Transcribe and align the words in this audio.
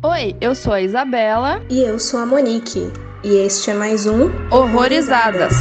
Oi, 0.00 0.36
eu 0.40 0.54
sou 0.54 0.72
a 0.72 0.80
Isabela. 0.80 1.60
E 1.68 1.80
eu 1.80 1.98
sou 1.98 2.20
a 2.20 2.26
Monique. 2.26 2.92
E 3.24 3.34
este 3.38 3.72
é 3.72 3.74
mais 3.74 4.06
um 4.06 4.30
Horrorizadas. 4.48 5.52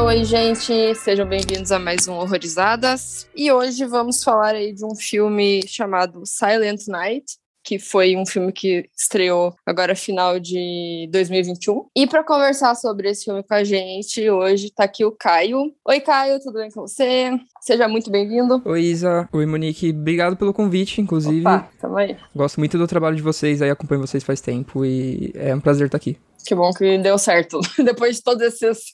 Oi, 0.00 0.24
gente, 0.24 0.92
sejam 0.96 1.24
bem-vindos 1.24 1.70
a 1.70 1.78
mais 1.78 2.08
um 2.08 2.14
Horrorizadas. 2.14 3.28
E 3.36 3.52
hoje 3.52 3.84
vamos 3.84 4.24
falar 4.24 4.56
aí 4.56 4.72
de 4.72 4.84
um 4.84 4.96
filme 4.96 5.62
chamado 5.68 6.26
Silent 6.26 6.88
Night, 6.88 7.38
que 7.62 7.78
foi 7.78 8.16
um 8.16 8.26
filme 8.26 8.52
que 8.52 8.88
estreou 8.96 9.54
agora 9.64 9.94
final 9.94 10.38
de 10.38 11.08
2021. 11.12 11.86
E 11.96 12.06
para 12.06 12.24
conversar 12.24 12.74
sobre 12.74 13.10
esse 13.10 13.24
filme 13.24 13.42
com 13.42 13.54
a 13.54 13.64
gente, 13.64 14.28
hoje 14.28 14.66
está 14.66 14.84
aqui 14.84 15.04
o 15.04 15.12
Caio. 15.12 15.72
Oi, 15.86 16.00
Caio, 16.00 16.38
tudo 16.40 16.54
bem 16.54 16.70
com 16.70 16.82
você? 16.82 17.30
Seja 17.60 17.86
muito 17.88 18.10
bem-vindo. 18.10 18.60
Oi, 18.64 18.82
Isa. 18.82 19.28
Oi, 19.32 19.46
Monique. 19.46 19.90
Obrigado 19.90 20.36
pelo 20.36 20.52
convite, 20.52 21.00
inclusive. 21.00 21.40
Opa, 21.40 21.68
tamo 21.80 21.96
aí. 21.96 22.16
Gosto 22.34 22.58
muito 22.58 22.76
do 22.76 22.86
trabalho 22.86 23.16
de 23.16 23.22
vocês, 23.22 23.62
aí 23.62 23.70
acompanho 23.70 24.00
vocês 24.00 24.24
faz 24.24 24.40
tempo 24.40 24.84
e 24.84 25.32
é 25.34 25.54
um 25.54 25.60
prazer 25.60 25.86
estar 25.86 25.96
aqui. 25.96 26.18
Que 26.46 26.54
bom 26.54 26.70
que 26.72 26.98
deu 26.98 27.18
certo. 27.18 27.60
Depois 27.84 28.16
de 28.16 28.22
todas 28.22 28.54
essas, 28.54 28.84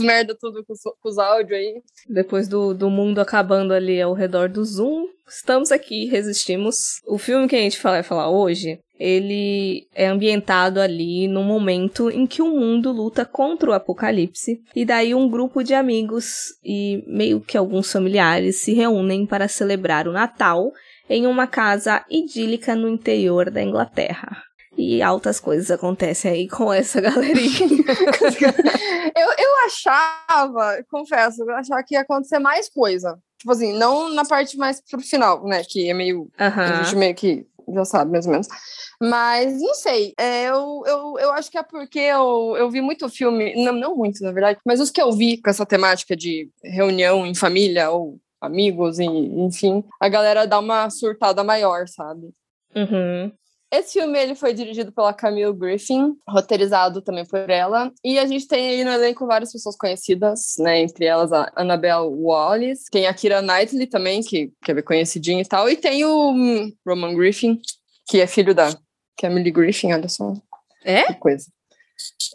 merdas 0.00 0.36
tudo 0.40 0.64
com 0.64 0.74
com 1.00 1.08
os 1.08 1.18
áudios 1.18 1.58
aí. 1.58 1.82
Depois 2.08 2.48
do, 2.48 2.74
do 2.74 2.90
mundo 2.90 3.20
acabando 3.20 3.72
ali 3.72 4.00
ao 4.00 4.14
redor 4.14 4.48
do 4.48 4.64
Zoom, 4.64 5.06
estamos 5.28 5.70
aqui, 5.70 6.06
resistimos. 6.06 7.00
O 7.06 7.18
filme 7.18 7.48
que 7.48 7.56
a 7.56 7.60
gente 7.60 7.80
vai 7.82 8.02
falar 8.02 8.30
hoje, 8.30 8.78
ele 8.98 9.86
é 9.94 10.06
ambientado 10.06 10.80
ali 10.80 11.28
no 11.28 11.42
momento 11.42 12.10
em 12.10 12.26
que 12.26 12.40
o 12.40 12.48
mundo 12.48 12.92
luta 12.92 13.24
contra 13.24 13.70
o 13.70 13.72
apocalipse. 13.72 14.60
E 14.74 14.84
daí 14.84 15.14
um 15.14 15.28
grupo 15.28 15.62
de 15.62 15.74
amigos 15.74 16.54
e 16.64 17.02
meio 17.06 17.40
que 17.40 17.56
alguns 17.56 17.90
familiares 17.90 18.60
se 18.60 18.72
reúnem 18.72 19.26
para 19.26 19.48
celebrar 19.48 20.08
o 20.08 20.12
Natal 20.12 20.72
em 21.08 21.26
uma 21.26 21.46
casa 21.46 22.04
idílica 22.10 22.74
no 22.74 22.88
interior 22.88 23.50
da 23.50 23.62
Inglaterra. 23.62 24.42
E 24.76 25.02
altas 25.02 25.38
coisas 25.38 25.70
acontecem 25.70 26.30
aí 26.30 26.48
com 26.48 26.72
essa 26.72 27.00
galerinha. 27.02 27.68
eu, 29.16 29.28
eu 29.38 29.66
achava, 29.66 30.84
confesso, 30.90 31.42
eu 31.42 31.54
achava 31.54 31.82
que 31.82 31.94
ia 31.94 32.00
acontecer 32.00 32.38
mais 32.38 32.68
coisa. 32.68 33.18
Tipo 33.38 33.52
assim, 33.52 33.72
não 33.72 34.12
na 34.12 34.24
parte 34.24 34.56
mais 34.56 34.80
pro 34.80 35.00
final, 35.00 35.44
né? 35.46 35.62
Que 35.64 35.90
é 35.90 35.94
meio. 35.94 36.22
Uhum. 36.22 36.30
A 36.38 36.82
gente 36.82 36.96
meio 36.96 37.14
que 37.14 37.46
já 37.72 37.84
sabe, 37.84 38.10
mais 38.10 38.26
ou 38.26 38.32
menos. 38.32 38.48
Mas 39.00 39.60
não 39.60 39.74
sei. 39.74 40.14
É, 40.18 40.44
eu, 40.44 40.82
eu, 40.86 41.14
eu 41.18 41.32
acho 41.32 41.50
que 41.50 41.58
é 41.58 41.62
porque 41.62 41.98
eu, 41.98 42.54
eu 42.56 42.70
vi 42.70 42.80
muito 42.80 43.08
filme, 43.08 43.54
não, 43.62 43.72
não 43.72 43.96
muito, 43.96 44.22
na 44.22 44.32
verdade, 44.32 44.58
mas 44.64 44.80
os 44.80 44.90
que 44.90 45.00
eu 45.00 45.12
vi 45.12 45.40
com 45.40 45.50
essa 45.50 45.66
temática 45.66 46.16
de 46.16 46.50
reunião 46.62 47.26
em 47.26 47.34
família 47.34 47.90
ou 47.90 48.18
amigos, 48.40 48.98
e, 48.98 49.04
enfim, 49.04 49.82
a 50.00 50.08
galera 50.08 50.46
dá 50.46 50.58
uma 50.58 50.90
surtada 50.90 51.42
maior, 51.42 51.88
sabe? 51.88 52.30
Uhum. 52.74 53.32
Esse 53.74 53.94
filme 53.94 54.18
ele 54.18 54.34
foi 54.34 54.54
dirigido 54.54 54.92
pela 54.92 55.12
Camille 55.12 55.52
Griffin, 55.52 56.14
roteirizado 56.28 57.02
também 57.02 57.24
por 57.24 57.50
ela. 57.50 57.92
E 58.04 58.18
a 58.18 58.26
gente 58.26 58.46
tem 58.46 58.68
aí 58.68 58.84
no 58.84 58.90
elenco 58.90 59.26
várias 59.26 59.52
pessoas 59.52 59.76
conhecidas, 59.76 60.54
né? 60.58 60.80
Entre 60.80 61.04
elas 61.04 61.32
a 61.32 61.50
Annabelle 61.56 62.08
Wallis, 62.08 62.84
tem 62.90 63.06
a 63.06 63.14
Kira 63.14 63.42
Knightley 63.42 63.86
também, 63.86 64.22
que, 64.22 64.52
que 64.62 64.70
é 64.70 64.74
bem 64.74 64.84
conhecidinha 64.84 65.42
e 65.42 65.46
tal. 65.46 65.68
E 65.68 65.76
tem 65.76 66.04
o 66.04 66.30
hum, 66.30 66.72
Roman 66.86 67.14
Griffin, 67.14 67.60
que 68.06 68.20
é 68.20 68.26
filho 68.26 68.54
da 68.54 68.70
Camille 69.18 69.50
Griffin, 69.50 69.92
olha 69.92 70.08
só. 70.08 70.32
É? 70.84 71.04
Que 71.04 71.14
coisa. 71.14 71.46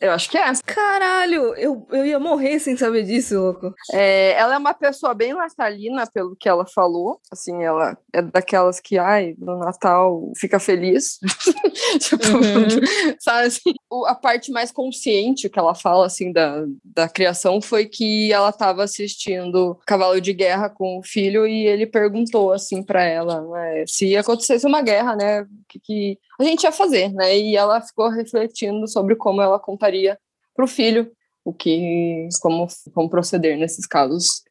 Eu 0.02 0.12
acho 0.12 0.30
que 0.30 0.38
é. 0.38 0.46
Caralho, 0.66 1.54
eu, 1.56 1.86
eu 1.92 2.06
ia 2.06 2.20
morrer 2.20 2.60
sem 2.60 2.78
saber 2.78 3.04
disso, 3.04 3.36
louco. 3.40 3.74
É, 3.92 4.32
ela 4.34 4.56
é 4.56 4.58
uma 4.58 4.74
pessoa 4.74 5.14
bem 5.14 5.34
natalina, 5.34 6.08
pelo 6.08 6.36
que 6.36 6.48
ela 6.48 6.66
falou. 6.66 7.20
Assim, 7.32 7.62
ela 7.64 7.98
é 8.14 8.22
daquelas 8.22 8.80
que, 8.80 8.98
ai, 8.98 9.36
no 9.38 9.58
Natal 9.60 10.32
fica 10.38 10.60
feliz. 10.60 11.20
tipo, 12.00 12.24
Uhum. 12.30 12.68
sabe 13.20 13.48
assim? 13.48 13.74
O- 13.90 14.06
a 14.06 14.16
parte 14.16 14.52
mais 14.52 14.72
consciente 14.72 15.50
que 15.50 15.60
ela 15.60 15.76
fala, 15.76 16.06
assim, 16.06 16.32
da, 16.32 16.64
da 16.84 17.10
criação 17.10 17.62
foi 17.62 17.86
que 17.86 18.32
ela 18.32 18.50
estava 18.50 18.84
assistindo 18.84 19.78
Cavalo 19.86 20.22
de 20.22 20.32
Guerra 20.34 20.70
com 20.70 21.00
o 21.00 21.04
filho 21.04 21.46
e 21.48 21.66
ele 21.66 21.86
perguntou, 21.86 22.54
assim, 22.54 22.84
para 22.84 23.04
ela, 23.04 23.42
né, 23.42 23.84
se 23.88 24.16
acontecesse 24.16 24.66
uma 24.66 24.82
guerra, 24.82 25.16
né, 25.16 25.42
o 25.42 25.48
que, 25.68 25.80
que 25.80 26.20
a 26.40 26.44
gente 26.44 26.64
ia 26.64 26.72
fazer, 26.72 27.12
né? 27.14 27.38
E 27.38 27.56
ela 27.58 27.82
ficou 27.82 28.10
refletindo 28.10 28.88
sobre 28.88 29.16
como 29.16 29.42
ela 29.42 29.49
contaria 29.58 30.20
para 30.54 30.66
o 30.66 30.68
filho 30.68 31.12
o 31.44 31.54
que 31.54 32.28
como, 32.42 32.68
como 32.94 33.10
proceder 33.10 33.58
nesses 33.58 33.88
casos. 33.88 34.44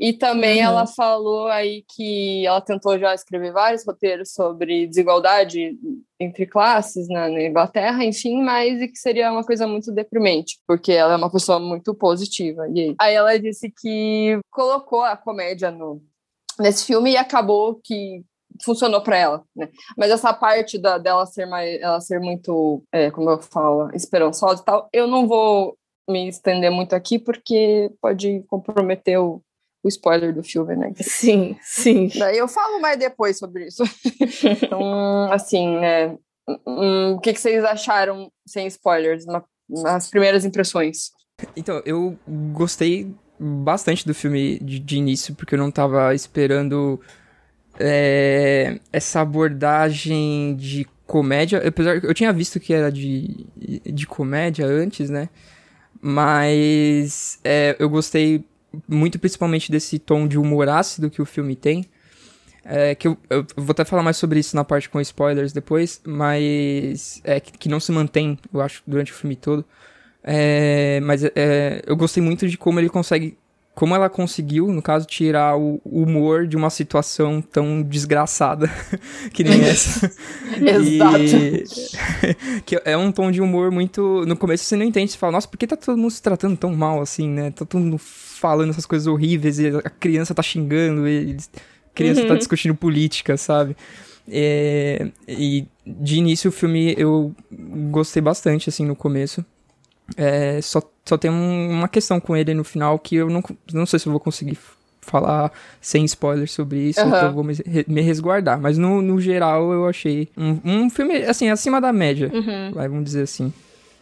E 0.00 0.12
também 0.12 0.58
Uhum. 0.60 0.64
ela 0.64 0.86
falou 0.86 1.46
aí 1.46 1.84
que 1.94 2.44
ela 2.44 2.60
tentou 2.60 2.98
já 2.98 3.14
escrever 3.14 3.52
vários 3.52 3.86
roteiros 3.86 4.32
sobre 4.32 4.86
desigualdade 4.86 5.78
entre 6.18 6.46
classes 6.46 7.06
na, 7.08 7.28
na 7.28 7.42
Inglaterra, 7.42 8.04
enfim, 8.04 8.42
mas 8.42 8.80
e 8.80 8.88
que 8.88 8.98
seria 8.98 9.30
uma 9.30 9.44
coisa 9.44 9.68
muito 9.68 9.92
deprimente, 9.92 10.58
porque 10.66 10.90
ela 10.90 11.12
é 11.12 11.16
uma 11.16 11.30
pessoa 11.30 11.60
muito 11.60 11.94
positiva. 11.94 12.66
E 12.74 12.80
aí, 12.80 12.94
aí 12.98 13.14
ela 13.14 13.38
disse 13.38 13.70
que 13.70 14.38
colocou 14.50 15.02
a 15.02 15.16
comédia 15.16 15.70
no, 15.70 16.02
nesse 16.58 16.86
filme 16.86 17.12
e 17.12 17.16
acabou 17.16 17.80
que 17.84 18.24
funcionou 18.64 19.00
para 19.02 19.16
ela, 19.16 19.44
né? 19.56 19.68
Mas 19.96 20.10
essa 20.10 20.32
parte 20.32 20.78
da, 20.78 20.98
dela 20.98 21.26
ser 21.26 21.46
mais, 21.46 21.80
ela 21.80 22.00
ser 22.00 22.20
muito, 22.20 22.82
é, 22.92 23.10
como 23.10 23.30
eu 23.30 23.40
falo, 23.40 23.90
esperançosa 23.94 24.62
e 24.62 24.64
tal, 24.64 24.88
eu 24.92 25.06
não 25.06 25.26
vou 25.26 25.76
me 26.08 26.28
estender 26.28 26.70
muito 26.70 26.94
aqui 26.94 27.18
porque 27.18 27.90
pode 28.00 28.42
comprometer 28.48 29.18
o, 29.20 29.40
o 29.82 29.88
spoiler 29.88 30.34
do 30.34 30.42
filme, 30.42 30.74
né? 30.76 30.92
Sim, 30.96 31.56
sim. 31.62 32.08
Daí 32.18 32.36
eu 32.38 32.48
falo 32.48 32.80
mais 32.80 32.98
depois 32.98 33.38
sobre 33.38 33.66
isso. 33.66 33.82
então, 34.64 35.32
assim, 35.32 35.78
né? 35.78 36.16
hum, 36.66 37.14
O 37.14 37.20
que, 37.20 37.32
que 37.32 37.40
vocês 37.40 37.64
acharam 37.64 38.30
sem 38.46 38.66
spoilers, 38.66 39.24
na- 39.26 39.44
nas 39.68 40.10
primeiras 40.10 40.44
impressões? 40.44 41.10
Então, 41.56 41.80
eu 41.86 42.18
gostei 42.52 43.14
bastante 43.38 44.06
do 44.06 44.14
filme 44.14 44.58
de, 44.58 44.78
de 44.78 44.96
início, 44.98 45.34
porque 45.34 45.54
eu 45.54 45.58
não 45.58 45.70
tava 45.70 46.14
esperando 46.14 47.00
é, 47.80 48.78
essa 48.92 49.20
abordagem 49.20 50.54
de 50.56 50.86
comédia. 51.06 51.66
Apesar 51.66 52.00
que 52.00 52.06
eu 52.06 52.14
tinha 52.14 52.32
visto 52.32 52.60
que 52.60 52.72
era 52.72 52.90
de, 52.92 53.46
de 53.84 54.06
comédia 54.06 54.66
antes, 54.66 55.10
né? 55.10 55.28
Mas 56.00 57.40
é, 57.42 57.76
eu 57.78 57.88
gostei 57.88 58.44
muito 58.88 59.18
principalmente 59.18 59.70
desse 59.70 59.98
tom 59.98 60.26
de 60.26 60.38
humor 60.38 60.68
ácido 60.68 61.10
que 61.10 61.20
o 61.20 61.26
filme 61.26 61.56
tem. 61.56 61.84
É, 62.64 62.94
que 62.94 63.08
eu, 63.08 63.16
eu 63.28 63.44
vou 63.56 63.72
até 63.72 63.84
falar 63.84 64.02
mais 64.02 64.16
sobre 64.16 64.38
isso 64.38 64.54
na 64.54 64.62
parte 64.62 64.88
com 64.88 65.00
spoilers 65.00 65.52
depois, 65.52 66.00
mas 66.06 67.20
é, 67.24 67.40
que, 67.40 67.52
que 67.52 67.68
não 67.68 67.80
se 67.80 67.90
mantém, 67.90 68.38
eu 68.52 68.60
acho, 68.60 68.82
durante 68.86 69.12
o 69.12 69.14
filme 69.14 69.34
todo. 69.34 69.64
É, 70.22 71.00
mas 71.00 71.24
é, 71.24 71.82
eu 71.86 71.96
gostei 71.96 72.22
muito 72.22 72.46
de 72.46 72.56
como 72.58 72.78
ele 72.78 72.88
consegue. 72.88 73.36
Como 73.80 73.94
ela 73.94 74.10
conseguiu, 74.10 74.66
no 74.70 74.82
caso, 74.82 75.06
tirar 75.06 75.56
o 75.56 75.80
humor 75.86 76.46
de 76.46 76.54
uma 76.54 76.68
situação 76.68 77.40
tão 77.40 77.80
desgraçada 77.80 78.70
que 79.32 79.42
nem 79.42 79.62
essa. 79.62 80.12
E- 80.60 81.64
que 82.66 82.78
é 82.84 82.94
um 82.94 83.10
tom 83.10 83.30
de 83.30 83.40
humor 83.40 83.70
muito. 83.70 84.22
No 84.26 84.36
começo 84.36 84.64
você 84.64 84.76
não 84.76 84.84
entende, 84.84 85.12
você 85.12 85.16
fala, 85.16 85.32
nossa, 85.32 85.48
por 85.48 85.56
que 85.56 85.66
tá 85.66 85.76
todo 85.78 85.96
mundo 85.96 86.10
se 86.10 86.20
tratando 86.20 86.58
tão 86.58 86.76
mal 86.76 87.00
assim, 87.00 87.26
né? 87.26 87.52
Tá 87.52 87.64
todo 87.64 87.80
mundo 87.80 87.96
falando 87.96 88.68
essas 88.68 88.84
coisas 88.84 89.06
horríveis 89.06 89.58
e 89.58 89.68
a 89.68 89.88
criança 89.88 90.34
tá 90.34 90.42
xingando, 90.42 91.08
e 91.08 91.38
a 91.90 91.94
criança 91.94 92.22
tá 92.26 92.34
Uhum. 92.34 92.38
discutindo 92.38 92.74
política, 92.74 93.38
sabe? 93.38 93.74
É, 94.28 95.08
e 95.26 95.66
de 95.86 96.16
início 96.16 96.50
o 96.50 96.52
filme 96.52 96.94
eu 96.98 97.34
gostei 97.90 98.20
bastante, 98.20 98.68
assim, 98.68 98.84
no 98.84 98.94
começo. 98.94 99.42
É, 100.16 100.60
só, 100.60 100.80
só 101.04 101.16
tem 101.16 101.30
um- 101.30 101.70
uma 101.70 101.88
questão 101.88 102.20
com 102.20 102.36
ele 102.36 102.52
no 102.54 102.64
final 102.64 102.98
que 102.98 103.16
eu 103.16 103.28
não, 103.30 103.42
não 103.72 103.86
sei 103.86 103.98
se 103.98 104.06
eu 104.06 104.12
vou 104.12 104.20
conseguir 104.20 104.58
falar 105.02 105.50
sem 105.80 106.04
spoilers 106.04 106.52
sobre 106.52 106.78
isso, 106.90 107.00
Aham. 107.00 107.08
então 107.08 107.28
eu 107.28 107.32
vou 107.32 107.44
me, 107.44 107.54
me 107.88 108.00
resguardar. 108.00 108.60
Mas 108.60 108.76
no, 108.78 109.00
no 109.02 109.20
geral 109.20 109.72
eu 109.72 109.86
achei 109.86 110.28
um, 110.36 110.60
um 110.64 110.90
filme, 110.90 111.16
assim, 111.24 111.48
acima 111.48 111.80
da 111.80 111.92
média, 111.92 112.30
Uhum. 112.32 112.72
vai, 112.72 112.88
vamos 112.88 113.04
dizer 113.04 113.22
assim. 113.22 113.52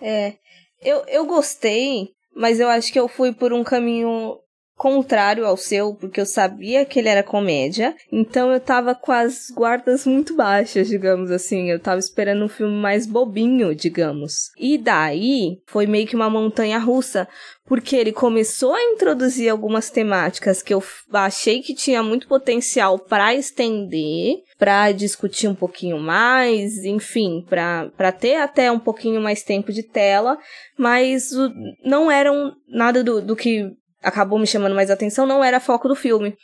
É. 0.00 0.34
Eu, 0.82 1.04
eu 1.08 1.26
gostei, 1.26 2.10
mas 2.36 2.60
eu 2.60 2.68
acho 2.68 2.92
que 2.92 2.98
eu 3.00 3.08
fui 3.08 3.32
por 3.32 3.52
um 3.52 3.64
caminho 3.64 4.36
contrário 4.78 5.44
ao 5.44 5.56
seu, 5.56 5.92
porque 5.94 6.20
eu 6.20 6.24
sabia 6.24 6.84
que 6.84 6.98
ele 7.00 7.08
era 7.08 7.22
comédia, 7.22 7.94
então 8.12 8.50
eu 8.52 8.60
tava 8.60 8.94
com 8.94 9.10
as 9.12 9.50
guardas 9.52 10.06
muito 10.06 10.34
baixas, 10.36 10.88
digamos 10.88 11.30
assim. 11.30 11.68
Eu 11.70 11.80
tava 11.80 11.98
esperando 11.98 12.44
um 12.44 12.48
filme 12.48 12.74
mais 12.80 13.04
bobinho, 13.06 13.74
digamos. 13.74 14.50
E 14.56 14.78
daí 14.78 15.58
foi 15.66 15.86
meio 15.86 16.06
que 16.06 16.14
uma 16.16 16.30
montanha 16.30 16.78
russa, 16.78 17.26
porque 17.66 17.96
ele 17.96 18.12
começou 18.12 18.72
a 18.74 18.82
introduzir 18.82 19.50
algumas 19.50 19.90
temáticas 19.90 20.62
que 20.62 20.72
eu 20.72 20.82
achei 21.12 21.60
que 21.60 21.74
tinha 21.74 22.02
muito 22.02 22.26
potencial 22.28 22.98
pra 22.98 23.34
estender, 23.34 24.36
pra 24.58 24.90
discutir 24.92 25.48
um 25.48 25.54
pouquinho 25.54 25.98
mais, 25.98 26.84
enfim, 26.84 27.44
pra 27.48 28.12
ter 28.12 28.36
até 28.36 28.70
um 28.72 28.78
pouquinho 28.78 29.20
mais 29.20 29.42
tempo 29.42 29.72
de 29.72 29.82
tela, 29.82 30.38
mas 30.78 31.32
o- 31.32 31.52
não 31.84 32.10
eram 32.10 32.52
nada 32.68 33.02
do, 33.04 33.20
do 33.20 33.36
que 33.36 33.70
acabou 34.02 34.38
me 34.38 34.46
chamando 34.46 34.74
mais 34.74 34.90
atenção, 34.90 35.26
não 35.26 35.42
era 35.42 35.60
foco 35.60 35.88
do 35.88 35.94
filme. 35.94 36.36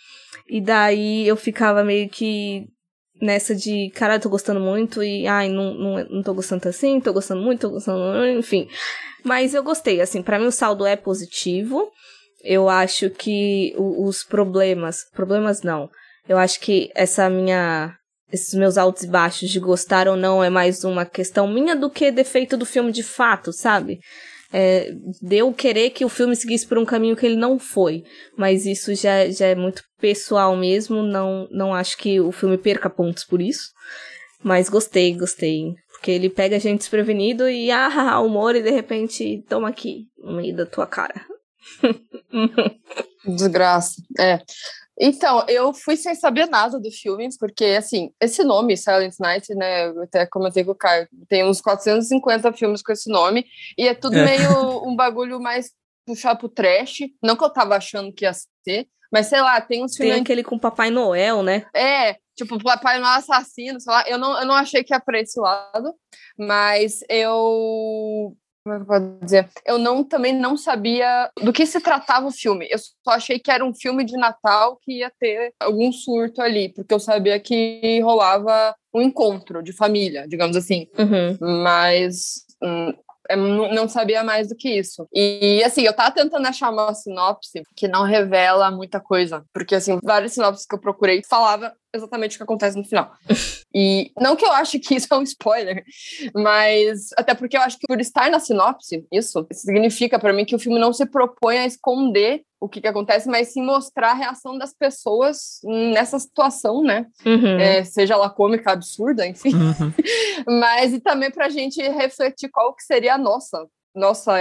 E 0.48 0.60
daí 0.60 1.26
eu 1.26 1.36
ficava 1.36 1.82
meio 1.82 2.08
que 2.08 2.66
nessa 3.20 3.54
de, 3.54 3.90
cara, 3.94 4.16
eu 4.16 4.20
tô 4.20 4.28
gostando 4.28 4.60
muito 4.60 5.02
e, 5.02 5.26
ai, 5.26 5.48
não, 5.48 5.74
não, 5.74 6.04
não 6.06 6.22
tô 6.22 6.34
gostando 6.34 6.68
assim, 6.68 7.00
tô 7.00 7.12
gostando 7.12 7.40
muito, 7.42 7.60
tô 7.60 7.70
gostando, 7.70 8.26
enfim. 8.26 8.68
Mas 9.24 9.54
eu 9.54 9.62
gostei, 9.62 10.00
assim, 10.00 10.22
para 10.22 10.38
mim 10.38 10.46
o 10.46 10.52
saldo 10.52 10.84
é 10.84 10.96
positivo. 10.96 11.90
Eu 12.42 12.68
acho 12.68 13.08
que 13.08 13.74
os 13.78 14.22
problemas, 14.22 14.98
problemas 15.14 15.62
não. 15.62 15.88
Eu 16.28 16.36
acho 16.36 16.60
que 16.60 16.90
essa 16.94 17.30
minha 17.30 17.96
esses 18.32 18.54
meus 18.54 18.76
altos 18.76 19.04
e 19.04 19.06
baixos 19.06 19.48
de 19.48 19.60
gostar 19.60 20.08
ou 20.08 20.16
não 20.16 20.42
é 20.42 20.50
mais 20.50 20.82
uma 20.82 21.04
questão 21.04 21.46
minha 21.46 21.76
do 21.76 21.88
que 21.88 22.10
defeito 22.10 22.56
do 22.56 22.66
filme 22.66 22.90
de 22.90 23.02
fato, 23.02 23.52
sabe? 23.52 24.00
É, 24.56 24.92
de 25.20 25.36
eu 25.38 25.52
querer 25.52 25.90
que 25.90 26.04
o 26.04 26.08
filme 26.08 26.36
seguisse 26.36 26.64
por 26.64 26.78
um 26.78 26.84
caminho 26.84 27.16
que 27.16 27.26
ele 27.26 27.34
não 27.34 27.58
foi. 27.58 28.04
Mas 28.38 28.66
isso 28.66 28.94
já, 28.94 29.28
já 29.28 29.46
é 29.46 29.54
muito 29.56 29.82
pessoal 30.00 30.56
mesmo. 30.56 31.02
Não, 31.02 31.48
não 31.50 31.74
acho 31.74 31.98
que 31.98 32.20
o 32.20 32.30
filme 32.30 32.56
perca 32.56 32.88
pontos 32.88 33.24
por 33.24 33.42
isso. 33.42 33.72
Mas 34.44 34.68
gostei, 34.68 35.16
gostei. 35.16 35.74
Porque 35.90 36.12
ele 36.12 36.30
pega 36.30 36.54
a 36.54 36.60
gente 36.60 36.78
desprevenido 36.78 37.48
e 37.48 37.68
ah, 37.72 38.20
humor, 38.20 38.54
e 38.54 38.62
de 38.62 38.70
repente 38.70 39.44
toma 39.48 39.68
aqui, 39.68 40.06
no 40.18 40.36
meio 40.36 40.54
da 40.54 40.64
tua 40.64 40.86
cara. 40.86 41.26
Desgraça. 43.26 43.94
É. 44.20 44.38
Então, 44.98 45.44
eu 45.48 45.72
fui 45.72 45.96
sem 45.96 46.14
saber 46.14 46.46
nada 46.46 46.78
do 46.78 46.90
filme, 46.90 47.28
porque, 47.38 47.64
assim, 47.64 48.12
esse 48.20 48.44
nome, 48.44 48.76
Silent 48.76 49.14
Night, 49.18 49.54
né, 49.54 49.88
eu 49.88 50.02
até 50.02 50.24
comentei 50.26 50.64
com 50.64 50.70
o 50.70 50.76
Caio, 50.76 51.08
tem 51.28 51.44
uns 51.44 51.60
450 51.60 52.52
filmes 52.52 52.82
com 52.82 52.92
esse 52.92 53.10
nome, 53.10 53.44
e 53.76 53.88
é 53.88 53.94
tudo 53.94 54.16
é. 54.16 54.24
meio 54.24 54.48
um 54.86 54.94
bagulho 54.94 55.40
mais 55.40 55.72
puxado 56.06 56.38
pro 56.38 56.48
trash, 56.48 57.00
não 57.22 57.36
que 57.36 57.44
eu 57.44 57.50
tava 57.50 57.76
achando 57.76 58.12
que 58.12 58.24
ia 58.24 58.32
ser, 58.32 58.86
mas 59.10 59.26
sei 59.26 59.40
lá, 59.40 59.60
tem 59.60 59.82
uns 59.82 59.96
filmes... 59.96 60.14
Tem 60.14 60.22
aquele 60.22 60.44
com 60.44 60.58
Papai 60.58 60.90
Noel, 60.90 61.42
né? 61.42 61.66
É, 61.74 62.16
tipo, 62.36 62.62
Papai 62.62 62.98
Noel 62.98 63.18
assassino, 63.18 63.80
sei 63.80 63.92
lá, 63.92 64.04
eu 64.06 64.18
não, 64.18 64.38
eu 64.38 64.46
não 64.46 64.54
achei 64.54 64.84
que 64.84 64.94
ia 64.94 65.00
pra 65.00 65.20
esse 65.20 65.40
lado, 65.40 65.92
mas 66.38 67.00
eu 67.08 68.36
como 68.64 68.74
é 68.74 68.78
que 68.78 68.82
eu 68.82 68.86
posso 68.86 69.18
dizer? 69.22 69.48
Eu 69.66 69.78
não, 69.78 70.02
também 70.02 70.32
não 70.32 70.56
sabia 70.56 71.30
do 71.42 71.52
que 71.52 71.66
se 71.66 71.80
tratava 71.80 72.26
o 72.26 72.32
filme. 72.32 72.66
Eu 72.70 72.78
só 72.78 73.10
achei 73.10 73.38
que 73.38 73.50
era 73.50 73.64
um 73.64 73.74
filme 73.74 74.04
de 74.04 74.16
Natal 74.16 74.78
que 74.82 75.00
ia 75.00 75.12
ter 75.20 75.52
algum 75.60 75.92
surto 75.92 76.40
ali, 76.40 76.70
porque 76.70 76.94
eu 76.94 76.98
sabia 76.98 77.38
que 77.38 78.00
rolava 78.00 78.74
um 78.94 79.02
encontro 79.02 79.62
de 79.62 79.72
família, 79.72 80.26
digamos 80.26 80.56
assim. 80.56 80.88
Uhum. 80.98 81.62
Mas 81.62 82.46
hum, 82.62 82.94
não 83.36 83.88
sabia 83.88 84.22
mais 84.22 84.48
do 84.48 84.56
que 84.56 84.70
isso. 84.70 85.06
E, 85.12 85.62
assim, 85.64 85.82
eu 85.82 85.94
tava 85.94 86.10
tentando 86.10 86.46
achar 86.46 86.70
uma 86.70 86.94
sinopse 86.94 87.62
que 87.76 87.86
não 87.86 88.04
revela 88.04 88.70
muita 88.70 89.00
coisa. 89.00 89.44
Porque, 89.52 89.74
assim, 89.74 89.98
várias 90.02 90.32
sinopses 90.32 90.66
que 90.66 90.74
eu 90.74 90.80
procurei 90.80 91.22
falava 91.22 91.74
exatamente 91.94 92.34
o 92.34 92.38
que 92.38 92.42
acontece 92.42 92.76
no 92.76 92.84
final. 92.84 93.12
E 93.74 94.10
não 94.20 94.36
que 94.36 94.44
eu 94.44 94.52
ache 94.52 94.78
que 94.78 94.94
isso 94.94 95.08
é 95.12 95.16
um 95.16 95.22
spoiler, 95.22 95.84
mas 96.34 97.10
até 97.16 97.34
porque 97.34 97.56
eu 97.56 97.60
acho 97.60 97.78
que 97.78 97.86
por 97.86 98.00
estar 98.00 98.30
na 98.30 98.38
sinopse, 98.38 99.06
isso 99.12 99.46
significa 99.52 100.18
para 100.18 100.32
mim 100.32 100.44
que 100.44 100.54
o 100.54 100.58
filme 100.58 100.78
não 100.78 100.92
se 100.92 101.06
propõe 101.06 101.58
a 101.58 101.66
esconder 101.66 102.42
o 102.60 102.68
que, 102.68 102.80
que 102.80 102.88
acontece, 102.88 103.28
mas 103.28 103.52
sim 103.52 103.62
mostrar 103.62 104.12
a 104.12 104.14
reação 104.14 104.56
das 104.56 104.72
pessoas 104.72 105.60
nessa 105.64 106.18
situação, 106.18 106.82
né? 106.82 107.06
Uhum. 107.24 107.58
É, 107.58 107.84
seja 107.84 108.14
ela 108.14 108.30
cômica, 108.30 108.72
absurda, 108.72 109.26
enfim. 109.26 109.54
Uhum. 109.54 109.92
mas 110.60 110.94
e 110.94 111.00
também 111.00 111.30
para 111.30 111.46
a 111.46 111.50
gente 111.50 111.82
refletir 111.82 112.48
qual 112.50 112.74
que 112.74 112.82
seria 112.82 113.14
a 113.14 113.18
nossa 113.18 113.66
nossa 113.94 114.36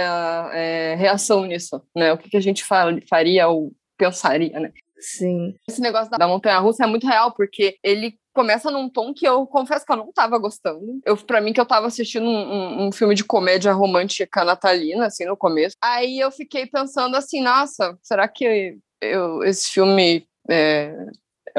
é, 0.52 0.96
reação 0.96 1.44
nisso, 1.44 1.80
né? 1.94 2.12
O 2.12 2.18
que, 2.18 2.28
que 2.28 2.36
a 2.36 2.40
gente 2.40 2.64
faria 2.64 3.46
ou 3.46 3.72
pensaria, 3.96 4.58
né? 4.58 4.72
Sim. 5.04 5.54
Esse 5.68 5.82
negócio 5.82 6.10
da 6.10 6.26
montanha 6.26 6.58
russa 6.58 6.84
é 6.84 6.86
muito 6.86 7.06
real, 7.06 7.34
porque 7.34 7.76
ele 7.82 8.18
começa 8.32 8.70
num 8.70 8.88
tom 8.88 9.12
que 9.12 9.28
eu 9.28 9.46
confesso 9.46 9.84
que 9.84 9.92
eu 9.92 9.98
não 9.98 10.10
tava 10.10 10.38
gostando. 10.38 10.98
Eu, 11.04 11.14
pra 11.16 11.42
mim, 11.42 11.52
que 11.52 11.60
eu 11.60 11.66
tava 11.66 11.86
assistindo 11.86 12.24
um, 12.24 12.52
um, 12.52 12.86
um, 12.86 12.92
filme 12.92 13.14
de 13.14 13.22
comédia 13.22 13.72
romântica 13.72 14.44
natalina, 14.44 15.06
assim, 15.06 15.26
no 15.26 15.36
começo. 15.36 15.76
Aí 15.82 16.18
eu 16.18 16.30
fiquei 16.30 16.66
pensando 16.66 17.16
assim, 17.16 17.42
nossa, 17.42 17.98
será 18.02 18.26
que 18.26 18.78
eu, 19.02 19.44
esse 19.44 19.70
filme. 19.70 20.26
É, 20.48 20.96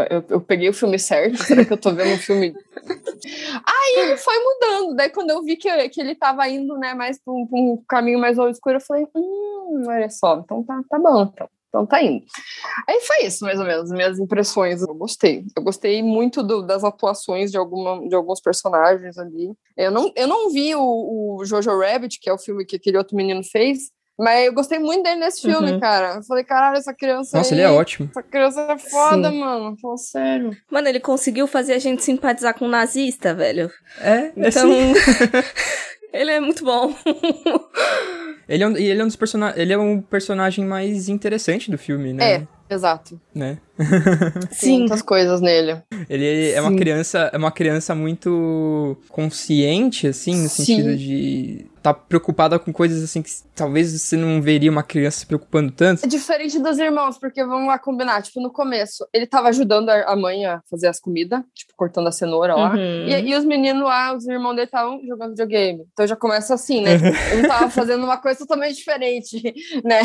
eu, 0.09 0.25
eu, 0.27 0.41
peguei 0.41 0.67
o 0.67 0.73
filme 0.73 0.97
certo? 0.97 1.37
Será 1.43 1.63
que 1.63 1.71
eu 1.71 1.77
tô 1.77 1.93
vendo 1.93 2.15
um 2.15 2.17
filme. 2.17 2.51
Aí 3.63 3.95
ele 3.97 4.17
foi 4.17 4.35
mudando. 4.39 4.95
Daí, 4.95 5.09
quando 5.09 5.29
eu 5.29 5.43
vi 5.43 5.55
que, 5.55 5.89
que 5.89 6.01
ele 6.01 6.15
tava 6.15 6.47
indo, 6.49 6.77
né, 6.77 6.95
mais 6.95 7.17
pra 7.23 7.31
um, 7.31 7.47
pra 7.47 7.59
um 7.59 7.83
caminho 7.87 8.19
mais 8.19 8.37
obscuro, 8.39 8.77
eu 8.77 8.81
falei, 8.81 9.05
hum, 9.15 9.83
olha 9.87 10.09
só, 10.09 10.39
então 10.39 10.63
tá, 10.63 10.81
tá 10.89 10.99
bom, 10.99 11.23
então. 11.23 11.49
Então 11.75 11.85
tá 11.85 12.01
indo. 12.01 12.23
Aí 12.87 13.01
foi 13.01 13.25
isso, 13.25 13.43
mais 13.43 13.59
ou 13.59 13.65
menos, 13.65 13.91
minhas 13.91 14.17
impressões. 14.17 14.81
Eu 14.81 14.95
gostei. 14.95 15.43
Eu 15.55 15.61
gostei 15.61 16.01
muito 16.01 16.41
do, 16.41 16.61
das 16.61 16.85
atuações 16.85 17.51
de, 17.51 17.57
alguma, 17.57 18.07
de 18.07 18.15
alguns 18.15 18.39
personagens 18.39 19.17
ali. 19.17 19.51
Eu 19.75 19.91
não, 19.91 20.09
eu 20.15 20.25
não 20.25 20.49
vi 20.51 20.73
o, 20.73 21.37
o 21.37 21.45
Jojo 21.45 21.77
Rabbit, 21.77 22.17
que 22.21 22.29
é 22.29 22.33
o 22.33 22.37
filme 22.37 22.65
que 22.65 22.77
aquele 22.77 22.97
outro 22.97 23.17
menino 23.17 23.43
fez, 23.43 23.91
mas 24.17 24.45
eu 24.45 24.53
gostei 24.53 24.79
muito 24.79 25.03
dele 25.03 25.19
nesse 25.19 25.41
filme, 25.41 25.73
uhum. 25.73 25.79
cara. 25.81 26.15
Eu 26.15 26.23
falei, 26.23 26.45
caralho, 26.45 26.77
essa 26.77 26.93
criança. 26.93 27.37
Nossa, 27.37 27.53
aí, 27.53 27.59
ele 27.59 27.67
é 27.67 27.69
ótimo. 27.69 28.07
Essa 28.09 28.23
criança 28.23 28.61
é 28.61 28.77
foda, 28.77 29.29
Sim. 29.29 29.39
mano. 29.39 29.75
Fala 29.81 29.97
sério. 29.97 30.57
Mano, 30.71 30.87
ele 30.87 31.01
conseguiu 31.01 31.45
fazer 31.45 31.73
a 31.73 31.79
gente 31.79 32.01
simpatizar 32.01 32.57
com 32.57 32.65
o 32.65 32.69
nazista, 32.69 33.33
velho. 33.33 33.69
É, 33.99 34.31
então. 34.37 34.71
ele 36.13 36.31
é 36.31 36.39
muito 36.39 36.63
bom. 36.63 36.95
Ele 38.47 38.63
é 38.63 38.67
um, 38.67 38.77
ele 38.77 38.99
é 38.99 39.03
um 39.03 39.07
dos 39.07 39.15
personagens. 39.15 39.59
Ele 39.59 39.73
é 39.73 39.77
um 39.77 40.01
personagem 40.01 40.65
mais 40.65 41.09
interessante 41.09 41.69
do 41.71 41.77
filme, 41.77 42.13
né? 42.13 42.33
É, 42.33 42.47
exato. 42.73 43.19
Né? 43.33 43.57
Sim. 44.51 44.79
muitas 44.79 45.01
coisas 45.01 45.41
nele. 45.41 45.77
Ele 46.09 46.51
é 46.51 46.61
uma 46.61 46.75
criança, 46.75 47.29
é 47.33 47.37
uma 47.37 47.51
criança 47.51 47.95
muito 47.95 48.97
consciente, 49.09 50.07
assim, 50.07 50.41
no 50.41 50.49
Sim. 50.49 50.65
sentido 50.65 50.95
de 50.95 51.65
tá 51.85 51.93
preocupada 51.93 52.57
com 52.57 52.73
coisas 52.73 53.03
assim 53.03 53.21
que 53.21 53.29
talvez 53.53 53.91
você 53.91 54.17
não 54.17 54.41
veria 54.41 54.71
uma 54.71 54.81
criança 54.81 55.19
se 55.19 55.25
preocupando 55.27 55.71
tanto. 55.71 56.03
É 56.03 56.07
diferente 56.07 56.57
dos 56.57 56.79
irmãos, 56.79 57.19
porque 57.19 57.45
vamos 57.45 57.67
lá 57.67 57.77
combinar, 57.77 58.23
tipo, 58.23 58.41
no 58.41 58.51
começo, 58.51 59.07
ele 59.13 59.27
tava 59.27 59.49
ajudando 59.49 59.89
a 59.89 60.15
mãe 60.15 60.45
a 60.45 60.61
fazer 60.67 60.87
as 60.87 60.99
comidas, 60.99 61.41
tipo, 61.53 61.73
cortando 61.77 62.07
a 62.07 62.11
cenoura 62.11 62.55
lá, 62.55 62.71
uhum. 62.71 63.07
e, 63.07 63.29
e, 63.29 63.35
os 63.35 63.45
meninos 63.45 63.83
lá, 63.83 64.15
os 64.15 64.25
irmãos 64.25 64.55
dele 64.55 64.65
estavam 64.65 64.99
jogando 65.05 65.29
videogame. 65.31 65.85
Então 65.93 66.07
já 66.07 66.15
começa 66.15 66.55
assim, 66.55 66.81
né? 66.81 66.95
Um 67.35 67.47
tava 67.47 67.69
fazendo 67.69 68.03
uma 68.03 68.17
coisa 68.17 68.39
totalmente 68.39 68.77
diferente, 68.77 69.53
né? 69.85 70.01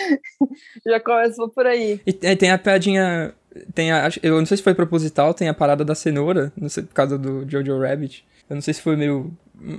já 0.86 1.00
começou 1.00 1.48
por 1.48 1.66
aí. 1.66 2.00
E 2.04 2.12
tem 2.12 2.50
a 2.50 2.58
piadinha 2.58 3.34
tem 3.72 3.92
a, 3.92 4.08
eu 4.22 4.36
não 4.36 4.44
sei 4.44 4.56
se 4.56 4.62
foi 4.62 4.74
proposital, 4.74 5.32
tem 5.32 5.48
a 5.48 5.54
parada 5.54 5.84
da 5.84 5.94
cenoura, 5.94 6.52
não 6.56 6.68
sei, 6.68 6.82
por 6.82 6.92
causa 6.92 7.16
do 7.16 7.48
Jojo 7.48 7.78
Rabbit. 7.78 8.26
Eu 8.50 8.56
não 8.56 8.60
sei 8.60 8.74
se 8.74 8.82
foi 8.82 8.96
meio 8.96 9.32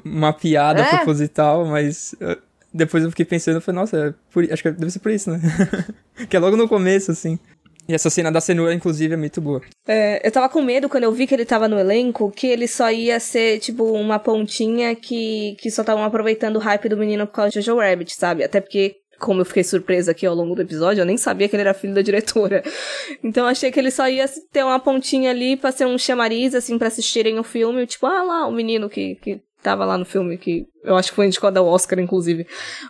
uma 0.03 0.34
piada 0.34 0.82
é. 0.82 0.89
proposital, 0.89 1.65
mas 1.65 2.15
eu, 2.20 2.38
depois 2.74 3.03
eu 3.03 3.10
fiquei 3.10 3.25
pensando, 3.25 3.55
eu 3.55 3.62
falei, 3.62 3.79
nossa, 3.79 3.98
é 3.98 4.13
por, 4.32 4.44
acho 4.51 4.62
que 4.62 4.72
deve 4.72 4.91
ser 4.91 5.00
por 5.00 5.12
isso, 5.12 5.32
né? 5.32 5.39
que 6.29 6.36
é 6.36 6.39
logo 6.39 6.58
no 6.58 6.67
começo, 6.67 7.12
assim. 7.12 7.39
E 7.88 7.94
essa 7.94 8.10
cena 8.10 8.32
da 8.32 8.41
cenoura, 8.41 8.74
inclusive, 8.74 9.13
é 9.13 9.17
muito 9.17 9.39
boa. 9.39 9.62
É, 9.88 10.25
eu 10.25 10.32
tava 10.32 10.50
com 10.50 10.62
medo 10.62 10.89
quando 10.89 11.03
eu 11.03 11.12
vi 11.12 11.27
que 11.27 11.36
ele 11.36 11.46
tava 11.46 11.67
no 11.67 11.79
elenco, 11.79 12.32
que 12.32 12.48
ele 12.48 12.67
só 12.67 12.91
ia 12.91 13.20
ser, 13.20 13.60
tipo, 13.60 13.84
uma 13.91 14.17
pontinha 14.17 14.96
que, 14.96 15.55
que 15.60 15.70
só 15.70 15.84
estavam 15.84 16.03
aproveitando 16.03 16.55
o 16.55 16.60
hype 16.60 16.89
do 16.89 16.98
menino 16.98 17.27
por 17.27 17.34
causa 17.34 17.51
de 17.51 17.62
Jojo 17.62 17.79
Rabbit, 17.79 18.15
sabe? 18.15 18.44
Até 18.44 18.60
porque 18.60 18.96
como 19.20 19.41
eu 19.41 19.46
fiquei 19.46 19.63
surpresa 19.63 20.12
aqui 20.12 20.25
ao 20.25 20.36
longo 20.36 20.55
do 20.55 20.62
episódio, 20.62 21.01
eu 21.01 21.05
nem 21.05 21.17
sabia 21.17 21.48
que 21.48 21.55
ele 21.55 21.62
era 21.62 21.74
filho 21.74 21.94
da 21.94 22.01
diretora. 22.01 22.63
Então 23.24 23.48
achei 23.48 23.72
que 23.72 23.79
ele 23.79 23.89
só 23.89 24.08
ia 24.08 24.25
ter 24.51 24.63
uma 24.63 24.79
pontinha 24.79 25.32
ali 25.32 25.55
pra 25.55 25.72
ser 25.72 25.86
um 25.86 25.98
chamariz, 25.98 26.53
assim, 26.53 26.77
pra 26.77 26.89
assistirem 26.89 27.39
o 27.39 27.44
filme. 27.44 27.86
Tipo, 27.88 28.05
ah 28.05 28.24
lá, 28.24 28.48
o 28.48 28.51
menino 28.51 28.89
que, 28.89 29.15
que 29.15 29.41
tava 29.65 29.84
lá 29.84 29.98
no 29.98 30.05
filme, 30.05 30.38
que 30.38 30.67
eu 30.84 30.95
acho 30.95 31.10
que 31.10 31.15
foi 31.15 31.25
indicado 31.25 31.60
ao 31.60 31.65
Oscar, 31.65 32.00
inclusive. 32.00 32.45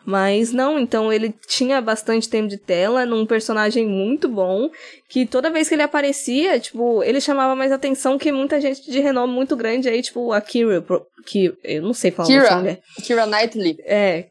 Mas 0.05 0.51
não, 0.51 0.77
então 0.77 1.11
ele 1.11 1.33
tinha 1.47 1.79
bastante 1.81 2.27
tempo 2.27 2.49
de 2.49 2.57
tela, 2.57 3.05
num 3.05 3.25
personagem 3.25 3.87
muito 3.87 4.27
bom, 4.27 4.69
que 5.07 5.25
toda 5.25 5.49
vez 5.49 5.69
que 5.69 5.75
ele 5.75 5.83
aparecia, 5.83 6.59
tipo, 6.59 7.01
ele 7.01 7.21
chamava 7.21 7.55
mais 7.55 7.71
atenção 7.71 8.17
que 8.17 8.29
muita 8.29 8.59
gente 8.59 8.91
de 8.91 8.99
renome 8.99 9.31
muito 9.31 9.55
grande 9.55 9.87
aí, 9.87 10.01
tipo, 10.01 10.33
a 10.33 10.41
Kira, 10.41 10.83
que 11.25 11.53
eu 11.63 11.81
não 11.81 11.93
sei 11.93 12.11
falar 12.11 12.27
Kira, 12.27 12.79
o 12.99 13.01
Kira 13.01 13.25
Knightley. 13.25 13.77
É, 13.85 14.25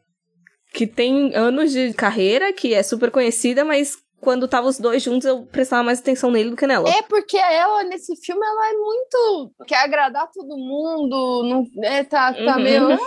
que 0.71 0.85
tem 0.85 1.33
anos 1.33 1.71
de 1.71 1.93
carreira, 1.93 2.53
que 2.53 2.75
é 2.75 2.83
super 2.83 3.09
conhecida, 3.09 3.65
mas 3.65 3.97
quando 4.21 4.47
tava 4.47 4.67
os 4.67 4.79
dois 4.79 5.03
juntos, 5.03 5.25
eu 5.25 5.45
prestava 5.45 5.83
mais 5.83 5.99
atenção 5.99 6.31
nele 6.31 6.49
do 6.49 6.55
que 6.55 6.65
nela. 6.65 6.89
É, 6.89 7.01
porque 7.03 7.37
ela, 7.37 7.83
nesse 7.83 8.15
filme, 8.15 8.45
ela 8.45 8.69
é 8.69 8.73
muito. 8.73 9.51
quer 9.67 9.83
agradar 9.83 10.29
todo 10.31 10.57
mundo, 10.57 11.43
não, 11.43 11.83
é, 11.83 12.03
tá, 12.03 12.33
tá 12.33 12.57
uhum. 12.57 12.63
meio. 12.63 12.91
É, 12.91 12.97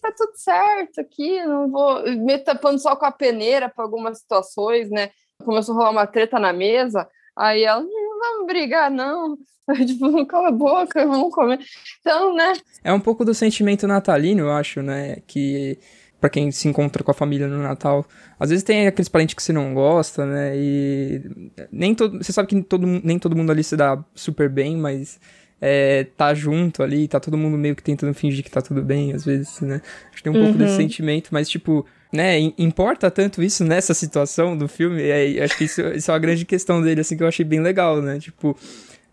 tá 0.00 0.12
tudo 0.16 0.32
certo 0.36 1.00
aqui, 1.00 1.44
não 1.44 1.70
vou. 1.70 2.02
Me 2.18 2.38
tapando 2.38 2.78
só 2.78 2.94
com 2.94 3.06
a 3.06 3.12
peneira 3.12 3.68
para 3.68 3.84
algumas 3.84 4.18
situações, 4.18 4.90
né? 4.90 5.10
Começou 5.44 5.74
a 5.74 5.78
rolar 5.78 5.90
uma 5.90 6.06
treta 6.06 6.38
na 6.38 6.52
mesa, 6.52 7.08
aí 7.36 7.64
ela, 7.64 7.82
não 7.82 8.18
vamos 8.18 8.46
brigar, 8.46 8.90
não. 8.90 9.36
tipo, 9.86 10.26
cala 10.26 10.48
a 10.48 10.52
boca, 10.52 11.06
vamos 11.06 11.34
comer. 11.34 11.58
Então, 12.00 12.34
né? 12.34 12.52
É 12.82 12.92
um 12.92 13.00
pouco 13.00 13.24
do 13.24 13.34
sentimento 13.34 13.86
natalino, 13.86 14.42
eu 14.42 14.52
acho, 14.52 14.82
né? 14.82 15.16
Que 15.26 15.78
para 16.20 16.28
quem 16.28 16.50
se 16.50 16.68
encontra 16.68 17.02
com 17.04 17.10
a 17.10 17.14
família 17.14 17.46
no 17.46 17.62
Natal. 17.62 18.06
Às 18.38 18.50
vezes 18.50 18.64
tem 18.64 18.86
aqueles 18.86 19.08
parentes 19.08 19.34
que 19.34 19.42
você 19.42 19.52
não 19.52 19.72
gosta, 19.72 20.26
né? 20.26 20.52
E 20.56 21.22
nem 21.70 21.94
todo, 21.94 22.18
você 22.18 22.32
sabe 22.32 22.48
que 22.48 22.62
todo, 22.62 22.86
nem 22.86 23.18
todo 23.18 23.36
mundo 23.36 23.52
ali 23.52 23.62
se 23.62 23.76
dá 23.76 24.02
super 24.14 24.48
bem, 24.48 24.76
mas 24.76 25.20
é, 25.60 26.06
tá 26.16 26.34
junto 26.34 26.82
ali, 26.82 27.08
tá 27.08 27.20
todo 27.20 27.36
mundo 27.36 27.56
meio 27.56 27.74
que 27.74 27.82
tentando 27.82 28.14
fingir 28.14 28.44
que 28.44 28.50
tá 28.50 28.62
tudo 28.62 28.82
bem, 28.82 29.12
às 29.12 29.24
vezes, 29.24 29.60
né? 29.60 29.80
Acho 30.08 30.16
que 30.16 30.22
tem 30.22 30.32
um 30.32 30.36
uhum. 30.36 30.44
pouco 30.44 30.58
desse 30.58 30.72
uhum. 30.72 30.78
sentimento, 30.78 31.28
mas 31.30 31.48
tipo, 31.48 31.84
né, 32.12 32.38
importa 32.56 33.10
tanto 33.10 33.42
isso 33.42 33.64
nessa 33.64 33.94
situação 33.94 34.56
do 34.56 34.68
filme, 34.68 35.02
é, 35.02 35.42
acho 35.42 35.56
que 35.56 35.64
isso, 35.64 35.80
isso 35.88 36.10
é 36.10 36.14
uma 36.14 36.20
grande 36.20 36.44
questão 36.44 36.80
dele, 36.80 37.00
assim, 37.00 37.16
que 37.16 37.22
eu 37.22 37.28
achei 37.28 37.44
bem 37.44 37.60
legal, 37.60 38.00
né? 38.00 38.18
Tipo, 38.18 38.56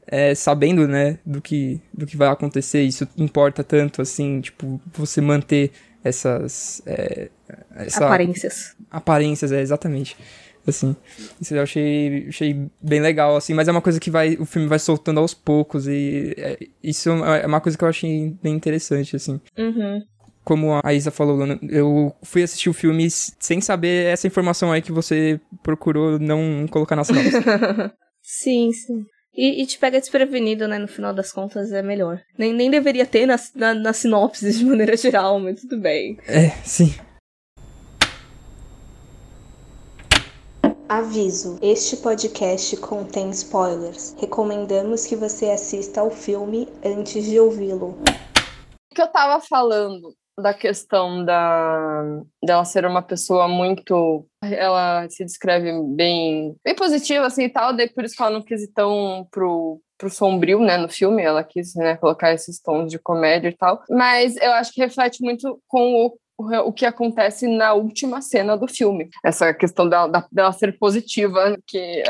é, 0.08 0.36
sabendo, 0.36 0.88
né, 0.88 1.18
do 1.26 1.42
que, 1.42 1.82
do 1.94 2.06
que 2.06 2.16
vai 2.16 2.28
acontecer, 2.30 2.84
isso 2.84 3.08
importa 3.18 3.64
tanto, 3.64 4.02
assim, 4.02 4.40
tipo, 4.40 4.80
você 4.94 5.20
manter 5.22 5.72
essas... 6.06 6.82
É, 6.86 7.30
essa, 7.76 8.06
aparências. 8.06 8.76
Aparências, 8.90 9.52
é, 9.52 9.62
exatamente. 9.62 10.16
Assim, 10.68 10.96
isso 11.40 11.54
eu 11.54 11.62
achei, 11.62 12.26
achei 12.28 12.68
bem 12.82 13.00
legal, 13.00 13.36
assim, 13.36 13.54
mas 13.54 13.68
é 13.68 13.72
uma 13.72 13.82
coisa 13.82 14.00
que 14.00 14.10
vai, 14.10 14.36
o 14.40 14.46
filme 14.46 14.68
vai 14.68 14.80
soltando 14.80 15.20
aos 15.20 15.34
poucos 15.34 15.88
e 15.88 16.34
é, 16.38 16.58
isso 16.82 17.10
é 17.10 17.46
uma 17.46 17.62
coisa 17.62 17.78
que 17.78 17.84
eu 17.84 17.88
achei 17.88 18.36
bem 18.42 18.56
interessante, 18.56 19.16
assim. 19.16 19.40
Uhum 19.58 20.02
como 20.46 20.80
a 20.82 20.94
Isa 20.94 21.10
falou, 21.10 21.40
eu 21.68 22.16
fui 22.22 22.44
assistir 22.44 22.70
o 22.70 22.74
filme 22.74 23.10
sem 23.10 23.60
saber 23.60 24.06
essa 24.06 24.28
informação 24.28 24.72
aí 24.72 24.80
que 24.80 24.92
você 24.92 25.42
procurou 25.64 26.20
não 26.20 26.68
colocar 26.70 26.96
na 26.96 27.04
sinopse. 27.04 27.32
sim, 28.22 28.72
sim. 28.72 29.04
E, 29.36 29.62
e, 29.62 29.66
te 29.66 29.78
pega 29.78 30.00
desprevenido, 30.00 30.68
né? 30.68 30.80
No 30.80 30.88
final 30.88 31.14
das 31.14 31.32
contas, 31.32 31.72
é 31.74 31.82
melhor. 31.82 32.22
Nem, 32.38 32.54
nem 32.54 32.72
deveria 32.72 33.06
ter 33.06 33.26
na, 33.26 33.36
na, 33.54 33.74
na 33.74 33.94
sinopse 33.94 34.50
de 34.54 34.64
maneira 34.64 34.96
geral, 34.96 35.40
mas 35.40 35.60
tudo 35.62 35.78
bem. 35.78 36.18
É, 36.26 36.52
sim. 36.64 36.96
Aviso: 40.88 41.60
este 41.62 41.98
podcast 41.98 42.78
contém 42.78 43.30
spoilers. 43.32 44.16
Recomendamos 44.18 45.06
que 45.06 45.16
você 45.16 45.48
assista 45.50 46.00
ao 46.00 46.10
filme 46.10 46.70
antes 46.84 47.26
de 47.26 47.40
ouvi-lo. 47.40 47.98
O 48.92 48.96
que 48.96 49.02
eu 49.02 49.08
tava 49.08 49.44
falando 49.44 50.16
da 50.38 50.54
questão 50.54 51.24
da 51.24 52.22
dela 52.44 52.66
ser 52.66 52.86
uma 52.86 53.02
pessoa 53.02 53.48
muito 53.48 54.28
ela 54.42 55.08
se 55.10 55.24
descreve 55.24 55.72
bem 55.96 56.56
bem 56.64 56.76
positiva 56.76 57.26
assim 57.26 57.44
e 57.44 57.50
tal 57.50 57.76
daí 57.76 57.90
por 57.90 58.04
isso 58.04 58.16
que 58.16 58.22
ela 58.22 58.32
não 58.32 58.42
quis 58.42 58.64
ir 58.64 58.74
tão 58.74 59.28
pro 59.32 59.82
pro 59.98 60.10
sombrio 60.10 60.60
né 60.60 60.78
no 60.78 60.90
filme 60.90 61.24
ela 61.24 61.44
quis 61.44 61.74
né 61.76 61.96
colocar 61.96 62.34
esses 62.34 62.62
tons 62.62 62.92
de 62.92 63.00
comédia 63.00 63.50
e 63.50 63.56
tal 63.56 63.82
mas 63.90 64.36
eu 64.38 64.52
acho 64.54 64.74
que 64.74 64.82
reflete 64.82 65.24
muito 65.24 65.60
com 65.68 66.06
o 66.06 66.18
o 66.38 66.74
que 66.74 66.86
acontece 66.86 67.48
na 67.48 67.74
última 67.74 68.22
cena 68.22 68.58
do 68.58 68.68
filme. 68.68 69.10
Essa 69.24 69.54
questão 69.54 69.88
dela, 69.88 70.28
dela 70.30 70.52
ser 70.52 70.78
positiva, 70.78 71.58
que 71.66 72.04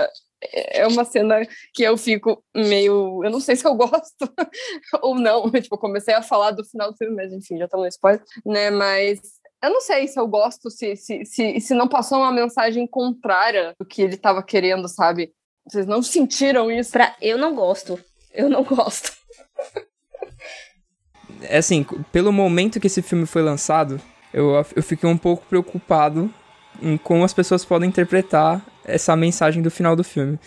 é 0.52 0.88
uma 0.88 1.06
cena 1.06 1.42
que 1.74 1.84
eu 1.84 1.98
fico 1.98 2.44
meio. 2.56 3.24
Eu 3.24 3.32
não 3.32 3.40
sei 3.40 3.56
se 3.56 3.66
eu 3.66 3.76
gosto 3.76 4.30
ou 5.02 5.16
não. 5.16 5.50
Tipo, 5.52 5.76
eu 5.76 5.80
comecei 5.80 6.14
a 6.14 6.22
falar 6.22 6.52
do 6.52 6.64
final 6.64 6.92
do 6.92 6.98
filme, 6.98 7.16
mas 7.16 7.32
enfim, 7.32 7.58
já 7.58 7.66
estamos 7.66 7.84
no 7.84 7.90
spoiler, 7.90 8.24
né? 8.46 8.70
Mas 8.70 9.20
eu 9.64 9.70
não 9.70 9.82
sei 9.82 10.08
se 10.08 10.20
eu 10.20 10.28
gosto, 10.28 10.70
se, 10.70 10.96
se, 10.96 11.26
se, 11.26 11.60
se 11.60 11.74
não 11.74 11.88
passou 11.88 12.20
uma 12.20 12.32
mensagem 12.32 12.86
contrária 12.86 13.74
do 13.80 13.86
que 13.86 14.02
ele 14.02 14.16
estava 14.16 14.44
querendo, 14.44 14.88
sabe? 14.88 15.34
Vocês 15.68 15.88
não 15.88 16.04
sentiram 16.04 16.72
isso? 16.72 16.92
Pra... 16.92 17.16
Eu 17.22 17.38
não 17.38 17.56
gosto. 17.56 18.00
Eu 18.34 18.50
não 18.50 18.64
gosto. 18.64 19.12
É 21.48 21.58
assim, 21.58 21.86
pelo 22.12 22.32
momento 22.32 22.80
que 22.80 22.88
esse 22.88 23.02
filme 23.02 23.26
foi 23.26 23.42
lançado, 23.42 24.02
eu, 24.34 24.54
eu 24.76 24.82
fiquei 24.82 25.08
um 25.08 25.18
pouco 25.18 25.46
preocupado 25.46 26.34
em 26.82 26.98
como 26.98 27.24
as 27.24 27.34
pessoas 27.34 27.64
podem 27.64 27.90
interpretar 27.90 28.66
essa 28.86 29.16
mensagem 29.16 29.62
do 29.62 29.72
final 29.72 29.96
do 29.96 30.04
filme. 30.04 30.40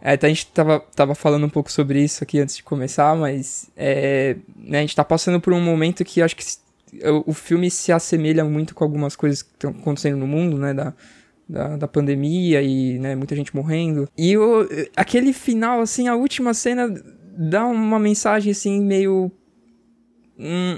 É, 0.00 0.18
a 0.20 0.28
gente 0.28 0.46
tava, 0.48 0.80
tava 0.94 1.14
falando 1.14 1.46
um 1.46 1.48
pouco 1.48 1.72
sobre 1.72 2.02
isso 2.02 2.22
aqui 2.22 2.38
antes 2.38 2.56
de 2.56 2.62
começar, 2.62 3.16
mas 3.16 3.70
é, 3.74 4.36
né, 4.54 4.78
a 4.78 4.80
gente 4.82 4.94
tá 4.94 5.04
passando 5.04 5.40
por 5.40 5.52
um 5.54 5.60
momento 5.60 6.04
que 6.04 6.20
acho 6.20 6.36
que 6.36 6.44
o, 7.26 7.32
filme 7.32 7.70
se 7.70 7.90
assemelha 7.90 8.44
muito 8.44 8.74
com 8.74 8.84
algumas 8.84 9.16
coisas 9.16 9.42
que 9.42 9.50
estão 9.54 9.70
acontecendo 9.70 10.18
no 10.18 10.26
mundo, 10.26 10.58
né, 10.58 10.74
da, 10.74 10.94
da, 11.48 11.76
da, 11.76 11.88
pandemia 11.88 12.62
e 12.62 12.98
né, 12.98 13.16
muita 13.16 13.34
gente 13.34 13.56
morrendo. 13.56 14.08
E 14.16 14.36
o, 14.36 14.68
aquele 14.94 15.32
final, 15.32 15.80
assim, 15.80 16.06
a 16.06 16.14
última 16.14 16.52
cena 16.52 16.88
dá 17.36 17.64
uma 17.64 17.98
mensagem, 17.98 18.52
assim, 18.52 18.80
meio... 18.80 19.32
Hum, 20.38 20.76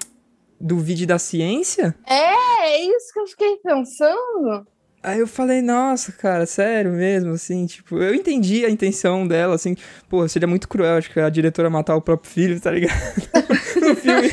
do 0.60 0.78
vídeo 0.78 1.06
da 1.06 1.18
ciência? 1.18 1.94
É, 2.06 2.66
é 2.66 2.82
isso 2.84 3.12
que 3.12 3.20
eu 3.20 3.26
fiquei 3.26 3.56
pensando. 3.56 4.66
Aí 5.06 5.20
eu 5.20 5.26
falei, 5.28 5.62
nossa, 5.62 6.10
cara, 6.10 6.44
sério 6.46 6.90
mesmo, 6.90 7.30
assim, 7.30 7.64
tipo, 7.64 7.96
eu 8.02 8.12
entendi 8.12 8.66
a 8.66 8.70
intenção 8.70 9.24
dela, 9.24 9.54
assim, 9.54 9.76
pô, 10.08 10.26
seria 10.26 10.48
muito 10.48 10.68
cruel, 10.68 10.96
acho 10.96 11.12
que 11.12 11.20
a 11.20 11.30
diretora 11.30 11.70
matar 11.70 11.94
o 11.94 12.02
próprio 12.02 12.28
filho, 12.28 12.60
tá 12.60 12.72
ligado? 12.72 12.92
no 13.80 13.94
filme. 13.94 14.32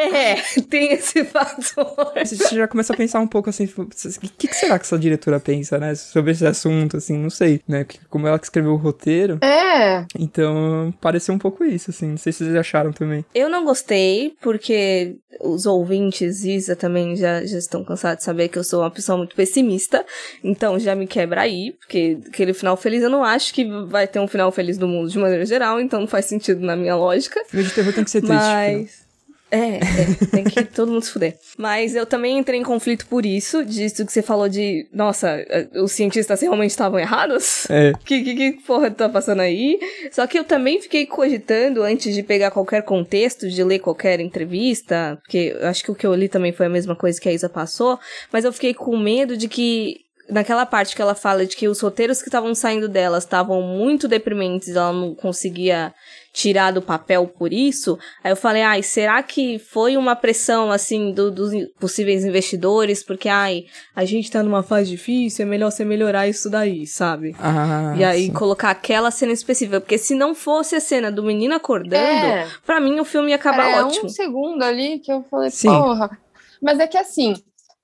É, 0.00 0.36
tem 0.68 0.92
esse 0.92 1.24
fator. 1.24 2.12
Você 2.24 2.56
já 2.56 2.66
começa 2.66 2.92
a 2.92 2.96
pensar 2.96 3.20
um 3.20 3.26
pouco 3.26 3.50
assim, 3.50 3.66
tipo, 3.66 3.82
o 3.82 3.86
que, 3.86 4.48
que, 4.48 4.54
será 4.54 4.78
que 4.78 4.84
essa 4.84 4.98
diretora 4.98 5.38
pensa, 5.38 5.78
né, 5.78 5.94
sobre 5.94 6.32
esse 6.32 6.46
assunto, 6.46 6.96
assim, 6.96 7.16
não 7.18 7.30
sei, 7.30 7.60
né, 7.66 7.84
porque 7.84 8.00
como 8.08 8.26
ela 8.26 8.38
que 8.38 8.46
escreveu 8.46 8.72
o 8.72 8.76
roteiro. 8.76 9.38
É. 9.42 10.06
Então, 10.18 10.92
pareceu 11.00 11.34
um 11.34 11.38
pouco 11.38 11.64
isso, 11.64 11.90
assim, 11.90 12.08
não 12.08 12.16
sei 12.16 12.32
se 12.32 12.44
vocês 12.44 12.56
acharam 12.56 12.92
também. 12.92 13.24
Eu 13.34 13.48
não 13.48 13.64
gostei, 13.64 14.34
porque 14.40 15.16
os 15.40 15.66
ouvintes, 15.66 16.44
Isa 16.44 16.74
também 16.74 17.16
já, 17.16 17.44
já 17.44 17.58
estão 17.58 17.84
cansados 17.84 18.18
de 18.18 18.24
saber 18.24 18.48
que 18.48 18.58
eu 18.58 18.64
sou 18.64 18.80
uma 18.80 18.90
pessoa 18.90 19.18
muito 19.18 19.34
pessimista, 19.34 20.04
então 20.42 20.78
já 20.78 20.94
me 20.94 21.06
quebra 21.06 21.42
aí, 21.42 21.72
porque 21.78 22.18
aquele 22.26 22.52
final 22.52 22.76
feliz 22.76 23.02
eu 23.02 23.10
não 23.10 23.24
acho 23.24 23.54
que 23.54 23.64
vai 23.86 24.06
ter 24.06 24.20
um 24.20 24.28
final 24.28 24.50
feliz 24.50 24.76
do 24.76 24.88
mundo 24.88 25.10
de 25.10 25.18
maneira 25.18 25.46
geral, 25.46 25.80
então 25.80 26.00
não 26.00 26.06
faz 26.06 26.26
sentido 26.26 26.60
na 26.60 26.76
minha 26.76 26.96
lógica. 26.96 27.42
Filme 27.48 27.66
de 27.66 27.74
terror 27.74 27.92
tem 27.92 28.04
que 28.04 28.10
ser 28.10 28.20
triste. 28.20 28.36
Mas... 28.36 29.09
É, 29.50 29.78
é, 29.78 30.26
tem 30.30 30.44
que 30.44 30.64
todo 30.72 30.92
mundo 30.92 31.04
se 31.04 31.10
fuder. 31.10 31.36
Mas 31.58 31.94
eu 31.94 32.06
também 32.06 32.38
entrei 32.38 32.58
em 32.58 32.62
conflito 32.62 33.06
por 33.06 33.26
isso, 33.26 33.64
disso 33.64 34.06
que 34.06 34.12
você 34.12 34.22
falou 34.22 34.48
de, 34.48 34.88
nossa, 34.92 35.28
é, 35.28 35.68
os 35.80 35.92
cientistas 35.92 36.40
realmente 36.40 36.70
estavam 36.70 36.98
errados? 36.98 37.68
É. 37.68 37.92
Que, 38.10 38.22
que, 38.24 38.34
que 38.34 38.52
porra 38.62 38.90
tá 38.90 39.08
passando 39.08 39.40
aí? 39.40 39.78
Só 40.10 40.26
que 40.26 40.36
eu 40.36 40.42
também 40.42 40.80
fiquei 40.80 41.06
cogitando, 41.06 41.82
antes 41.82 42.12
de 42.12 42.22
pegar 42.22 42.50
qualquer 42.50 42.82
contexto, 42.82 43.48
de 43.48 43.62
ler 43.62 43.78
qualquer 43.78 44.18
entrevista, 44.20 45.18
porque 45.22 45.56
eu 45.60 45.68
acho 45.68 45.84
que 45.84 45.90
o 45.92 45.94
que 45.94 46.06
eu 46.06 46.14
li 46.14 46.28
também 46.28 46.52
foi 46.52 46.66
a 46.66 46.70
mesma 46.70 46.96
coisa 46.96 47.20
que 47.20 47.28
a 47.28 47.32
Isa 47.32 47.48
passou, 47.48 48.00
mas 48.32 48.44
eu 48.44 48.52
fiquei 48.52 48.74
com 48.74 48.96
medo 48.96 49.36
de 49.36 49.48
que 49.48 49.98
naquela 50.30 50.64
parte 50.64 50.94
que 50.94 51.02
ela 51.02 51.14
fala 51.14 51.44
de 51.44 51.56
que 51.56 51.68
os 51.68 51.80
roteiros 51.80 52.22
que 52.22 52.28
estavam 52.28 52.54
saindo 52.54 52.88
dela 52.88 53.18
estavam 53.18 53.60
muito 53.62 54.08
deprimentes, 54.08 54.70
ela 54.70 54.92
não 54.92 55.14
conseguia 55.14 55.92
tirar 56.32 56.70
do 56.70 56.80
papel 56.80 57.26
por 57.26 57.52
isso. 57.52 57.98
Aí 58.22 58.30
eu 58.30 58.36
falei, 58.36 58.62
ai, 58.62 58.82
será 58.82 59.22
que 59.22 59.58
foi 59.58 59.96
uma 59.96 60.14
pressão, 60.14 60.70
assim, 60.70 61.12
do, 61.12 61.30
dos 61.30 61.52
possíveis 61.78 62.24
investidores? 62.24 63.02
Porque, 63.02 63.28
ai, 63.28 63.66
a 63.94 64.04
gente 64.04 64.30
tá 64.30 64.42
numa 64.42 64.62
fase 64.62 64.90
difícil, 64.90 65.44
é 65.44 65.48
melhor 65.48 65.70
você 65.70 65.84
melhorar 65.84 66.28
isso 66.28 66.48
daí, 66.48 66.86
sabe? 66.86 67.34
Ah, 67.38 67.94
e 67.96 68.04
aí 68.04 68.26
sim. 68.26 68.32
colocar 68.32 68.70
aquela 68.70 69.10
cena 69.10 69.32
específica. 69.32 69.80
Porque 69.80 69.98
se 69.98 70.14
não 70.14 70.34
fosse 70.34 70.76
a 70.76 70.80
cena 70.80 71.10
do 71.10 71.22
menino 71.22 71.54
acordando, 71.54 72.26
é. 72.26 72.48
pra 72.64 72.80
mim 72.80 73.00
o 73.00 73.04
filme 73.04 73.30
ia 73.30 73.36
acabar 73.36 73.70
é, 73.70 73.82
ótimo. 73.82 74.06
um 74.06 74.08
segundo 74.08 74.62
ali 74.62 75.00
que 75.00 75.12
eu 75.12 75.22
falei, 75.24 75.50
sim. 75.50 75.68
porra. 75.68 76.16
Mas 76.62 76.78
é 76.78 76.86
que 76.86 76.98
assim, 76.98 77.34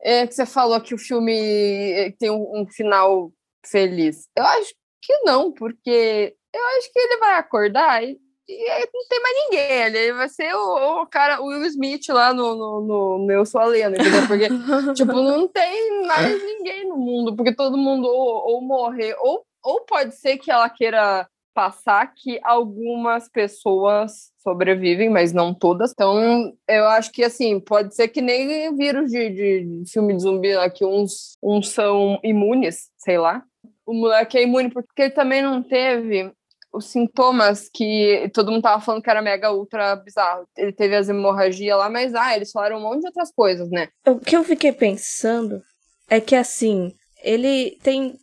é 0.01 0.27
que 0.27 0.35
você 0.35 0.47
falou 0.47 0.81
que 0.81 0.95
o 0.95 0.99
filme 0.99 1.33
eh, 1.33 2.13
tem 2.19 2.31
um, 2.31 2.63
um 2.63 2.67
final 2.67 3.33
feliz. 3.65 4.29
Eu 4.37 4.45
acho 4.45 4.73
que 5.03 5.13
não, 5.25 5.53
porque 5.53 6.35
eu 6.55 6.63
acho 6.79 6.93
que 6.93 6.99
ele 6.99 7.19
vai 7.19 7.39
acordar 7.39 8.05
e 8.05 8.19
não 8.49 9.09
tem 9.09 9.23
mais 9.23 9.37
ninguém 9.45 9.83
ali. 9.83 10.13
Vai 10.13 10.29
ser 10.29 10.55
o, 10.55 11.03
o 11.03 11.07
cara, 11.07 11.41
o 11.41 11.47
Will 11.47 11.65
Smith 11.67 12.09
lá 12.09 12.33
no, 12.33 12.55
no, 12.55 13.19
no, 13.19 13.33
Eu 13.33 13.45
Sou 13.45 13.61
a 13.61 13.67
Lenda, 13.67 13.97
entendeu? 13.97 14.27
Porque, 14.27 14.49
tipo, 14.95 15.13
não 15.13 15.49
tem 15.49 16.07
mais 16.07 16.43
ninguém 16.43 16.89
no 16.89 16.97
mundo, 16.97 17.35
porque 17.35 17.55
todo 17.55 17.77
mundo 17.77 18.07
ou, 18.07 18.55
ou 18.55 18.63
morrer, 18.63 19.17
ou, 19.21 19.45
ou 19.63 19.81
pode 19.83 20.15
ser 20.15 20.39
que 20.39 20.51
ela 20.51 20.69
queira 20.69 21.29
passar 21.57 22.13
que 22.15 22.39
algumas 22.45 23.31
pessoas 23.31 24.31
sobrevivem, 24.43 25.09
mas 25.09 25.33
não 25.33 25.55
todas. 25.55 25.91
Então, 25.93 26.53
eu 26.69 26.87
acho 26.89 27.11
que, 27.11 27.25
assim, 27.25 27.59
pode 27.59 27.95
ser 27.95 28.09
que 28.09 28.21
nem 28.21 28.77
vírus 28.77 29.11
de, 29.11 29.31
de, 29.31 29.83
de 29.83 29.91
filme 29.91 30.15
de 30.15 30.23
zumbi 30.23 30.55
lá, 30.55 30.69
que 30.69 30.85
uns, 30.85 31.39
uns 31.43 31.71
são 31.71 32.21
imunes, 32.23 32.91
sei 32.99 33.17
lá. 33.17 33.43
O 33.87 33.95
moleque 33.95 34.37
é 34.37 34.43
imune 34.43 34.69
porque 34.69 35.01
ele 35.01 35.11
também 35.11 35.41
não 35.41 35.63
teve 35.63 36.31
os 36.77 36.87
sintomas 36.87 37.71
que 37.73 38.31
todo 38.35 38.51
mundo 38.51 38.63
tava 38.63 38.83
falando 38.83 39.03
que 39.03 39.11
era 39.11 39.23
mega 39.23 39.53
ultra 39.53 39.97
bizarro. 39.97 40.47
Ele 40.57 40.73
teve 40.73 40.95
as 40.95 41.09
hemorragias 41.09 41.79
lá, 41.79 41.89
mas 41.89 42.15
ah, 42.15 42.37
eles 42.37 42.53
falaram 42.53 42.79
um 42.79 42.83
monte 42.83 43.01
de 43.01 43.07
outras 43.07 43.33
coisas, 43.33 43.71
né? 43.71 43.89
O 44.07 44.19
que 44.19 44.37
eu 44.37 44.45
fiquei 44.45 44.73
pensando 44.73 45.63
é 46.09 46.21
que 46.21 46.37
assim, 46.37 46.93
ele 47.23 47.79
tem 47.83 48.17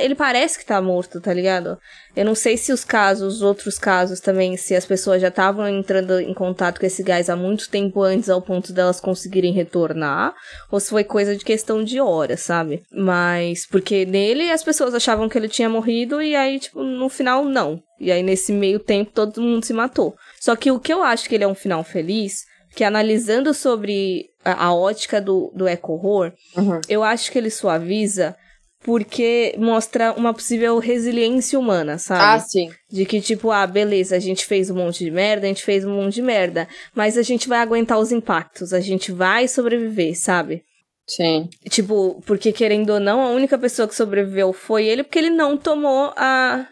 ele 0.00 0.14
parece 0.14 0.58
que 0.58 0.64
tá 0.66 0.80
morto, 0.80 1.20
tá 1.20 1.32
ligado? 1.32 1.78
Eu 2.14 2.24
não 2.24 2.34
sei 2.34 2.56
se 2.56 2.72
os 2.72 2.84
casos, 2.84 3.36
os 3.36 3.42
outros 3.42 3.78
casos 3.78 4.20
também, 4.20 4.56
se 4.56 4.74
as 4.74 4.84
pessoas 4.84 5.22
já 5.22 5.28
estavam 5.28 5.66
entrando 5.68 6.20
em 6.20 6.34
contato 6.34 6.78
com 6.80 6.86
esse 6.86 7.02
gás 7.02 7.30
há 7.30 7.36
muito 7.36 7.68
tempo 7.70 8.02
antes 8.02 8.28
ao 8.28 8.42
ponto 8.42 8.72
delas 8.72 9.00
conseguirem 9.00 9.52
retornar, 9.52 10.34
ou 10.70 10.78
se 10.80 10.90
foi 10.90 11.04
coisa 11.04 11.34
de 11.36 11.44
questão 11.44 11.82
de 11.82 12.00
horas, 12.00 12.40
sabe? 12.40 12.82
Mas 12.92 13.66
porque 13.66 14.04
nele 14.04 14.50
as 14.50 14.62
pessoas 14.62 14.94
achavam 14.94 15.28
que 15.28 15.38
ele 15.38 15.48
tinha 15.48 15.68
morrido 15.68 16.20
e 16.20 16.34
aí, 16.36 16.58
tipo, 16.58 16.82
no 16.82 17.08
final 17.08 17.44
não. 17.44 17.82
E 17.98 18.10
aí 18.12 18.22
nesse 18.22 18.52
meio 18.52 18.78
tempo 18.78 19.12
todo 19.14 19.40
mundo 19.40 19.64
se 19.64 19.72
matou. 19.72 20.14
Só 20.40 20.54
que 20.56 20.70
o 20.70 20.78
que 20.80 20.92
eu 20.92 21.02
acho 21.02 21.28
que 21.28 21.34
ele 21.34 21.44
é 21.44 21.48
um 21.48 21.54
final 21.54 21.82
feliz, 21.84 22.44
que 22.74 22.84
analisando 22.84 23.52
sobre 23.54 24.26
a, 24.44 24.66
a 24.66 24.74
ótica 24.74 25.20
do, 25.20 25.50
do 25.54 25.66
eco-horror, 25.66 26.32
Uhum. 26.56 26.80
eu 26.88 27.02
acho 27.02 27.30
que 27.32 27.38
ele 27.38 27.50
suaviza 27.50 28.36
porque 28.82 29.54
mostra 29.58 30.12
uma 30.12 30.32
possível 30.32 30.78
resiliência 30.78 31.58
humana, 31.58 31.98
sabe? 31.98 32.22
Ah, 32.22 32.38
sim. 32.38 32.70
De 32.90 33.04
que, 33.04 33.20
tipo, 33.20 33.50
ah, 33.50 33.66
beleza, 33.66 34.16
a 34.16 34.18
gente 34.18 34.44
fez 34.46 34.70
um 34.70 34.76
monte 34.76 35.04
de 35.04 35.10
merda, 35.10 35.46
a 35.46 35.48
gente 35.48 35.62
fez 35.62 35.84
um 35.84 35.94
monte 35.94 36.14
de 36.14 36.22
merda, 36.22 36.66
mas 36.94 37.18
a 37.18 37.22
gente 37.22 37.48
vai 37.48 37.58
aguentar 37.58 37.98
os 37.98 38.10
impactos, 38.10 38.72
a 38.72 38.80
gente 38.80 39.12
vai 39.12 39.46
sobreviver, 39.46 40.18
sabe? 40.18 40.62
Sim. 41.06 41.48
Tipo, 41.68 42.22
porque 42.24 42.52
querendo 42.52 42.90
ou 42.90 43.00
não, 43.00 43.20
a 43.20 43.30
única 43.30 43.58
pessoa 43.58 43.88
que 43.88 43.94
sobreviveu 43.94 44.52
foi 44.52 44.86
ele, 44.86 45.02
porque 45.02 45.18
ele 45.18 45.30
não 45.30 45.56
tomou 45.56 46.12
a, 46.16 46.66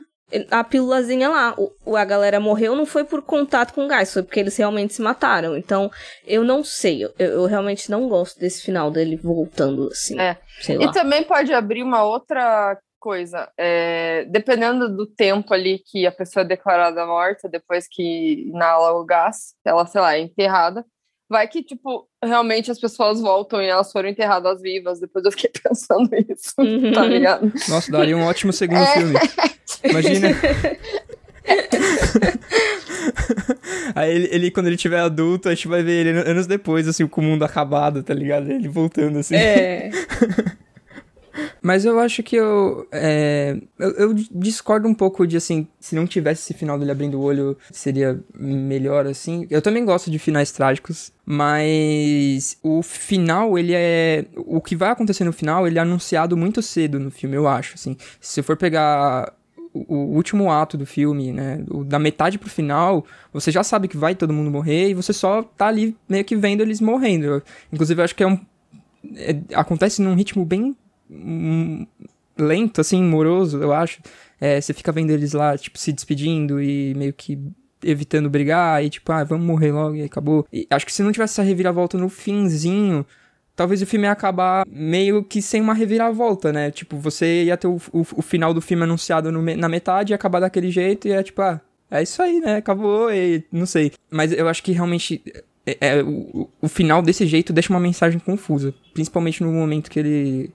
a 0.51 0.63
pílulazinha 0.63 1.29
lá. 1.29 1.55
O, 1.57 1.97
a 1.97 2.05
galera 2.05 2.41
morreu 2.41 2.77
não 2.77 2.87
foi 2.87 3.05
por 3.05 3.23
contato 3.23 3.73
com 3.73 3.89
gás, 3.89 4.13
foi 4.13 4.23
porque 4.23 4.41
eles 4.41 4.57
realmente 4.57 4.95
se 4.95 5.03
mataram. 5.03 5.57
Então, 5.57 5.91
eu 6.27 6.45
não 6.45 6.63
sei, 6.63 7.05
eu, 7.05 7.13
eu 7.19 7.47
realmente 7.47 7.91
não 7.91 8.09
gosto 8.09 8.39
desse 8.39 8.63
final 8.63 8.91
dele 8.91 9.17
voltando 9.17 9.89
assim. 9.89 10.19
É. 10.19 10.37
E 10.69 10.93
também 10.93 11.23
pode 11.25 11.53
abrir 11.53 11.83
uma 11.83 12.03
outra 12.03 12.79
coisa. 12.99 13.51
É, 13.57 14.25
dependendo 14.25 14.89
do 14.89 15.07
tempo 15.07 15.55
ali 15.55 15.79
que 15.79 16.07
a 16.07 16.13
pessoa 16.13 16.45
é 16.45 16.49
declarada 16.49 17.07
morta, 17.07 17.49
depois 17.49 17.87
que 17.89 18.49
inala 18.49 18.93
o 18.93 19.05
gás, 19.05 19.55
ela, 19.65 19.87
sei 19.87 20.01
lá, 20.01 20.15
é 20.17 20.21
enterrada. 20.21 20.85
Vai 21.31 21.47
que, 21.47 21.63
tipo, 21.63 22.09
realmente 22.25 22.71
as 22.71 22.81
pessoas 22.81 23.21
voltam 23.21 23.61
e 23.63 23.67
elas 23.67 23.93
foram 23.93 24.09
enterradas 24.09 24.63
vivas. 24.63 24.99
Depois 24.99 25.25
eu 25.25 25.31
fiquei 25.33 25.51
pensando 25.63 26.09
isso, 26.29 26.55
Uhum. 26.59 26.93
tá 26.93 27.05
ligado? 27.05 27.53
Nossa, 27.69 27.93
daria 27.93 28.17
um 28.17 28.23
ótimo 28.25 28.53
segundo 28.53 28.81
É. 28.81 28.93
filme. 28.95 29.15
Imagina. 29.85 30.29
Aí 33.95 34.11
ele, 34.15 34.29
ele, 34.33 34.51
quando 34.51 34.67
ele 34.69 34.77
tiver 34.77 35.01
adulto, 35.01 35.49
a 35.49 35.55
gente 35.55 35.69
vai 35.69 35.83
ver 35.83 36.07
ele 36.07 36.19
anos 36.19 36.47
depois, 36.47 36.87
assim, 36.89 37.07
com 37.07 37.21
o 37.21 37.25
mundo 37.25 37.45
acabado, 37.45 38.03
tá 38.03 38.15
ligado? 38.15 38.51
Ele 38.51 38.69
voltando, 38.69 39.19
assim. 39.19 39.35
É. 39.37 39.91
Mas 41.63 41.85
eu 41.85 41.99
acho 41.99 42.23
que 42.23 42.37
eu, 42.37 42.87
é, 42.93 43.57
eu. 43.79 43.91
eu 43.93 44.15
discordo 44.15 44.89
um 44.89 44.95
pouco 44.95 45.27
de, 45.27 45.37
assim, 45.37 45.67
se 45.81 45.95
não 45.95 46.07
tivesse 46.07 46.43
esse 46.43 46.59
final 46.59 46.79
dele 46.79 46.91
abrindo 46.91 47.19
o 47.19 47.23
olho, 47.23 47.57
seria 47.71 48.19
melhor, 48.39 49.07
assim. 49.07 49.47
Eu 49.51 49.63
também 49.63 49.85
gosto 49.85 50.11
de 50.11 50.19
finais 50.19 50.51
trágicos, 50.51 51.13
mas 51.25 52.57
o 52.63 52.83
final, 52.83 53.59
ele 53.59 53.73
é. 53.75 54.25
O 54.37 54.61
que 54.61 54.77
vai 54.77 54.91
acontecer 54.91 55.25
no 55.25 55.33
final, 55.33 55.67
ele 55.67 55.79
é 55.79 55.83
anunciado 55.83 56.37
muito 56.37 56.63
cedo 56.63 56.99
no 56.99 57.11
filme, 57.11 57.37
eu 57.37 57.47
acho, 57.49 57.75
assim. 57.75 57.97
Se 58.21 58.43
for 58.43 58.57
pegar 58.57 59.33
o, 59.73 59.95
último 59.95 60.51
ato 60.51 60.77
do 60.77 60.87
filme, 60.87 61.33
né? 61.33 61.63
da 61.87 61.99
metade 61.99 62.39
pro 62.39 62.49
final, 62.49 63.05
você 63.33 63.51
já 63.51 63.63
sabe 63.63 63.89
que 63.89 63.97
vai 63.97 64.15
todo 64.15 64.33
mundo 64.33 64.51
morrer 64.51 64.91
e 64.91 64.95
você 64.95 65.13
só 65.13 65.43
tá 65.43 65.67
ali 65.67 65.97
meio 66.09 66.25
que 66.25 66.37
vendo 66.37 66.63
eles 66.63 66.81
morrendo. 66.81 67.43
Inclusive, 67.73 68.01
eu 68.01 68.05
acho 68.05 68.15
que 68.15 68.23
é 68.23 68.27
um. 68.27 68.39
é- 69.17 69.41
acontece 69.55 70.03
num 70.03 70.15
ritmo 70.15 70.45
bem 70.45 70.77
lento, 72.39 72.81
assim, 72.81 73.03
moroso, 73.03 73.61
eu 73.61 73.73
acho. 73.73 74.01
É, 74.41 74.61
você 74.61 74.73
fica 74.73 74.93
vendo 74.93 75.11
eles 75.11 75.33
lá, 75.33 75.57
tipo, 75.57 75.79
se 75.79 75.93
despedindo 75.93 76.61
e 76.61 76.95
meio 76.95 77.13
que 77.13 77.39
evitando 77.83 78.29
brigar 78.29 78.85
e 78.85 78.91
tipo, 78.91 79.11
ah, 79.13 79.23
vamos 79.25 79.47
morrer 79.47 79.73
logo 79.73 79.95
e 79.97 80.03
acabou. 80.03 80.47
E 80.53 80.67
acho 80.71 80.87
que 80.87 80.93
se 80.93 81.03
não 81.03 81.13
tivesse 81.13 81.35
essa 81.35 81.43
reviravolta 81.43 81.97
no 81.97 82.09
finzinho, 82.09 83.07
talvez 83.55 83.83
o 83.83 83.87
filme 83.87 84.07
ia 84.07 84.13
acabar 84.13 84.65
meio 84.69 85.23
que 85.23 85.41
sem 85.43 85.61
uma 85.61 85.75
reviravolta, 85.75 86.53
né? 86.53 86.71
Tipo, 86.71 86.97
você 86.97 87.45
ia 87.45 87.57
ter 87.57 87.69
o, 87.69 87.81
o, 87.93 88.01
o 88.17 88.23
final 88.23 88.53
do 88.55 88.61
filme 88.61 88.85
anunciado 88.85 89.31
no 89.33 89.43
na 89.43 89.69
metade 89.69 90.13
e 90.13 90.15
acabar 90.15 90.41
daquele 90.41 90.71
jeito 90.71 91.09
e 91.09 91.13
é 91.13 91.23
tipo, 91.23 91.41
ah, 91.43 91.61
é 91.91 92.03
isso 92.03 92.23
aí, 92.23 92.41
né? 92.41 92.57
Acabou 92.57 93.13
e 93.13 93.45
não 93.51 93.67
sei. 93.67 93.93
Mas 94.11 94.33
eu 94.33 94.49
acho 94.49 94.63
que 94.63 94.73
realmente 94.73 95.23
é, 95.67 95.77
é, 95.81 96.03
o, 96.03 96.49
o 96.63 96.69
final 96.69 97.03
desse 97.03 97.27
jeito 97.27 97.53
deixa 97.53 97.73
uma 97.73 97.81
mensagem 97.81 98.19
confusa. 98.19 98.75
Principalmente 98.95 99.43
no 99.43 99.53
momento 99.53 99.91
que 99.91 99.99
ele. 99.99 100.51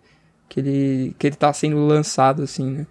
Que 0.50 0.60
ele. 0.60 1.16
que 1.18 1.28
ele 1.28 1.36
tá 1.36 1.52
sendo 1.54 1.86
lançado, 1.86 2.44
assim, 2.44 2.70
né? 2.70 2.88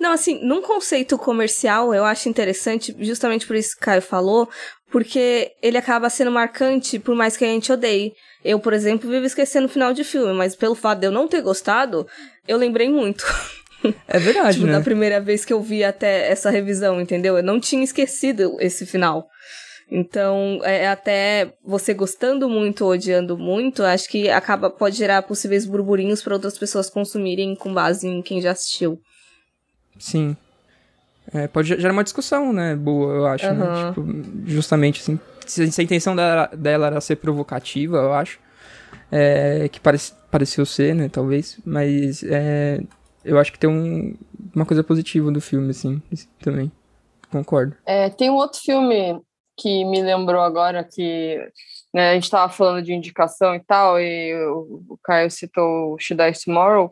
Não, 0.00 0.12
assim, 0.12 0.42
num 0.42 0.62
conceito 0.62 1.18
comercial, 1.18 1.94
eu 1.94 2.04
acho 2.04 2.28
interessante, 2.28 2.96
justamente 3.00 3.46
por 3.46 3.54
isso 3.54 3.76
que 3.76 3.82
o 3.82 3.84
Caio 3.84 4.00
falou, 4.00 4.48
porque 4.90 5.52
ele 5.62 5.76
acaba 5.76 6.08
sendo 6.08 6.30
marcante, 6.30 6.98
por 6.98 7.14
mais 7.14 7.36
que 7.36 7.44
a 7.44 7.48
gente 7.48 7.70
odeie. 7.70 8.14
Eu, 8.42 8.58
por 8.58 8.72
exemplo, 8.72 9.10
vivo 9.10 9.26
esquecendo 9.26 9.66
o 9.66 9.70
final 9.70 9.92
de 9.92 10.02
filme, 10.02 10.32
mas 10.32 10.56
pelo 10.56 10.74
fato 10.74 11.00
de 11.00 11.06
eu 11.06 11.12
não 11.12 11.28
ter 11.28 11.42
gostado, 11.42 12.06
eu 12.48 12.56
lembrei 12.56 12.88
muito. 12.88 13.24
É 14.08 14.18
verdade, 14.18 14.54
tipo, 14.56 14.66
né? 14.66 14.72
da 14.72 14.80
primeira 14.80 15.20
vez 15.20 15.44
que 15.44 15.52
eu 15.52 15.60
vi 15.60 15.84
até 15.84 16.30
essa 16.30 16.48
revisão, 16.48 16.98
entendeu? 16.98 17.36
Eu 17.36 17.42
não 17.42 17.60
tinha 17.60 17.84
esquecido 17.84 18.56
esse 18.58 18.86
final. 18.86 19.28
Então, 19.90 20.60
é 20.62 20.88
até 20.88 21.52
você 21.64 21.92
gostando 21.92 22.48
muito 22.48 22.84
ou 22.84 22.92
odiando 22.92 23.36
muito, 23.36 23.82
acho 23.82 24.08
que 24.08 24.30
acaba 24.30 24.70
pode 24.70 24.96
gerar 24.96 25.22
possíveis 25.22 25.66
burburinhos 25.66 26.22
para 26.22 26.34
outras 26.34 26.56
pessoas 26.56 26.88
consumirem 26.88 27.56
com 27.56 27.74
base 27.74 28.06
em 28.06 28.22
quem 28.22 28.40
já 28.40 28.52
assistiu. 28.52 29.00
Sim. 29.98 30.36
É, 31.34 31.48
pode 31.48 31.68
gerar 31.68 31.92
uma 31.92 32.04
discussão, 32.04 32.52
né? 32.52 32.76
Boa, 32.76 33.14
eu 33.14 33.26
acho, 33.26 33.52
né? 33.52 33.64
Aham. 33.64 33.88
Tipo, 33.88 34.50
justamente, 34.50 35.00
assim. 35.00 35.18
Se, 35.44 35.70
se 35.70 35.80
a 35.80 35.84
intenção 35.84 36.14
dela, 36.14 36.48
dela 36.56 36.86
era 36.86 37.00
ser 37.00 37.16
provocativa, 37.16 37.98
eu 37.98 38.12
acho. 38.12 38.38
É, 39.10 39.68
que 39.68 39.80
parece, 39.80 40.12
pareceu 40.30 40.64
ser, 40.64 40.94
né? 40.94 41.08
Talvez. 41.08 41.58
Mas 41.64 42.22
é, 42.22 42.80
eu 43.24 43.38
acho 43.38 43.52
que 43.52 43.58
tem 43.58 43.68
um, 43.68 44.16
uma 44.54 44.64
coisa 44.64 44.84
positiva 44.84 45.30
do 45.30 45.40
filme, 45.40 45.70
assim, 45.70 46.00
também. 46.40 46.70
Concordo. 47.30 47.76
É, 47.86 48.08
tem 48.08 48.30
um 48.30 48.34
outro 48.34 48.60
filme 48.60 49.20
que 49.60 49.84
me 49.84 50.00
lembrou 50.02 50.40
agora 50.40 50.82
que 50.82 51.38
né, 51.92 52.10
a 52.10 52.14
gente 52.14 52.24
estava 52.24 52.50
falando 52.50 52.82
de 52.82 52.92
indicação 52.92 53.54
e 53.54 53.60
tal, 53.60 54.00
e 54.00 54.34
o, 54.46 54.98
Caio 55.04 55.30
citou 55.30 55.94
o 55.94 55.98
Should 55.98 56.22
I 56.22 56.32
Tomorrow. 56.32 56.90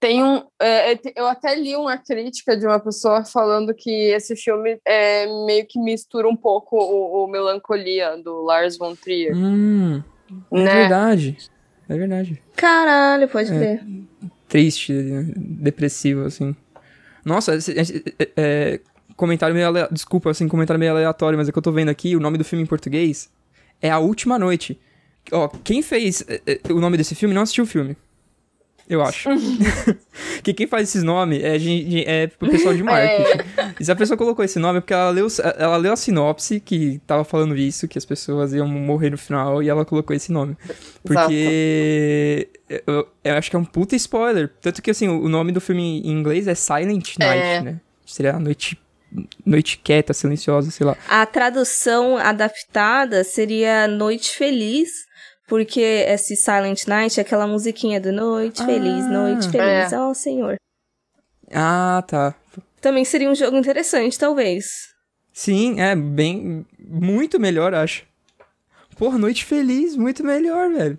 Tem 0.00 0.22
um, 0.22 0.42
é, 0.60 0.92
é, 0.92 1.00
eu 1.16 1.26
até 1.26 1.54
li 1.54 1.74
uma 1.76 1.96
crítica 1.96 2.56
de 2.56 2.66
uma 2.66 2.78
pessoa 2.78 3.24
falando 3.24 3.74
que 3.74 3.90
esse 3.90 4.36
filme 4.36 4.78
é, 4.84 5.26
meio 5.46 5.66
que 5.66 5.80
mistura 5.80 6.28
um 6.28 6.36
pouco 6.36 6.76
o, 6.76 7.24
o 7.24 7.26
Melancolia 7.26 8.18
do 8.18 8.42
Lars 8.42 8.76
von 8.76 8.94
Trier, 8.94 9.34
Hum, 9.34 10.02
é 10.52 10.62
né? 10.62 10.74
verdade. 10.80 11.36
É 11.88 11.96
verdade. 11.96 12.42
Caralho, 12.56 13.28
pode 13.28 13.50
ver. 13.50 13.82
Triste, 14.48 14.92
depressivo, 15.36 16.24
assim. 16.24 16.54
Nossa, 17.24 17.54
é, 17.54 18.32
é, 18.36 18.80
comentário 19.16 19.54
meio. 19.54 19.70
Desculpa, 19.90 20.30
assim, 20.30 20.48
comentário 20.48 20.78
meio 20.78 20.92
aleatório, 20.92 21.38
mas 21.38 21.48
é 21.48 21.52
que 21.52 21.58
eu 21.58 21.62
tô 21.62 21.72
vendo 21.72 21.88
aqui, 21.88 22.16
o 22.16 22.20
nome 22.20 22.38
do 22.38 22.44
filme 22.44 22.62
em 22.62 22.66
português 22.66 23.30
é 23.80 23.90
A 23.90 23.98
Última 23.98 24.38
Noite. 24.38 24.78
Ó, 25.32 25.48
quem 25.62 25.82
fez 25.82 26.24
é, 26.28 26.40
é, 26.46 26.72
o 26.72 26.80
nome 26.80 26.96
desse 26.96 27.14
filme 27.14 27.34
não 27.34 27.42
assistiu 27.42 27.64
o 27.64 27.66
filme. 27.66 27.96
Eu 28.86 29.02
acho. 29.02 29.30
que 30.44 30.52
quem 30.52 30.66
faz 30.66 30.90
esses 30.90 31.02
nomes 31.02 31.42
é, 31.42 31.56
é 32.06 32.26
pro 32.26 32.50
pessoal 32.50 32.74
de 32.74 32.82
marketing. 32.84 33.38
E 33.80 33.84
se 33.84 33.90
a 33.90 33.96
pessoa 33.96 34.14
colocou 34.16 34.44
esse 34.44 34.58
nome 34.58 34.76
é 34.78 34.80
porque 34.82 34.92
ela 34.92 35.08
leu, 35.08 35.26
ela 35.58 35.76
leu 35.78 35.92
a 35.94 35.96
sinopse 35.96 36.60
que 36.60 37.00
tava 37.06 37.24
falando 37.24 37.56
isso, 37.56 37.88
que 37.88 37.96
as 37.96 38.04
pessoas 38.04 38.52
iam 38.52 38.68
morrer 38.68 39.08
no 39.08 39.16
final, 39.16 39.62
e 39.62 39.70
ela 39.70 39.86
colocou 39.86 40.14
esse 40.14 40.30
nome. 40.30 40.54
Porque 41.02 42.48
eu, 42.86 43.08
eu 43.24 43.34
acho 43.34 43.48
que 43.48 43.56
é 43.56 43.58
um 43.58 43.64
puta 43.64 43.96
spoiler. 43.96 44.52
Tanto 44.60 44.82
que, 44.82 44.90
assim, 44.90 45.08
o 45.08 45.24
o 45.24 45.28
nome 45.30 45.50
do 45.52 45.60
filme 45.62 46.02
em 46.04 46.10
inglês 46.10 46.46
é 46.46 46.54
Silent 46.54 47.16
Night, 47.18 47.42
É. 47.42 47.60
né? 47.62 47.80
Seria 48.04 48.34
a 48.34 48.38
noite, 48.38 48.78
noite 49.44 49.78
quieta, 49.78 50.12
silenciosa, 50.12 50.70
sei 50.70 50.86
lá. 50.86 50.96
A 51.08 51.24
tradução 51.26 52.16
adaptada 52.16 53.22
seria 53.24 53.86
Noite 53.86 54.30
Feliz, 54.36 54.90
porque 55.46 55.80
esse 55.80 56.36
Silent 56.36 56.86
Night 56.86 57.18
é 57.18 57.22
aquela 57.22 57.46
musiquinha 57.46 58.00
do 58.00 58.12
Noite 58.12 58.62
Ah. 58.62 58.66
Feliz, 58.66 59.06
Noite 59.06 59.50
Feliz, 59.50 59.92
ó 59.92 60.14
Senhor. 60.14 60.56
Ah, 61.52 62.02
tá. 62.06 62.34
Também 62.80 63.04
seria 63.04 63.30
um 63.30 63.34
jogo 63.34 63.56
interessante, 63.56 64.18
talvez. 64.18 64.66
Sim, 65.32 65.80
é 65.80 65.94
bem... 65.96 66.66
Muito 66.78 67.40
melhor, 67.40 67.74
acho. 67.74 68.04
Porra, 68.96 69.18
Noite 69.18 69.44
Feliz, 69.44 69.96
muito 69.96 70.22
melhor, 70.22 70.70
velho. 70.70 70.98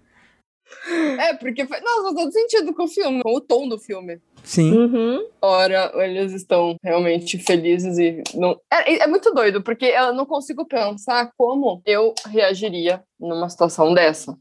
É, 1.20 1.34
porque 1.36 1.66
faz, 1.66 1.84
nossa, 1.84 2.04
faz 2.04 2.16
todo 2.16 2.32
sentido 2.32 2.74
com 2.74 2.84
o 2.84 2.88
filme, 2.88 3.24
com 3.24 3.36
o 3.36 3.42
tom 3.42 3.68
do 3.68 3.78
filme. 3.78 4.20
Sim. 4.44 4.72
Uhum. 4.72 5.26
Ora, 5.42 5.92
eles 5.96 6.32
estão 6.32 6.76
realmente 6.84 7.38
felizes 7.40 7.98
e 7.98 8.22
não. 8.36 8.60
É, 8.72 9.04
é 9.04 9.08
muito 9.08 9.34
doido, 9.34 9.62
porque 9.62 9.86
eu 9.86 10.14
não 10.14 10.26
consigo 10.26 10.66
pensar 10.66 11.32
como 11.38 11.82
eu 11.86 12.14
reagiria 12.28 13.04
numa 13.20 13.50
situação 13.50 13.94
dessa. 13.94 14.38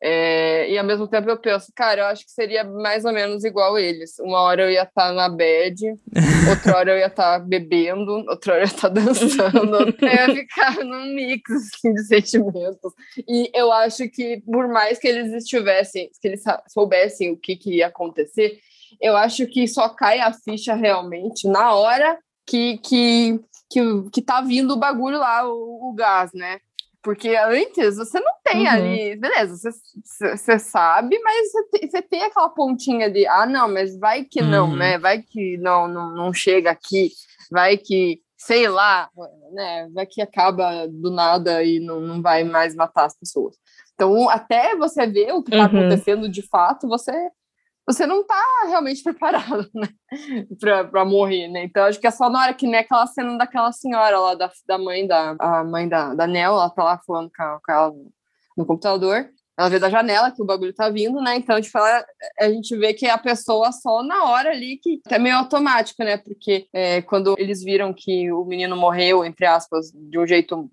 É, 0.00 0.70
e 0.70 0.78
ao 0.78 0.84
mesmo 0.84 1.08
tempo 1.08 1.28
eu 1.28 1.36
penso, 1.36 1.72
cara, 1.74 2.02
eu 2.02 2.06
acho 2.06 2.24
que 2.24 2.30
seria 2.30 2.62
mais 2.62 3.04
ou 3.04 3.12
menos 3.12 3.42
igual 3.44 3.76
eles. 3.76 4.18
Uma 4.20 4.40
hora 4.42 4.62
eu 4.62 4.70
ia 4.70 4.82
estar 4.82 5.08
tá 5.08 5.12
na 5.12 5.28
bed, 5.28 5.94
outra 6.48 6.76
hora 6.76 6.92
eu 6.92 6.98
ia 6.98 7.06
estar 7.06 7.40
tá 7.40 7.44
bebendo, 7.44 8.12
outra 8.28 8.54
hora 8.54 8.62
eu 8.62 8.66
ia 8.66 8.72
estar 8.72 8.88
tá 8.90 8.94
dançando, 9.00 9.76
eu 9.76 10.08
ia 10.08 10.34
ficar 10.34 10.84
num 10.84 11.14
mix 11.14 11.50
assim, 11.50 11.92
de 11.92 12.04
sentimentos. 12.04 12.92
E 13.28 13.50
eu 13.52 13.72
acho 13.72 14.08
que, 14.08 14.40
por 14.42 14.68
mais 14.68 14.98
que 14.98 15.08
eles 15.08 15.32
estivessem, 15.32 16.10
que 16.20 16.28
eles 16.28 16.44
soubessem 16.68 17.32
o 17.32 17.36
que, 17.36 17.56
que 17.56 17.76
ia 17.76 17.88
acontecer, 17.88 18.58
eu 19.00 19.16
acho 19.16 19.46
que 19.46 19.66
só 19.66 19.88
cai 19.88 20.20
a 20.20 20.32
ficha 20.32 20.74
realmente 20.74 21.48
na 21.48 21.74
hora 21.74 22.18
que, 22.46 22.78
que, 22.78 23.40
que, 23.70 23.80
que 24.12 24.22
tá 24.22 24.40
vindo 24.40 24.74
o 24.74 24.78
bagulho 24.78 25.18
lá, 25.18 25.46
o, 25.46 25.90
o 25.90 25.92
gás, 25.92 26.32
né? 26.32 26.60
Porque 27.08 27.34
antes 27.34 27.96
você 27.96 28.20
não 28.20 28.32
tem 28.44 28.66
uhum. 28.66 28.68
ali, 28.68 29.16
beleza, 29.16 29.56
você, 29.56 30.36
você 30.36 30.58
sabe, 30.58 31.18
mas 31.20 31.50
você 31.50 31.64
tem, 31.70 31.90
você 31.90 32.02
tem, 32.02 32.22
aquela 32.22 32.50
pontinha 32.50 33.10
de, 33.10 33.26
ah, 33.26 33.46
não, 33.46 33.66
mas 33.66 33.98
vai 33.98 34.24
que 34.24 34.42
não, 34.42 34.68
uhum. 34.68 34.76
né? 34.76 34.98
Vai 34.98 35.22
que 35.22 35.56
não, 35.56 35.88
não, 35.88 36.14
não 36.14 36.34
chega 36.34 36.70
aqui, 36.70 37.08
vai 37.50 37.78
que, 37.78 38.20
sei 38.36 38.68
lá, 38.68 39.08
né? 39.54 39.88
Vai 39.94 40.04
que 40.04 40.20
acaba 40.20 40.86
do 40.86 41.10
nada 41.10 41.64
e 41.64 41.80
não, 41.80 41.98
não 41.98 42.20
vai 42.20 42.44
mais 42.44 42.74
matar 42.74 43.06
as 43.06 43.18
pessoas. 43.18 43.56
Então, 43.94 44.28
até 44.28 44.76
você 44.76 45.06
ver 45.06 45.32
o 45.32 45.42
que 45.42 45.50
está 45.50 45.66
uhum. 45.66 45.78
acontecendo 45.78 46.28
de 46.28 46.42
fato, 46.42 46.86
você 46.86 47.30
você 47.88 48.06
não 48.06 48.22
tá 48.22 48.42
realmente 48.66 49.02
preparado, 49.02 49.68
né? 49.74 49.88
pra, 50.60 50.84
pra 50.84 51.04
morrer, 51.06 51.48
né? 51.48 51.64
Então 51.64 51.84
acho 51.84 51.98
que 51.98 52.06
é 52.06 52.10
só 52.10 52.28
na 52.28 52.42
hora 52.42 52.54
que 52.54 52.66
nem 52.66 52.80
aquela 52.80 53.06
cena 53.06 53.38
daquela 53.38 53.72
senhora 53.72 54.18
lá, 54.18 54.34
da, 54.34 54.50
da 54.66 54.78
mãe 54.78 55.06
da 55.06 55.34
a 55.38 55.64
mãe 55.64 55.88
da, 55.88 56.14
da 56.14 56.26
Nel, 56.26 56.52
ela 56.52 56.68
tá 56.68 56.84
lá 56.84 57.00
falando 57.06 57.30
com, 57.34 57.58
com 57.64 57.72
ela 57.72 57.92
no 58.56 58.66
computador. 58.66 59.30
Ela 59.58 59.70
vê 59.70 59.78
da 59.80 59.90
janela 59.90 60.30
que 60.30 60.40
o 60.40 60.44
bagulho 60.44 60.72
tá 60.72 60.88
vindo, 60.88 61.20
né? 61.20 61.34
Então, 61.36 61.60
tipo, 61.60 61.76
ela, 61.78 62.04
a 62.38 62.48
gente 62.48 62.76
vê 62.76 62.94
que 62.94 63.06
a 63.06 63.18
pessoa 63.18 63.72
só 63.72 64.04
na 64.04 64.24
hora 64.24 64.50
ali, 64.50 64.78
que 64.80 65.00
é 65.10 65.18
meio 65.18 65.36
automático, 65.36 66.04
né? 66.04 66.16
Porque 66.16 66.68
é, 66.72 67.02
quando 67.02 67.34
eles 67.36 67.64
viram 67.64 67.92
que 67.92 68.30
o 68.30 68.44
menino 68.44 68.76
morreu, 68.76 69.24
entre 69.24 69.46
aspas, 69.46 69.90
de 69.92 70.16
um 70.16 70.24
jeito 70.24 70.70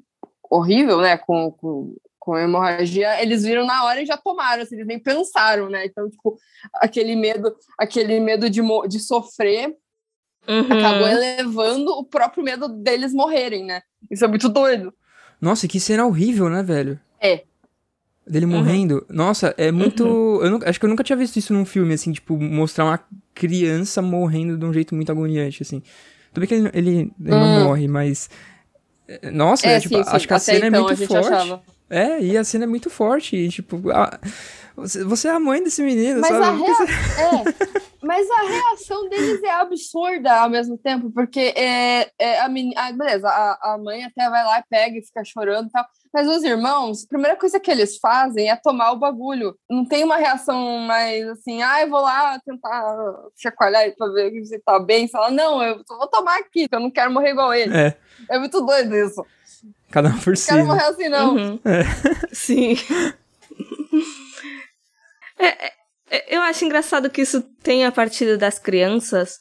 horrível, 0.51 1.01
né? 1.01 1.17
Com, 1.17 1.51
com 1.51 1.95
com 2.25 2.35
hemorragia, 2.35 3.21
eles 3.21 3.43
viram 3.43 3.67
na 3.67 3.83
hora 3.83 4.01
e 4.01 4.05
já 4.05 4.17
tomaram, 4.17 4.63
assim, 4.63 4.73
eles 4.73 4.87
nem 4.87 4.97
pensaram, 4.97 5.69
né? 5.69 5.85
Então, 5.85 6.09
tipo, 6.09 6.35
aquele 6.73 7.15
medo, 7.15 7.55
aquele 7.77 8.19
medo 8.19 8.49
de, 8.49 8.61
de 8.89 8.99
sofrer 8.99 9.75
uhum. 10.47 10.61
acabou 10.61 11.07
elevando 11.07 11.91
o 11.91 12.03
próprio 12.03 12.43
medo 12.43 12.67
deles 12.67 13.13
morrerem, 13.13 13.63
né? 13.63 13.83
Isso 14.09 14.25
é 14.25 14.27
muito 14.27 14.49
doido. 14.49 14.91
Nossa, 15.39 15.67
que 15.67 15.79
cena 15.79 16.03
horrível, 16.03 16.49
né, 16.49 16.63
velho? 16.63 16.99
É. 17.21 17.43
Dele 18.25 18.47
morrendo. 18.47 19.05
Uhum. 19.07 19.15
Nossa, 19.15 19.53
é 19.55 19.71
muito. 19.71 20.03
Uhum. 20.03 20.43
Eu 20.43 20.49
não, 20.49 20.59
acho 20.65 20.79
que 20.79 20.85
eu 20.87 20.89
nunca 20.89 21.03
tinha 21.03 21.15
visto 21.15 21.37
isso 21.37 21.53
num 21.53 21.63
filme, 21.63 21.93
assim, 21.93 22.11
tipo, 22.11 22.35
mostrar 22.39 22.85
uma 22.85 22.99
criança 23.35 24.01
morrendo 24.01 24.57
de 24.57 24.65
um 24.65 24.73
jeito 24.73 24.95
muito 24.95 25.11
agoniante, 25.11 25.61
assim. 25.61 25.83
Tudo 26.33 26.39
bem 26.39 26.47
que 26.47 26.55
ele, 26.55 26.71
ele, 26.73 26.89
ele 26.99 27.11
não 27.19 27.59
uhum. 27.59 27.63
morre, 27.65 27.87
mas. 27.87 28.31
Nossa, 29.31 29.67
é, 29.67 29.75
é, 29.75 29.79
tipo, 29.79 29.95
sim, 29.95 30.03
sim. 30.03 30.09
acho 30.09 30.27
que 30.27 30.33
a 30.33 30.37
Até 30.37 30.45
cena 30.45 30.65
é 30.65 30.69
então, 30.69 30.89
é 30.89 30.95
muito 30.95 31.07
forte. 31.07 31.27
Achava. 31.27 31.74
É, 31.89 32.19
e 32.19 32.37
a 32.37 32.43
cena 32.43 32.63
é 32.63 32.67
muito 32.67 32.89
forte. 32.89 33.35
E, 33.35 33.49
tipo, 33.49 33.89
a... 33.91 34.19
você 34.75 35.27
é 35.27 35.31
a 35.31 35.39
mãe 35.39 35.63
desse 35.63 35.83
menino, 35.83 36.19
mas 36.19 36.31
sabe? 36.31 36.43
A 36.43 36.51
rea... 36.51 36.75
é, 37.21 37.85
mas 38.01 38.29
a 38.29 38.41
reação 38.41 39.07
deles 39.09 39.43
é 39.43 39.51
absurda 39.51 40.33
ao 40.41 40.49
mesmo 40.49 40.77
tempo, 40.77 41.11
porque 41.11 41.53
é, 41.55 42.11
é 42.19 42.39
a 42.41 42.49
menina. 42.49 42.73
Ah, 42.77 42.91
beleza, 42.91 43.27
a, 43.27 43.73
a 43.73 43.77
mãe 43.77 44.03
até 44.03 44.29
vai 44.29 44.43
lá 44.43 44.59
e 44.59 44.63
pega 44.69 44.97
e 44.97 45.05
fica 45.05 45.23
chorando 45.23 45.67
e 45.67 45.71
tal. 45.71 45.85
Mas 46.13 46.27
os 46.27 46.43
irmãos, 46.43 47.03
a 47.03 47.07
primeira 47.09 47.35
coisa 47.35 47.59
que 47.59 47.69
eles 47.69 47.97
fazem 47.97 48.49
é 48.49 48.55
tomar 48.55 48.91
o 48.91 48.99
bagulho. 48.99 49.53
Não 49.69 49.85
tem 49.85 50.03
uma 50.03 50.15
reação 50.15 50.79
mais 50.79 51.27
assim, 51.27 51.61
ah, 51.61 51.81
eu 51.81 51.89
vou 51.89 51.99
lá 51.99 52.39
tentar 52.45 52.95
chacoalhar 53.35 53.93
pra 53.97 54.07
ver 54.07 54.31
se 54.45 54.57
tá 54.59 54.79
bem. 54.79 55.09
Fala, 55.09 55.29
não, 55.29 55.61
eu 55.61 55.81
vou 55.87 56.07
tomar 56.07 56.37
aqui, 56.37 56.63
porque 56.63 56.75
eu 56.75 56.79
não 56.79 56.89
quero 56.89 57.11
morrer 57.11 57.31
igual 57.31 57.53
ele. 57.53 57.75
É, 57.75 57.97
é 58.29 58.39
muito 58.39 58.61
doido 58.61 58.95
isso. 58.95 59.25
Cada 59.91 60.09
um 60.09 60.19
por 60.19 60.35
si. 60.35 60.47
Quero 60.47 60.65
morrer 60.65 60.83
assim, 60.83 61.09
não. 61.09 61.35
Uhum. 61.35 61.59
É. 61.65 61.83
Sim. 62.33 62.75
É, 65.37 65.67
é, 66.09 66.35
eu 66.37 66.41
acho 66.41 66.63
engraçado 66.63 67.09
que 67.09 67.21
isso 67.21 67.41
tenha 67.61 67.91
partido 67.91 68.37
das 68.37 68.57
crianças, 68.57 69.37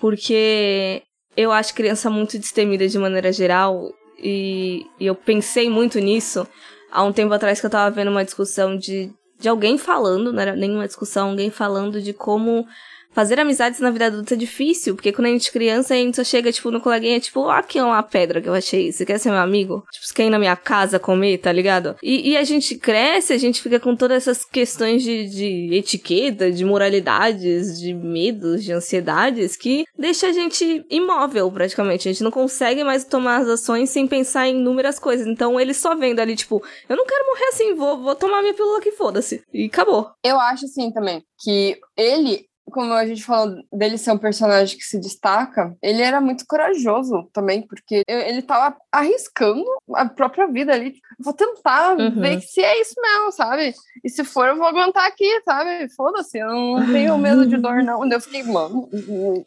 porque 0.00 1.02
eu 1.36 1.52
acho 1.52 1.74
criança 1.74 2.08
muito 2.08 2.38
destemida 2.38 2.88
de 2.88 2.98
maneira 2.98 3.30
geral, 3.30 3.92
e, 4.18 4.86
e 4.98 5.06
eu 5.06 5.14
pensei 5.14 5.68
muito 5.68 5.98
nisso 5.98 6.46
há 6.90 7.02
um 7.02 7.12
tempo 7.12 7.34
atrás 7.34 7.60
que 7.60 7.66
eu 7.66 7.70
tava 7.70 7.94
vendo 7.94 8.10
uma 8.10 8.24
discussão 8.24 8.76
de, 8.76 9.12
de 9.38 9.48
alguém 9.48 9.76
falando, 9.76 10.32
não 10.32 10.40
era 10.40 10.56
nenhuma 10.56 10.86
discussão, 10.86 11.30
alguém 11.30 11.50
falando 11.50 12.00
de 12.00 12.12
como 12.12 12.66
fazer 13.14 13.38
amizades 13.38 13.80
na 13.80 13.90
vida 13.90 14.06
adulta 14.06 14.34
é 14.34 14.36
difícil, 14.36 14.94
porque 14.94 15.12
quando 15.12 15.26
a 15.26 15.30
gente 15.30 15.48
é 15.48 15.52
criança, 15.52 15.94
a 15.94 15.96
gente 15.96 16.16
só 16.16 16.24
chega, 16.24 16.52
tipo, 16.52 16.70
no 16.70 16.80
coleguinha, 16.80 17.20
tipo, 17.20 17.48
ah, 17.48 17.58
aqui 17.58 17.78
é 17.78 17.84
uma 17.84 18.02
pedra 18.02 18.40
que 18.40 18.48
eu 18.48 18.54
achei, 18.54 18.92
você 18.92 19.06
quer 19.06 19.18
ser 19.18 19.30
meu 19.30 19.38
amigo? 19.38 19.84
Tipo, 19.92 20.06
você 20.06 20.14
quer 20.14 20.26
ir 20.26 20.30
na 20.30 20.38
minha 20.38 20.56
casa 20.56 20.98
comer, 20.98 21.38
tá 21.38 21.52
ligado? 21.52 21.96
E, 22.02 22.30
e 22.30 22.36
a 22.36 22.44
gente 22.44 22.76
cresce, 22.76 23.32
a 23.32 23.38
gente 23.38 23.62
fica 23.62 23.78
com 23.78 23.94
todas 23.94 24.16
essas 24.16 24.44
questões 24.44 25.02
de, 25.02 25.28
de 25.28 25.74
etiqueta, 25.74 26.50
de 26.50 26.64
moralidades, 26.64 27.78
de 27.80 27.94
medos, 27.94 28.64
de 28.64 28.72
ansiedades, 28.72 29.56
que 29.56 29.84
deixa 29.96 30.28
a 30.28 30.32
gente 30.32 30.84
imóvel, 30.90 31.50
praticamente. 31.50 32.08
A 32.08 32.12
gente 32.12 32.24
não 32.24 32.30
consegue 32.30 32.82
mais 32.82 33.04
tomar 33.04 33.42
as 33.42 33.48
ações 33.48 33.90
sem 33.90 34.06
pensar 34.06 34.48
em 34.48 34.58
inúmeras 34.58 34.98
coisas. 34.98 35.26
Então, 35.26 35.60
ele 35.60 35.72
só 35.72 35.94
vendo 35.94 36.20
ali, 36.20 36.34
tipo, 36.34 36.62
eu 36.88 36.96
não 36.96 37.06
quero 37.06 37.26
morrer 37.26 37.44
assim, 37.46 37.74
vou, 37.74 38.02
vou 38.02 38.14
tomar 38.14 38.42
minha 38.42 38.54
pílula 38.54 38.80
que 38.80 38.92
foda-se. 38.92 39.42
E 39.52 39.66
acabou. 39.66 40.10
Eu 40.24 40.38
acho, 40.40 40.64
assim, 40.64 40.90
também, 40.92 41.22
que 41.42 41.78
ele 41.96 42.46
como 42.70 42.92
a 42.92 43.06
gente 43.06 43.22
falou 43.22 43.54
dele 43.72 43.98
ser 43.98 44.12
um 44.12 44.18
personagem 44.18 44.76
que 44.76 44.84
se 44.84 44.98
destaca, 44.98 45.76
ele 45.82 46.02
era 46.02 46.20
muito 46.20 46.44
corajoso 46.46 47.28
também, 47.32 47.62
porque 47.62 48.02
ele 48.06 48.42
tava 48.42 48.76
arriscando 48.90 49.64
a 49.94 50.08
própria 50.08 50.46
vida 50.46 50.72
ali. 50.72 50.94
Vou 51.18 51.32
tentar 51.32 51.96
uhum. 51.96 52.20
ver 52.20 52.40
se 52.40 52.62
é 52.62 52.80
isso 52.80 52.94
mesmo, 53.00 53.32
sabe? 53.32 53.74
E 54.02 54.08
se 54.08 54.24
for, 54.24 54.48
eu 54.48 54.56
vou 54.56 54.66
aguentar 54.66 55.06
aqui, 55.06 55.28
sabe? 55.44 55.88
Foda-se, 55.94 56.38
eu 56.38 56.48
não 56.48 56.92
tenho 56.92 57.18
medo 57.18 57.46
de 57.46 57.56
dor, 57.56 57.82
não. 57.82 58.10
Eu 58.10 58.20
fiquei, 58.20 58.42
mano, 58.42 58.88
o 58.88 59.44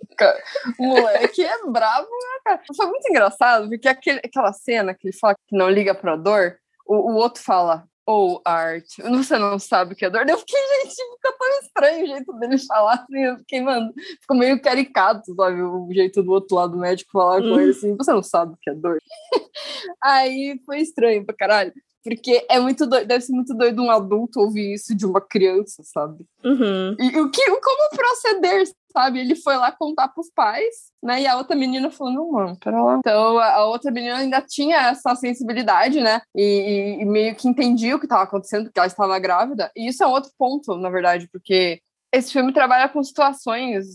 moleque 0.80 1.44
é 1.44 1.66
bravo, 1.66 2.08
né, 2.08 2.40
cara? 2.46 2.62
Foi 2.76 2.86
muito 2.86 3.10
engraçado, 3.10 3.68
porque 3.68 3.88
aquele, 3.88 4.20
aquela 4.24 4.54
cena 4.54 4.94
que 4.94 5.08
ele 5.08 5.18
fala 5.18 5.36
que 5.36 5.56
não 5.56 5.70
liga 5.70 5.94
pra 5.96 6.16
dor, 6.16 6.58
o, 6.86 7.12
o 7.12 7.16
outro 7.16 7.42
fala, 7.42 7.86
ou 8.08 8.42
arte. 8.46 9.02
Você 9.02 9.38
não 9.38 9.60
sabe 9.60 9.92
o 9.94 9.96
que 9.96 10.06
é 10.06 10.10
dor. 10.10 10.28
Eu 10.28 10.38
fiquei, 10.38 10.60
gente, 10.84 10.96
fica 10.96 11.36
tão 11.38 11.60
estranho 11.62 12.06
o 12.06 12.08
jeito 12.08 12.34
dele 12.40 12.58
falar 12.58 12.94
assim. 12.94 13.20
Eu 13.20 13.38
fiquei, 13.40 13.62
mano, 13.62 13.94
ficou 14.22 14.38
meio 14.38 14.62
caricato, 14.62 15.36
sabe? 15.36 15.62
O 15.62 15.90
jeito 15.92 16.24
do 16.24 16.32
outro 16.32 16.56
lado 16.56 16.72
do 16.72 16.80
médico 16.80 17.12
falar 17.12 17.42
com 17.42 17.60
ele 17.60 17.72
assim: 17.72 17.98
você 17.98 18.14
não 18.14 18.24
sabe 18.24 18.54
o 18.54 18.58
que 18.62 18.70
é 18.70 18.74
dor. 18.74 18.98
Aí 20.02 20.58
foi 20.66 20.80
estranho 20.80 21.26
pra 21.26 21.36
caralho. 21.36 21.74
Porque 22.08 22.46
é 22.50 22.60
muito 22.60 22.86
doido, 22.88 23.06
deve 23.06 23.24
ser 23.24 23.34
muito 23.34 23.54
doido 23.54 23.84
um 23.84 23.92
adulto 23.92 24.40
ouvir 24.40 24.74
isso 24.74 24.96
de 24.96 25.06
uma 25.06 25.20
criança, 25.20 25.84
sabe? 25.84 26.26
Uhum. 26.44 26.96
E 26.98 27.20
o 27.20 27.30
que, 27.30 27.46
como 27.46 27.90
proceder, 27.90 28.66
sabe? 28.94 29.20
Ele 29.20 29.36
foi 29.36 29.58
lá 29.58 29.72
contar 29.72 30.08
pros 30.08 30.30
pais, 30.34 30.92
né? 31.04 31.22
E 31.22 31.28
a 31.28 31.36
outra 31.36 31.56
menina 31.56 31.92
falou, 31.92 32.14
não, 32.14 32.32
mano, 32.32 32.58
pera 32.58 32.82
lá. 32.82 32.98
Então 33.00 33.38
a 33.38 33.66
outra 33.66 33.92
menina 33.92 34.18
ainda 34.18 34.42
tinha 34.42 34.90
essa 34.90 35.14
sensibilidade, 35.16 36.00
né? 36.00 36.22
E, 36.34 36.98
e 37.02 37.06
meio 37.06 37.36
que 37.36 37.48
entendia 37.48 37.96
o 37.96 38.00
que 38.00 38.06
estava 38.06 38.24
acontecendo, 38.24 38.66
porque 38.66 38.80
ela 38.80 38.88
estava 38.88 39.20
grávida. 39.20 39.70
E 39.76 39.90
isso 39.90 40.02
é 40.02 40.08
um 40.08 40.12
outro 40.12 40.32
ponto, 40.38 40.76
na 40.76 40.90
verdade, 40.90 41.28
porque 41.30 41.82
esse 42.14 42.32
filme 42.32 42.54
trabalha 42.54 42.88
com 42.88 43.04
situações 43.04 43.86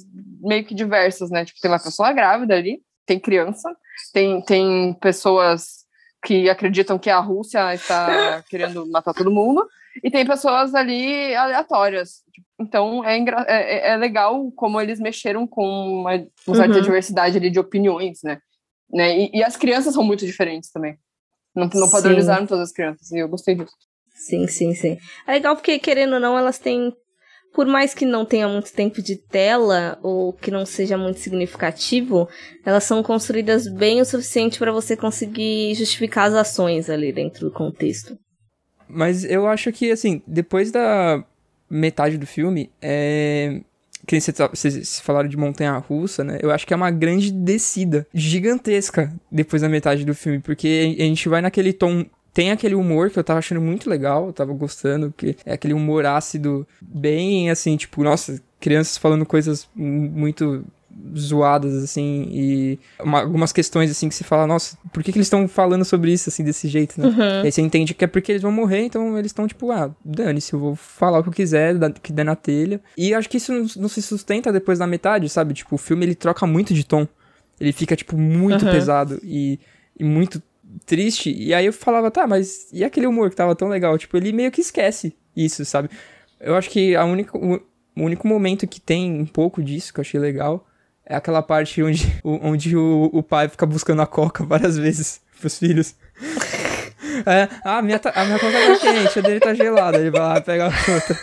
meio 0.40 0.64
que 0.64 0.74
diversas, 0.74 1.30
né? 1.30 1.46
Tipo, 1.46 1.60
tem 1.60 1.70
uma 1.70 1.82
pessoa 1.82 2.12
grávida 2.12 2.54
ali, 2.54 2.82
tem 3.06 3.18
criança, 3.18 3.74
tem, 4.12 4.42
tem 4.42 4.94
pessoas 5.00 5.81
que 6.24 6.48
acreditam 6.48 6.98
que 6.98 7.10
a 7.10 7.18
Rússia 7.18 7.74
está 7.74 8.42
querendo 8.48 8.86
matar 8.90 9.12
todo 9.12 9.30
mundo, 9.30 9.66
e 10.02 10.10
tem 10.10 10.26
pessoas 10.26 10.74
ali 10.74 11.34
aleatórias. 11.34 12.22
Então 12.58 13.04
é, 13.04 13.18
é, 13.18 13.44
é, 13.48 13.88
é 13.90 13.96
legal 13.96 14.50
como 14.52 14.80
eles 14.80 15.00
mexeram 15.00 15.46
com 15.46 15.64
uma, 15.64 16.14
uma 16.46 16.56
certa 16.56 16.76
uhum. 16.76 16.82
diversidade 16.82 17.36
ali 17.36 17.50
de 17.50 17.58
opiniões, 17.58 18.20
né? 18.22 18.40
né? 18.90 19.18
E, 19.18 19.30
e, 19.34 19.44
as 19.44 19.56
crianças 19.56 19.94
são 19.94 20.04
muito 20.04 20.24
diferentes 20.24 20.70
também. 20.70 20.96
Não, 21.54 21.68
não 21.74 21.90
padronizaram 21.90 22.46
todas 22.46 22.68
as 22.68 22.72
crianças, 22.72 23.10
e 23.10 23.18
eu 23.18 23.28
gostei 23.28 23.54
disso. 23.54 23.74
Sim, 24.14 24.46
sim, 24.46 24.74
sim. 24.74 24.98
É 25.26 25.32
legal 25.32 25.56
porque, 25.56 25.78
querendo 25.78 26.14
ou 26.14 26.20
não, 26.20 26.38
elas 26.38 26.58
têm. 26.58 26.94
Por 27.54 27.66
mais 27.66 27.92
que 27.92 28.06
não 28.06 28.24
tenha 28.24 28.48
muito 28.48 28.72
tempo 28.72 29.02
de 29.02 29.16
tela, 29.16 29.98
ou 30.02 30.32
que 30.32 30.50
não 30.50 30.64
seja 30.64 30.96
muito 30.96 31.20
significativo, 31.20 32.28
elas 32.64 32.84
são 32.84 33.02
construídas 33.02 33.68
bem 33.68 34.00
o 34.00 34.04
suficiente 34.04 34.58
para 34.58 34.72
você 34.72 34.96
conseguir 34.96 35.74
justificar 35.74 36.28
as 36.28 36.34
ações 36.34 36.88
ali 36.88 37.12
dentro 37.12 37.46
do 37.46 37.52
contexto. 37.52 38.18
Mas 38.88 39.24
eu 39.24 39.46
acho 39.46 39.70
que, 39.70 39.90
assim, 39.90 40.22
depois 40.26 40.70
da 40.70 41.22
metade 41.68 42.16
do 42.18 42.26
filme, 42.26 42.70
é. 42.80 43.60
Que 44.04 44.18
vocês 44.18 44.98
falaram 44.98 45.28
de 45.28 45.36
montanha 45.36 45.78
russa, 45.78 46.24
né? 46.24 46.36
Eu 46.42 46.50
acho 46.50 46.66
que 46.66 46.74
é 46.74 46.76
uma 46.76 46.90
grande 46.90 47.30
descida 47.30 48.04
gigantesca 48.12 49.12
depois 49.30 49.62
da 49.62 49.68
metade 49.68 50.04
do 50.04 50.12
filme, 50.12 50.40
porque 50.40 50.96
a 50.98 51.02
gente 51.04 51.28
vai 51.28 51.40
naquele 51.40 51.72
tom 51.72 52.04
tem 52.32 52.50
aquele 52.50 52.74
humor 52.74 53.10
que 53.10 53.18
eu 53.18 53.24
tava 53.24 53.38
achando 53.38 53.60
muito 53.60 53.88
legal, 53.88 54.26
eu 54.26 54.32
tava 54.32 54.52
gostando, 54.52 55.12
que 55.16 55.36
é 55.44 55.52
aquele 55.52 55.74
humor 55.74 56.06
ácido, 56.06 56.66
bem 56.80 57.50
assim, 57.50 57.76
tipo, 57.76 58.02
nossa, 58.02 58.40
crianças 58.58 58.96
falando 58.96 59.26
coisas 59.26 59.68
muito 59.74 60.64
zoadas, 61.16 61.82
assim, 61.82 62.28
e 62.30 62.78
uma, 63.00 63.20
algumas 63.20 63.52
questões, 63.52 63.90
assim, 63.90 64.08
que 64.08 64.14
se 64.14 64.24
fala, 64.24 64.46
nossa, 64.46 64.76
por 64.92 65.02
que, 65.02 65.10
que 65.10 65.18
eles 65.18 65.26
estão 65.26 65.48
falando 65.48 65.84
sobre 65.84 66.12
isso, 66.12 66.28
assim, 66.28 66.44
desse 66.44 66.68
jeito, 66.68 67.00
né? 67.00 67.08
Uhum. 67.08 67.42
Aí 67.44 67.52
você 67.52 67.62
entende 67.62 67.94
que 67.94 68.04
é 68.04 68.06
porque 68.06 68.32
eles 68.32 68.42
vão 68.42 68.52
morrer, 68.52 68.84
então 68.84 69.18
eles 69.18 69.30
estão, 69.30 69.46
tipo, 69.46 69.70
ah, 69.70 69.90
dane-se, 70.04 70.52
eu 70.52 70.60
vou 70.60 70.76
falar 70.76 71.18
o 71.18 71.22
que 71.22 71.28
eu 71.30 71.32
quiser, 71.32 71.74
que 72.02 72.12
der 72.12 72.24
na 72.24 72.36
telha. 72.36 72.80
E 72.96 73.14
acho 73.14 73.28
que 73.28 73.38
isso 73.38 73.52
não, 73.52 73.66
não, 73.76 73.88
se 73.88 74.02
sustenta 74.02 74.52
depois 74.52 74.78
da 74.78 74.86
metade, 74.86 75.28
sabe? 75.28 75.54
Tipo, 75.54 75.74
o 75.74 75.78
filme, 75.78 76.04
ele 76.04 76.14
troca 76.14 76.46
muito 76.46 76.74
de 76.74 76.84
tom. 76.84 77.06
Ele 77.60 77.72
fica, 77.72 77.96
tipo, 77.96 78.16
muito 78.16 78.64
uhum. 78.64 78.70
pesado 78.72 79.20
e, 79.22 79.58
e 79.98 80.04
muito 80.04 80.42
triste. 80.84 81.32
E 81.32 81.52
aí 81.54 81.66
eu 81.66 81.72
falava, 81.72 82.10
tá, 82.10 82.26
mas 82.26 82.68
e 82.72 82.84
aquele 82.84 83.06
humor 83.06 83.30
que 83.30 83.36
tava 83.36 83.54
tão 83.54 83.68
legal? 83.68 83.96
Tipo, 83.98 84.16
ele 84.16 84.32
meio 84.32 84.50
que 84.50 84.60
esquece 84.60 85.16
isso, 85.36 85.64
sabe? 85.64 85.88
Eu 86.40 86.54
acho 86.54 86.70
que 86.70 86.96
a 86.96 87.04
única, 87.04 87.36
o 87.36 87.60
único 87.96 88.26
momento 88.26 88.66
que 88.66 88.80
tem 88.80 89.12
um 89.20 89.26
pouco 89.26 89.62
disso 89.62 89.92
que 89.92 90.00
eu 90.00 90.02
achei 90.02 90.18
legal 90.18 90.66
é 91.04 91.14
aquela 91.14 91.42
parte 91.42 91.82
onde, 91.82 92.06
onde 92.24 92.76
o, 92.76 93.10
o 93.12 93.22
pai 93.22 93.48
fica 93.48 93.66
buscando 93.66 94.02
a 94.02 94.06
coca 94.06 94.44
várias 94.44 94.76
vezes 94.76 95.20
pros 95.38 95.58
filhos. 95.58 95.94
É, 97.26 97.48
ah, 97.64 97.78
a 97.78 97.82
minha, 97.82 97.98
tá, 97.98 98.12
a 98.14 98.24
minha 98.24 98.38
coca 98.38 98.52
tá 98.52 98.78
quente, 98.78 99.18
a 99.18 99.22
dele 99.22 99.40
tá 99.40 99.54
gelada. 99.54 99.98
Ele 99.98 100.10
vai 100.10 100.20
lá 100.20 100.40
pegar 100.40 100.66
a 100.66 100.92
outra. 100.92 101.18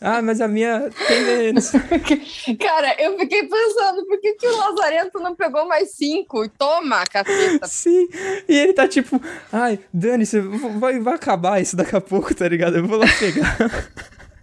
Ah, 0.00 0.20
mas 0.20 0.40
a 0.40 0.48
minha 0.48 0.90
tem 1.08 1.24
menos. 1.24 1.72
Cara, 2.60 2.94
eu 2.98 3.18
fiquei 3.18 3.48
pensando, 3.48 4.04
por 4.06 4.20
que, 4.20 4.34
que 4.34 4.46
o 4.46 4.56
Lazarento 4.56 5.18
não 5.20 5.34
pegou 5.34 5.66
mais 5.66 5.92
cinco? 5.96 6.46
Toma, 6.50 7.04
caceta. 7.04 7.66
Sim, 7.66 8.06
e 8.48 8.54
ele 8.54 8.74
tá 8.74 8.86
tipo, 8.86 9.20
ai, 9.50 9.78
Dani, 9.92 10.26
você 10.26 10.40
vai, 10.40 11.00
vai 11.00 11.14
acabar 11.14 11.60
isso 11.60 11.76
daqui 11.76 11.96
a 11.96 12.00
pouco, 12.00 12.34
tá 12.34 12.46
ligado? 12.46 12.76
Eu 12.76 12.86
vou 12.86 12.98
lá 12.98 13.06
pegar. 13.18 13.56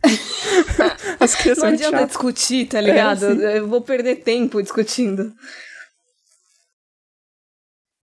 As 1.19 1.35
crianças 1.35 1.63
Não 1.63 1.69
adianta 1.71 2.07
discutir, 2.07 2.67
tá 2.67 2.81
ligado? 2.81 3.43
É, 3.43 3.59
eu 3.59 3.67
vou 3.67 3.81
perder 3.81 4.23
tempo 4.23 4.61
discutindo. 4.61 5.31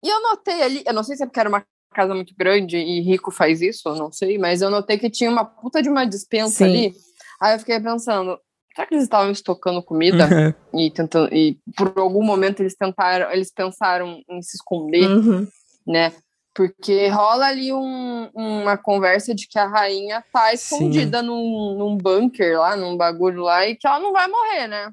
E 0.04 0.10
eu 0.10 0.22
notei 0.22 0.62
ali, 0.62 0.84
eu 0.86 0.94
não 0.94 1.04
sei 1.04 1.16
se 1.16 1.24
é 1.24 1.26
porque 1.26 1.40
era 1.40 1.50
uma 1.50 1.66
casa 1.98 2.14
muito 2.14 2.36
grande 2.38 2.78
e 2.78 3.02
rico 3.02 3.32
faz 3.32 3.60
isso, 3.60 3.90
eu 3.90 3.96
não 3.96 4.12
sei, 4.12 4.38
mas 4.38 4.62
eu 4.62 4.70
notei 4.70 5.00
que 5.00 5.10
tinha 5.10 5.32
uma 5.32 5.44
puta 5.44 5.82
de 5.82 5.90
uma 5.90 6.06
dispensa 6.06 6.58
Sim. 6.58 6.64
ali. 6.66 6.94
Aí 7.42 7.56
eu 7.56 7.60
fiquei 7.60 7.80
pensando, 7.80 8.40
será 8.76 8.86
que 8.88 8.94
eles 8.94 9.04
estavam 9.04 9.32
estocando 9.32 9.82
comida 9.82 10.28
uhum. 10.72 10.80
e 10.80 10.92
tentando 10.92 11.34
e 11.34 11.58
por 11.76 11.92
algum 11.98 12.24
momento 12.24 12.62
eles 12.62 12.76
tentaram, 12.76 13.32
eles 13.32 13.52
pensaram 13.52 14.22
em 14.30 14.42
se 14.44 14.58
esconder, 14.58 15.08
uhum. 15.10 15.48
né? 15.88 16.14
Porque 16.54 17.08
rola 17.08 17.48
ali 17.48 17.74
um, 17.74 18.30
uma 18.34 18.78
conversa 18.78 19.34
de 19.34 19.48
que 19.48 19.60
a 19.60 19.68
rainha 19.68 20.24
tá 20.32 20.54
escondida 20.54 21.22
num, 21.22 21.76
num 21.78 21.98
bunker 21.98 22.60
lá, 22.60 22.76
num 22.76 22.98
bagulho 22.98 23.44
lá, 23.44 23.68
e 23.68 23.76
que 23.76 23.88
ela 23.88 24.00
não 24.00 24.12
vai 24.12 24.28
morrer, 24.28 24.68
né? 24.68 24.92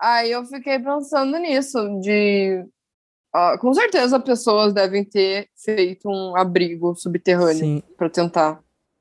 Aí 0.00 0.32
eu 0.32 0.44
fiquei 0.44 0.78
pensando 0.78 1.38
nisso, 1.38 1.78
de. 2.00 2.64
Uh, 3.34 3.58
com 3.58 3.74
certeza 3.74 4.20
pessoas 4.20 4.72
devem 4.72 5.04
ter 5.04 5.48
feito 5.56 6.08
um 6.08 6.36
abrigo 6.36 6.94
subterrâneo 6.94 7.82
para 7.96 8.08
tentar 8.08 8.60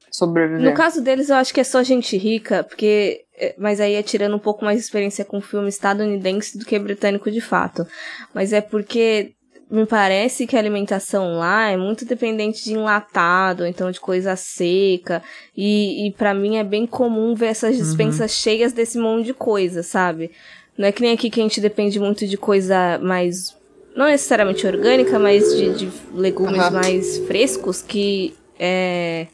sobreviver. 0.09 0.63
No 0.63 0.73
caso 0.73 1.01
deles, 1.01 1.29
eu 1.29 1.35
acho 1.35 1.53
que 1.53 1.59
é 1.59 1.63
só 1.63 1.83
gente 1.83 2.17
rica, 2.17 2.63
porque. 2.63 3.25
É, 3.35 3.55
mas 3.57 3.79
aí 3.79 3.93
é 3.93 4.03
tirando 4.03 4.35
um 4.35 4.39
pouco 4.39 4.63
mais 4.63 4.77
de 4.77 4.83
experiência 4.83 5.25
com 5.25 5.41
filme 5.41 5.67
estadunidense 5.67 6.57
do 6.57 6.65
que 6.65 6.77
britânico 6.77 7.31
de 7.31 7.41
fato. 7.41 7.85
Mas 8.33 8.53
é 8.53 8.61
porque 8.61 9.33
me 9.69 9.87
parece 9.87 10.45
que 10.45 10.55
a 10.55 10.59
alimentação 10.59 11.33
lá 11.39 11.69
é 11.69 11.75
muito 11.75 12.05
dependente 12.05 12.63
de 12.63 12.73
enlatado, 12.73 13.65
então 13.65 13.89
de 13.89 13.99
coisa 13.99 14.35
seca. 14.35 15.23
E, 15.57 16.07
e 16.07 16.11
para 16.11 16.31
mim 16.31 16.57
é 16.57 16.63
bem 16.63 16.85
comum 16.85 17.33
ver 17.33 17.47
essas 17.47 17.75
uhum. 17.75 17.81
dispensas 17.81 18.31
uhum. 18.31 18.41
cheias 18.43 18.71
desse 18.71 18.99
monte 18.99 19.25
de 19.25 19.33
coisa, 19.33 19.81
sabe? 19.81 20.29
Não 20.77 20.87
é 20.87 20.91
que 20.91 21.01
nem 21.01 21.13
aqui 21.13 21.27
que 21.29 21.39
a 21.39 21.43
gente 21.43 21.59
depende 21.59 21.99
muito 21.99 22.27
de 22.27 22.37
coisa 22.37 22.99
mais. 22.99 23.55
Não 23.95 24.05
necessariamente 24.05 24.65
orgânica, 24.65 25.19
mas 25.19 25.43
de, 25.55 25.73
de 25.73 25.91
legumes 26.13 26.63
uhum. 26.63 26.71
mais 26.71 27.17
frescos 27.19 27.81
que 27.81 28.35
é, 28.57 29.27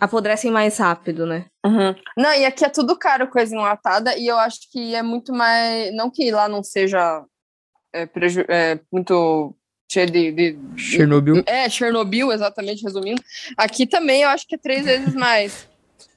apodrecem 0.00 0.50
mais 0.50 0.78
rápido, 0.78 1.26
né? 1.26 1.46
Uhum. 1.64 1.94
Não, 2.16 2.32
e 2.34 2.44
aqui 2.44 2.64
é 2.64 2.68
tudo 2.68 2.96
caro 2.96 3.28
coisa 3.28 3.54
enlatada, 3.54 4.16
e 4.16 4.26
eu 4.26 4.38
acho 4.38 4.70
que 4.70 4.94
é 4.94 5.02
muito 5.02 5.32
mais. 5.32 5.94
Não 5.94 6.10
que 6.10 6.30
lá 6.30 6.48
não 6.48 6.62
seja 6.62 7.24
é, 7.92 8.08
é, 8.48 8.80
muito 8.92 9.54
cheia 9.90 10.06
de, 10.06 10.32
de, 10.32 10.58
Chernobyl. 10.76 11.42
É, 11.46 11.68
Chernobyl, 11.68 12.32
exatamente, 12.32 12.82
resumindo. 12.82 13.22
Aqui 13.56 13.86
também 13.86 14.22
eu 14.22 14.28
acho 14.28 14.46
que 14.46 14.56
é 14.56 14.58
três 14.58 14.84
vezes 14.84 15.14
mais. 15.14 15.68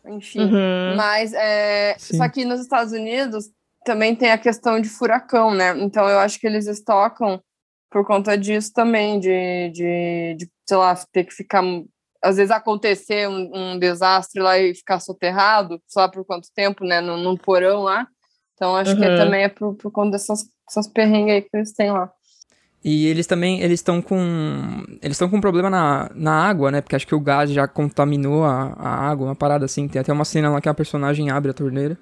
Enfim. 0.05 0.39
Uhum. 0.39 0.95
Mas 0.95 1.33
é, 1.33 1.95
só 1.99 2.27
que 2.29 2.45
nos 2.45 2.61
Estados 2.61 2.93
Unidos 2.93 3.49
também 3.85 4.15
tem 4.15 4.31
a 4.31 4.37
questão 4.37 4.81
de 4.81 4.89
furacão, 4.89 5.53
né? 5.53 5.77
Então 5.79 6.07
eu 6.09 6.19
acho 6.19 6.39
que 6.39 6.47
eles 6.47 6.65
estocam 6.67 7.41
por 7.89 8.05
conta 8.05 8.37
disso 8.37 8.71
também, 8.73 9.19
de, 9.19 9.69
de, 9.71 10.35
de 10.37 10.51
sei 10.67 10.77
lá, 10.77 10.95
ter 11.11 11.23
que 11.23 11.33
ficar. 11.33 11.63
Às 12.21 12.37
vezes 12.37 12.51
acontecer 12.51 13.29
um, 13.29 13.51
um 13.53 13.79
desastre 13.79 14.41
lá 14.41 14.57
e 14.57 14.73
ficar 14.73 14.99
soterrado, 14.99 15.81
sei 15.87 16.01
lá 16.01 16.09
por 16.09 16.25
quanto 16.25 16.49
tempo, 16.53 16.83
né? 16.83 16.99
Num, 16.99 17.17
num 17.17 17.37
porão 17.37 17.83
lá. 17.83 18.07
Então 18.55 18.75
acho 18.75 18.91
uhum. 18.91 18.97
que 18.97 19.05
é, 19.05 19.15
também 19.15 19.43
é 19.43 19.49
por, 19.49 19.75
por 19.75 19.91
conta 19.91 20.11
dessas, 20.11 20.43
dessas 20.67 20.87
perrengues 20.87 21.33
aí 21.33 21.41
que 21.43 21.49
eles 21.53 21.73
têm 21.73 21.91
lá. 21.91 22.11
E 22.83 23.07
eles 23.07 23.27
também, 23.27 23.61
eles 23.61 23.79
estão 23.79 24.01
com, 24.01 24.83
eles 25.01 25.15
estão 25.15 25.29
com 25.29 25.37
um 25.37 25.41
problema 25.41 25.69
na, 25.69 26.09
na 26.15 26.31
água, 26.31 26.71
né? 26.71 26.79
Porque 26.79 26.95
acho 26.95 27.07
que 27.07 27.15
o 27.15 27.19
gás 27.19 27.51
já 27.51 27.67
contaminou 27.67 28.45
a, 28.45 28.73
a 28.77 29.09
água, 29.09 29.27
uma 29.27 29.35
parada 29.35 29.65
assim. 29.65 29.87
Tem 29.87 29.99
até 29.99 30.13
uma 30.13 30.23
cena 30.23 30.49
lá 30.49 30.61
que 30.61 30.69
a 30.69 30.73
personagem 30.73 31.29
abre 31.29 31.51
a 31.51 31.53
torneira. 31.53 31.97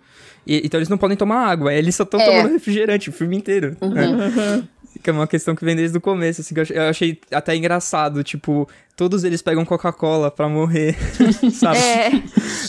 E, 0.46 0.62
então 0.64 0.78
eles 0.78 0.90
não 0.90 0.98
podem 0.98 1.18
tomar 1.18 1.48
água, 1.48 1.74
eles 1.74 1.96
só 1.96 2.04
estão 2.04 2.20
é. 2.20 2.26
tomando 2.26 2.54
refrigerante 2.54 3.10
o 3.10 3.14
filme 3.14 3.36
inteiro. 3.36 3.76
Uhum. 3.82 3.90
Né? 3.90 4.68
Que 5.02 5.10
é 5.10 5.14
uma 5.14 5.28
questão 5.28 5.56
que 5.56 5.66
vem 5.66 5.76
desde 5.76 5.98
o 5.98 6.02
começo, 6.02 6.42
assim, 6.42 6.54
que 6.54 6.74
eu 6.74 6.84
achei 6.84 7.20
até 7.32 7.56
engraçado, 7.56 8.24
tipo, 8.24 8.68
todos 8.96 9.24
eles 9.24 9.42
pegam 9.42 9.66
Coca-Cola 9.66 10.32
pra 10.32 10.48
morrer, 10.48 10.96
sabe? 11.54 11.80
É. 11.80 12.12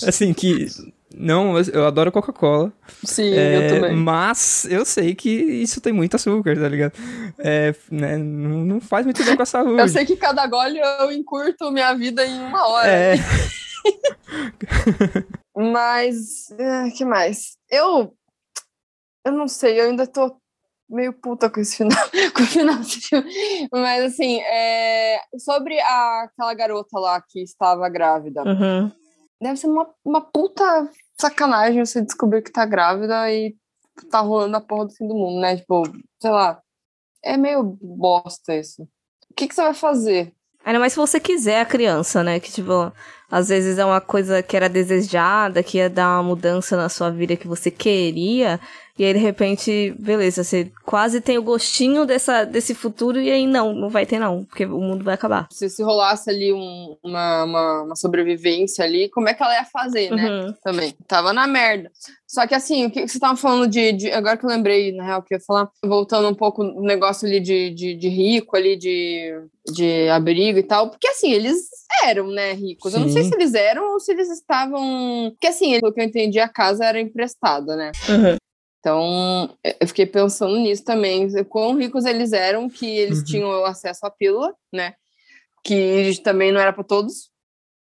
Assim, 0.08 0.32
que 0.32 0.66
não, 1.18 1.58
eu 1.58 1.86
adoro 1.86 2.12
Coca-Cola. 2.12 2.70
Sim, 3.02 3.32
é, 3.32 3.56
eu 3.56 3.80
também. 3.80 3.96
Mas 3.96 4.66
eu 4.68 4.84
sei 4.84 5.14
que 5.14 5.30
isso 5.30 5.80
tem 5.80 5.92
muito 5.92 6.14
açúcar, 6.14 6.56
tá 6.56 6.68
ligado? 6.68 6.92
É, 7.38 7.74
né, 7.90 8.18
não, 8.18 8.64
não 8.64 8.80
faz 8.80 9.06
muito 9.06 9.24
bem 9.24 9.34
com 9.34 9.42
a 9.42 9.46
saúde. 9.46 9.80
eu 9.80 9.88
sei 9.88 10.04
que 10.04 10.16
cada 10.16 10.46
gole 10.46 10.78
eu 10.78 11.10
encurto 11.10 11.70
minha 11.70 11.94
vida 11.94 12.26
em 12.26 12.38
uma 12.38 12.68
hora. 12.68 12.90
É. 12.90 13.14
Mas, 15.56 16.48
uh, 16.52 16.94
que 16.94 17.04
mais? 17.04 17.56
Eu, 17.70 18.12
eu 19.24 19.32
não 19.32 19.48
sei, 19.48 19.80
eu 19.80 19.86
ainda 19.86 20.06
tô 20.06 20.36
meio 20.88 21.12
puta 21.12 21.50
com 21.50 21.60
esse 21.60 21.76
final, 21.76 21.98
com 22.34 22.42
o 22.42 22.46
final 22.46 22.76
desse 22.76 23.00
filme. 23.00 23.68
Mas, 23.72 24.04
assim, 24.04 24.40
é, 24.40 25.20
sobre 25.38 25.78
a, 25.80 26.22
aquela 26.22 26.54
garota 26.54 26.98
lá 26.98 27.20
que 27.20 27.42
estava 27.42 27.88
grávida. 27.88 28.42
Uhum. 28.42 28.90
Deve 29.40 29.56
ser 29.56 29.66
uma, 29.66 29.88
uma 30.04 30.20
puta 30.20 30.88
sacanagem 31.20 31.84
você 31.84 32.02
descobrir 32.02 32.42
que 32.42 32.52
tá 32.52 32.64
grávida 32.64 33.30
e 33.30 33.54
tá 34.10 34.20
rolando 34.20 34.56
a 34.56 34.60
porra 34.60 34.86
do 34.86 34.94
fim 34.94 35.06
do 35.06 35.14
mundo, 35.14 35.40
né? 35.40 35.56
Tipo, 35.56 35.82
sei 36.20 36.30
lá. 36.30 36.60
É 37.24 37.36
meio 37.36 37.76
bosta 37.82 38.54
isso. 38.54 38.82
O 39.30 39.34
que, 39.34 39.48
que 39.48 39.54
você 39.54 39.62
vai 39.62 39.74
fazer? 39.74 40.32
Ainda 40.64 40.78
mais 40.78 40.92
se 40.92 40.98
você 40.98 41.20
quiser 41.20 41.60
a 41.60 41.64
criança, 41.64 42.22
né? 42.22 42.40
Que, 42.40 42.50
tipo, 42.50 42.92
às 43.30 43.48
vezes 43.48 43.78
é 43.78 43.84
uma 43.84 44.00
coisa 44.00 44.42
que 44.42 44.56
era 44.56 44.68
desejada, 44.68 45.62
que 45.62 45.78
ia 45.78 45.90
dar 45.90 46.16
uma 46.16 46.22
mudança 46.22 46.76
na 46.76 46.88
sua 46.88 47.10
vida 47.10 47.36
que 47.36 47.46
você 47.46 47.70
queria. 47.70 48.60
E 48.98 49.04
aí, 49.04 49.12
de 49.12 49.18
repente, 49.18 49.94
beleza, 49.98 50.42
você 50.42 50.72
quase 50.84 51.20
tem 51.20 51.36
o 51.36 51.42
gostinho 51.42 52.06
dessa, 52.06 52.44
desse 52.44 52.74
futuro 52.74 53.20
e 53.20 53.30
aí 53.30 53.46
não, 53.46 53.74
não 53.74 53.90
vai 53.90 54.06
ter 54.06 54.18
não, 54.18 54.44
porque 54.44 54.64
o 54.64 54.80
mundo 54.80 55.04
vai 55.04 55.14
acabar. 55.14 55.46
Se, 55.50 55.68
se 55.68 55.82
rolasse 55.82 56.30
ali 56.30 56.50
um, 56.50 56.96
uma, 57.04 57.44
uma, 57.44 57.82
uma, 57.82 57.96
sobrevivência 57.96 58.82
ali, 58.82 59.10
como 59.10 59.28
é 59.28 59.34
que 59.34 59.42
ela 59.42 59.54
ia 59.54 59.64
fazer, 59.66 60.10
né? 60.10 60.30
Uhum. 60.30 60.54
Também. 60.62 60.94
Tava 61.06 61.34
na 61.34 61.46
merda. 61.46 61.90
Só 62.26 62.46
que 62.46 62.54
assim, 62.54 62.86
o 62.86 62.90
que 62.90 63.06
você 63.06 63.18
tava 63.18 63.36
falando 63.36 63.68
de, 63.68 63.92
de, 63.92 64.10
Agora 64.10 64.36
que 64.36 64.46
eu 64.46 64.50
lembrei, 64.50 64.92
na 64.92 65.04
real, 65.04 65.22
que 65.22 65.34
eu 65.34 65.38
ia 65.38 65.44
falar, 65.44 65.68
voltando 65.84 66.28
um 66.28 66.34
pouco 66.34 66.64
no 66.64 66.82
negócio 66.82 67.28
ali 67.28 67.38
de, 67.38 67.70
de, 67.70 67.94
de 67.94 68.08
rico, 68.08 68.56
ali, 68.56 68.76
de, 68.76 69.30
de 69.74 70.08
abrigo 70.08 70.58
e 70.58 70.62
tal, 70.62 70.88
porque 70.88 71.06
assim, 71.06 71.32
eles 71.32 71.68
eram, 72.02 72.28
né, 72.28 72.54
ricos. 72.54 72.92
Sim. 72.92 72.98
Eu 72.98 73.04
não 73.04 73.12
sei 73.12 73.24
se 73.24 73.34
eles 73.34 73.54
eram 73.54 73.92
ou 73.92 74.00
se 74.00 74.10
eles 74.10 74.30
estavam. 74.30 75.30
Porque 75.32 75.48
assim, 75.48 75.78
pelo 75.78 75.92
que 75.92 76.00
eu 76.00 76.04
entendi, 76.04 76.40
a 76.40 76.48
casa 76.48 76.84
era 76.84 77.00
emprestada, 77.00 77.76
né? 77.76 77.92
Uhum. 78.08 78.36
Então, 78.86 79.50
eu 79.80 79.88
fiquei 79.88 80.06
pensando 80.06 80.56
nisso 80.58 80.84
também, 80.84 81.28
quão 81.46 81.76
ricos 81.76 82.04
eles 82.04 82.32
eram, 82.32 82.70
que 82.70 82.86
eles 82.86 83.18
uhum. 83.18 83.24
tinham 83.24 83.64
acesso 83.64 84.06
à 84.06 84.10
pílula, 84.12 84.54
né? 84.72 84.94
Que 85.64 86.12
também 86.22 86.52
não 86.52 86.60
era 86.60 86.72
para 86.72 86.84
todos. 86.84 87.28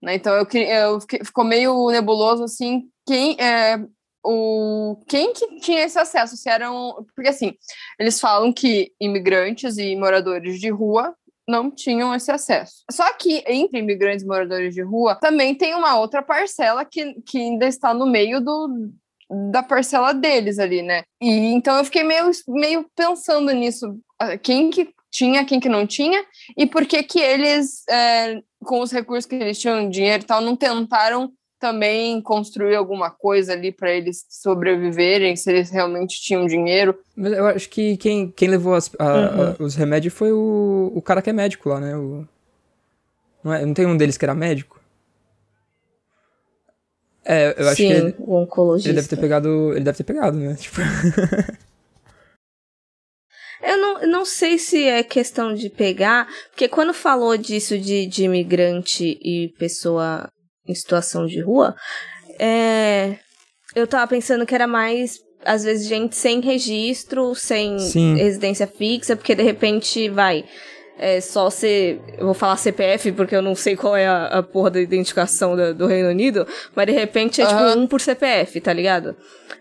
Né? 0.04 0.16
Então, 0.16 0.36
eu, 0.36 0.46
eu 0.52 1.00
fiquei, 1.00 1.24
ficou 1.24 1.46
meio 1.46 1.90
nebuloso, 1.92 2.44
assim, 2.44 2.90
quem, 3.08 3.38
é, 3.40 3.82
o, 4.22 5.02
quem 5.08 5.32
que 5.32 5.62
tinha 5.62 5.86
esse 5.86 5.98
acesso, 5.98 6.36
se 6.36 6.50
eram... 6.50 7.06
Porque, 7.16 7.30
assim, 7.30 7.54
eles 7.98 8.20
falam 8.20 8.52
que 8.52 8.92
imigrantes 9.00 9.78
e 9.78 9.96
moradores 9.96 10.60
de 10.60 10.70
rua 10.70 11.16
não 11.48 11.72
tinham 11.72 12.14
esse 12.14 12.34
acesso. 12.34 12.84
Só 12.92 13.14
que 13.14 13.46
entre 13.48 13.80
imigrantes 13.80 14.26
moradores 14.26 14.76
de 14.76 14.82
rua 14.82 15.16
também 15.16 15.56
tem 15.56 15.74
uma 15.74 15.98
outra 15.98 16.22
parcela 16.22 16.84
que, 16.84 17.14
que 17.22 17.38
ainda 17.38 17.66
está 17.66 17.94
no 17.94 18.06
meio 18.06 18.42
do, 18.42 18.92
da 19.52 19.64
parcela 19.64 20.14
deles 20.14 20.60
ali, 20.60 20.82
né? 20.82 21.04
E 21.22 21.30
então 21.54 21.78
eu 21.78 21.86
fiquei 21.86 22.04
meio, 22.04 22.30
meio 22.48 22.86
pensando 22.96 23.52
nisso, 23.54 23.98
quem 24.44 24.70
que 24.70 24.90
tinha, 25.10 25.46
quem 25.46 25.60
que 25.60 25.70
não 25.70 25.86
tinha, 25.86 26.24
e 26.58 26.66
por 26.66 26.86
que 26.86 27.04
que 27.04 27.20
eles, 27.20 27.88
é, 27.90 28.42
com 28.64 28.82
os 28.82 28.92
recursos 28.92 29.26
que 29.26 29.36
eles 29.36 29.60
tinham, 29.60 29.90
dinheiro 29.90 30.24
e 30.24 30.26
tal, 30.26 30.42
não 30.42 30.56
tentaram 30.56 31.32
também 31.60 32.20
construir 32.22 32.76
alguma 32.76 33.12
coisa 33.12 33.54
ali 33.54 33.72
para 33.72 33.92
eles 33.92 34.26
sobreviverem, 34.28 35.36
se 35.36 35.52
eles 35.52 35.70
realmente 35.70 36.20
tinham 36.20 36.48
dinheiro. 36.48 36.98
Mas 37.16 37.34
eu 37.34 37.46
acho 37.46 37.70
que 37.70 37.96
quem, 37.98 38.32
quem 38.32 38.50
levou 38.50 38.74
as, 38.74 38.90
a, 38.98 39.06
uhum. 39.06 39.56
a, 39.60 39.64
os 39.64 39.76
remédios 39.76 40.14
foi 40.14 40.32
o, 40.32 40.92
o 40.96 41.02
cara 41.02 41.22
que 41.22 41.30
é 41.30 41.34
médico 41.34 41.70
lá, 41.70 41.80
né? 41.80 41.96
O, 41.96 42.28
não, 43.44 43.54
é, 43.54 43.66
não 43.66 43.74
tem 43.76 43.86
um 43.86 43.96
deles 43.96 44.18
que 44.18 44.26
era 44.26 44.34
médico? 44.34 44.81
É, 47.32 47.56
eu 47.58 47.70
acho 47.70 47.78
Sim, 47.78 47.88
que 47.88 47.94
ele, 47.94 48.16
o 48.20 48.36
oncologista. 48.36 48.90
ele 48.90 48.96
deve 48.98 49.08
ter 49.08 49.16
pegado, 49.16 49.72
ele 49.72 49.86
deve 49.86 49.98
ter 49.98 50.04
pegado, 50.04 50.38
né? 50.38 50.54
Tipo... 50.56 50.82
Eu 53.64 53.78
não, 53.78 54.08
não 54.08 54.26
sei 54.26 54.58
se 54.58 54.86
é 54.86 55.04
questão 55.04 55.54
de 55.54 55.70
pegar, 55.70 56.28
porque 56.50 56.68
quando 56.68 56.96
falou 56.96 57.38
disso 57.38 57.78
de, 57.78 58.08
de 58.08 58.24
imigrante 58.24 59.20
e 59.22 59.54
pessoa 59.60 60.28
em 60.68 60.74
situação 60.74 61.28
de 61.28 61.40
rua, 61.40 61.76
é, 62.40 63.20
eu 63.76 63.86
tava 63.86 64.08
pensando 64.08 64.48
que 64.48 64.56
era 64.56 64.66
mais, 64.66 65.20
às 65.46 65.64
vezes, 65.64 65.88
gente 65.88 66.16
sem 66.16 66.42
registro, 66.42 67.36
sem 67.36 67.78
Sim. 67.78 68.16
residência 68.16 68.66
fixa, 68.66 69.16
porque 69.16 69.36
de 69.36 69.44
repente 69.44 70.10
vai. 70.10 70.44
É 71.04 71.20
só 71.20 71.50
ser. 71.50 72.00
Eu 72.16 72.26
vou 72.26 72.36
falar 72.36 72.56
CPF 72.58 73.12
porque 73.14 73.36
eu 73.36 73.42
não 73.42 73.56
sei 73.56 73.76
qual 73.76 73.96
é 73.96 74.06
a, 74.08 74.28
a 74.28 74.44
porra 74.44 74.70
da 74.70 74.80
identificação 74.80 75.56
do, 75.56 75.74
do 75.74 75.88
Reino 75.88 76.10
Unido, 76.10 76.46
mas 76.76 76.86
de 76.86 76.92
repente 76.92 77.42
é 77.42 77.46
tipo 77.48 77.60
um 77.76 77.88
por 77.88 78.00
CPF, 78.00 78.62
tá 78.62 78.72
ligado? 78.72 79.16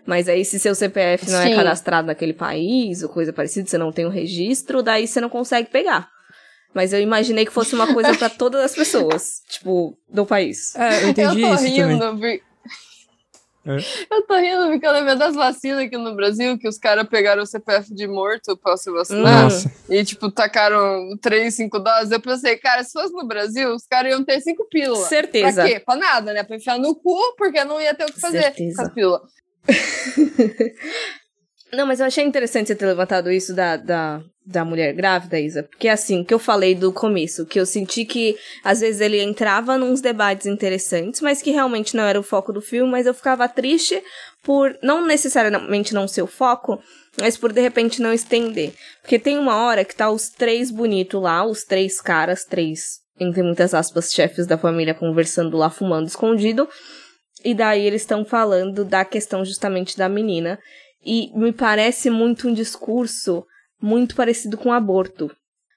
Mas 0.05 0.29
aí, 0.29 0.45
se 0.45 0.59
seu 0.59 0.75
CPF 0.75 1.31
não 1.31 1.39
é 1.39 1.47
Sim. 1.47 1.53
é 1.53 1.55
cadastrado 1.55 2.07
naquele 2.07 2.33
país 2.33 3.01
ou 3.01 3.09
coisa 3.09 3.33
parecida, 3.33 3.67
você 3.67 3.77
não 3.77 3.91
tem 3.91 4.05
o 4.05 4.09
um 4.09 4.11
registro, 4.11 4.83
daí 4.83 5.07
você 5.07 5.19
não 5.19 5.29
consegue 5.29 5.69
pegar. 5.71 6.07
Mas 6.75 6.93
eu 6.93 7.01
imaginei 7.01 7.43
que 7.43 7.51
fosse 7.51 7.73
uma 7.73 7.91
coisa 7.91 8.15
para 8.15 8.29
todas 8.37 8.61
as 8.63 8.75
pessoas, 8.75 9.41
tipo, 9.49 9.97
do 10.07 10.25
país. 10.27 10.75
É, 10.75 11.03
eu 11.03 11.09
entendi 11.09 11.41
eu 11.41 11.55
isso 11.55 11.65
rindo, 11.65 11.97
também. 11.97 12.39
É. 13.63 13.77
Eu 14.09 14.23
tô 14.25 14.35
rindo 14.37 14.69
porque 14.69 14.85
eu 14.87 14.91
lembro 14.91 15.15
das 15.15 15.35
vacinas 15.35 15.79
aqui 15.85 15.95
no 15.97 16.15
Brasil, 16.15 16.57
que 16.57 16.67
os 16.67 16.79
caras 16.79 17.07
pegaram 17.07 17.43
o 17.43 17.45
CPF 17.45 17.93
de 17.93 18.07
morto 18.07 18.57
pra 18.57 18.75
se 18.75 18.89
vacinar. 18.91 19.43
Nossa. 19.43 19.71
E, 19.87 20.03
tipo, 20.03 20.31
tacaram 20.31 21.15
três, 21.21 21.55
cinco 21.55 21.77
doses. 21.77 22.11
Eu 22.11 22.19
pensei, 22.19 22.57
cara, 22.57 22.83
se 22.83 22.91
fosse 22.91 23.13
no 23.13 23.27
Brasil, 23.27 23.73
os 23.73 23.85
caras 23.85 24.11
iam 24.11 24.23
ter 24.23 24.41
cinco 24.41 24.67
pílulas. 24.67 25.07
Certeza. 25.07 25.61
Pra 25.61 25.71
quê? 25.71 25.79
Pra 25.79 25.95
nada, 25.95 26.33
né? 26.33 26.43
Pra 26.43 26.55
enfiar 26.55 26.79
no 26.79 26.95
cu, 26.95 27.35
porque 27.37 27.63
não 27.63 27.79
ia 27.79 27.93
ter 27.93 28.05
o 28.05 28.13
que 28.13 28.19
fazer 28.19 28.41
Certeza. 28.41 28.75
com 28.77 28.81
as 28.81 28.93
pílulas. 28.93 29.31
Não, 31.73 31.85
mas 31.85 31.99
eu 32.01 32.05
achei 32.05 32.23
interessante 32.25 32.67
você 32.67 32.75
ter 32.75 32.85
levantado 32.85 33.31
isso 33.31 33.55
da, 33.55 33.77
da, 33.77 34.21
da 34.45 34.65
mulher 34.65 34.93
grávida, 34.93 35.39
Isa. 35.39 35.63
Porque 35.63 35.87
assim, 35.87 36.23
que 36.23 36.33
eu 36.33 36.39
falei 36.39 36.73
do 36.73 36.91
começo, 36.91 37.45
que 37.45 37.59
eu 37.59 37.65
senti 37.65 38.05
que 38.05 38.35
às 38.63 38.79
vezes 38.79 38.99
ele 38.99 39.21
entrava 39.21 39.77
nos 39.77 40.01
debates 40.01 40.47
interessantes, 40.47 41.21
mas 41.21 41.41
que 41.41 41.51
realmente 41.51 41.95
não 41.95 42.03
era 42.03 42.19
o 42.19 42.23
foco 42.23 42.51
do 42.51 42.61
filme, 42.61 42.91
mas 42.91 43.05
eu 43.05 43.13
ficava 43.13 43.47
triste 43.47 44.01
por 44.43 44.75
não 44.81 45.05
necessariamente 45.05 45.93
não 45.93 46.07
ser 46.07 46.23
o 46.23 46.27
foco, 46.27 46.81
mas 47.19 47.37
por 47.37 47.53
de 47.53 47.61
repente 47.61 48.01
não 48.01 48.11
estender. 48.11 48.73
Porque 49.01 49.19
tem 49.19 49.37
uma 49.37 49.63
hora 49.63 49.85
que 49.85 49.95
tá 49.95 50.09
os 50.09 50.29
três 50.29 50.71
bonitos 50.71 51.21
lá, 51.21 51.45
os 51.45 51.63
três 51.63 52.01
caras, 52.01 52.43
três, 52.43 52.99
entre 53.19 53.43
muitas 53.43 53.73
aspas, 53.73 54.11
chefes 54.11 54.47
da 54.47 54.57
família 54.57 54.95
conversando 54.95 55.55
lá, 55.57 55.69
fumando 55.69 56.07
escondido. 56.07 56.67
E 57.43 57.53
daí 57.53 57.85
eles 57.85 58.01
estão 58.01 58.25
falando 58.25 58.83
da 58.83 59.05
questão 59.05 59.45
justamente 59.45 59.97
da 59.97 60.09
menina. 60.09 60.59
E 61.03 61.31
me 61.35 61.51
parece 61.51 62.09
muito 62.09 62.47
um 62.47 62.53
discurso 62.53 63.43
muito 63.81 64.15
parecido 64.15 64.57
com 64.57 64.71
aborto. 64.71 65.31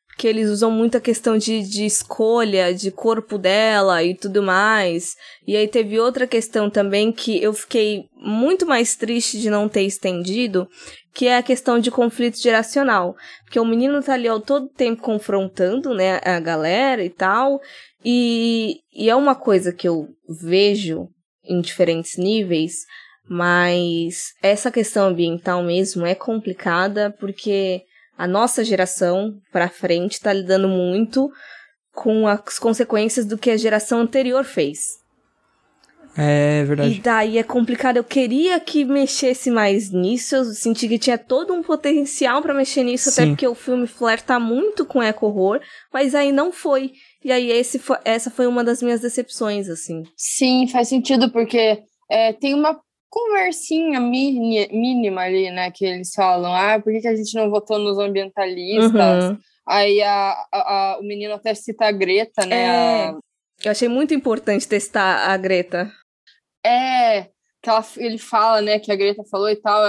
Porque 0.08 0.28
eles 0.28 0.48
usam 0.48 0.70
muito 0.70 0.96
a 0.96 1.00
questão 1.00 1.36
de, 1.36 1.60
de 1.62 1.84
escolha, 1.84 2.72
de 2.72 2.92
corpo 2.92 3.36
dela 3.36 4.00
e 4.04 4.14
tudo 4.14 4.44
mais. 4.44 5.16
E 5.44 5.56
aí 5.56 5.66
teve 5.66 5.98
outra 5.98 6.24
questão 6.24 6.70
também 6.70 7.10
que 7.10 7.42
eu 7.42 7.52
fiquei 7.52 8.04
muito 8.14 8.64
mais 8.64 8.94
triste 8.94 9.40
de 9.40 9.50
não 9.50 9.68
ter 9.68 9.82
estendido, 9.82 10.68
que 11.12 11.26
é 11.26 11.36
a 11.36 11.42
questão 11.42 11.80
de 11.80 11.90
conflito 11.90 12.40
geracional. 12.40 13.16
Porque 13.42 13.58
o 13.58 13.64
menino 13.64 14.00
tá 14.00 14.14
ali 14.14 14.28
ao 14.28 14.40
todo 14.40 14.68
tempo 14.68 15.02
confrontando, 15.02 15.92
né, 15.92 16.20
a 16.24 16.38
galera 16.38 17.04
e 17.04 17.10
tal. 17.10 17.60
E, 18.04 18.82
e 18.92 19.10
é 19.10 19.16
uma 19.16 19.34
coisa 19.34 19.72
que 19.72 19.88
eu 19.88 20.06
vejo 20.28 21.08
em 21.44 21.60
diferentes 21.60 22.16
níveis, 22.16 22.84
mas 23.28 24.32
essa 24.42 24.70
questão 24.70 25.08
ambiental 25.08 25.62
mesmo 25.62 26.06
é 26.06 26.14
complicada 26.14 27.14
porque 27.18 27.82
a 28.16 28.26
nossa 28.26 28.64
geração 28.64 29.34
para 29.52 29.68
frente 29.68 30.12
está 30.12 30.32
lidando 30.32 30.68
muito 30.68 31.30
com 31.92 32.26
as 32.26 32.58
consequências 32.58 33.24
do 33.24 33.38
que 33.38 33.50
a 33.50 33.56
geração 33.56 34.00
anterior 34.00 34.44
fez. 34.44 35.04
É 36.16 36.62
verdade. 36.64 36.94
E 36.94 37.00
daí 37.00 37.38
é 37.38 37.42
complicado. 37.42 37.96
Eu 37.96 38.04
queria 38.04 38.60
que 38.60 38.84
mexesse 38.84 39.50
mais 39.50 39.90
nisso. 39.90 40.36
Eu 40.36 40.44
senti 40.44 40.88
que 40.88 40.98
tinha 40.98 41.18
todo 41.18 41.52
um 41.52 41.62
potencial 41.62 42.40
para 42.40 42.54
mexer 42.54 42.84
nisso, 42.84 43.10
Sim. 43.10 43.22
até 43.22 43.30
porque 43.30 43.46
o 43.48 43.54
filme 43.54 43.86
flerta 43.86 44.38
muito 44.38 44.86
com 44.86 45.02
eco-horror, 45.02 45.60
mas 45.92 46.14
aí 46.14 46.30
não 46.30 46.52
foi. 46.52 46.92
E 47.24 47.32
aí 47.32 47.50
esse 47.50 47.78
foi, 47.80 47.96
essa 48.04 48.30
foi 48.30 48.46
uma 48.46 48.62
das 48.62 48.80
minhas 48.80 49.00
decepções, 49.00 49.68
assim. 49.68 50.04
Sim, 50.16 50.68
faz 50.68 50.88
sentido, 50.88 51.32
porque 51.32 51.82
é, 52.08 52.32
tem 52.32 52.54
uma 52.54 52.78
conversinha 53.14 54.00
mínima 54.00 55.20
ali, 55.20 55.48
né? 55.52 55.70
Que 55.70 55.84
eles 55.84 56.12
falam, 56.12 56.52
ah, 56.52 56.80
por 56.80 56.92
que, 56.92 57.00
que 57.00 57.06
a 57.06 57.14
gente 57.14 57.32
não 57.36 57.48
votou 57.48 57.78
nos 57.78 57.96
ambientalistas? 57.96 59.30
Uhum. 59.30 59.38
Aí 59.64 60.02
a, 60.02 60.32
a, 60.52 60.94
a, 60.94 60.98
o 60.98 61.04
menino 61.04 61.32
até 61.32 61.54
cita 61.54 61.86
a 61.86 61.92
Greta, 61.92 62.44
né? 62.44 62.56
É, 62.56 63.06
a... 63.06 63.18
Eu 63.64 63.70
achei 63.70 63.88
muito 63.88 64.12
importante 64.12 64.66
testar 64.66 65.30
a 65.30 65.36
Greta. 65.36 65.92
É, 66.66 67.28
que 67.62 67.70
ela, 67.70 67.86
ele 67.98 68.18
fala, 68.18 68.60
né, 68.60 68.80
que 68.80 68.90
a 68.90 68.96
Greta 68.96 69.22
falou 69.30 69.48
e 69.48 69.56
tal. 69.56 69.80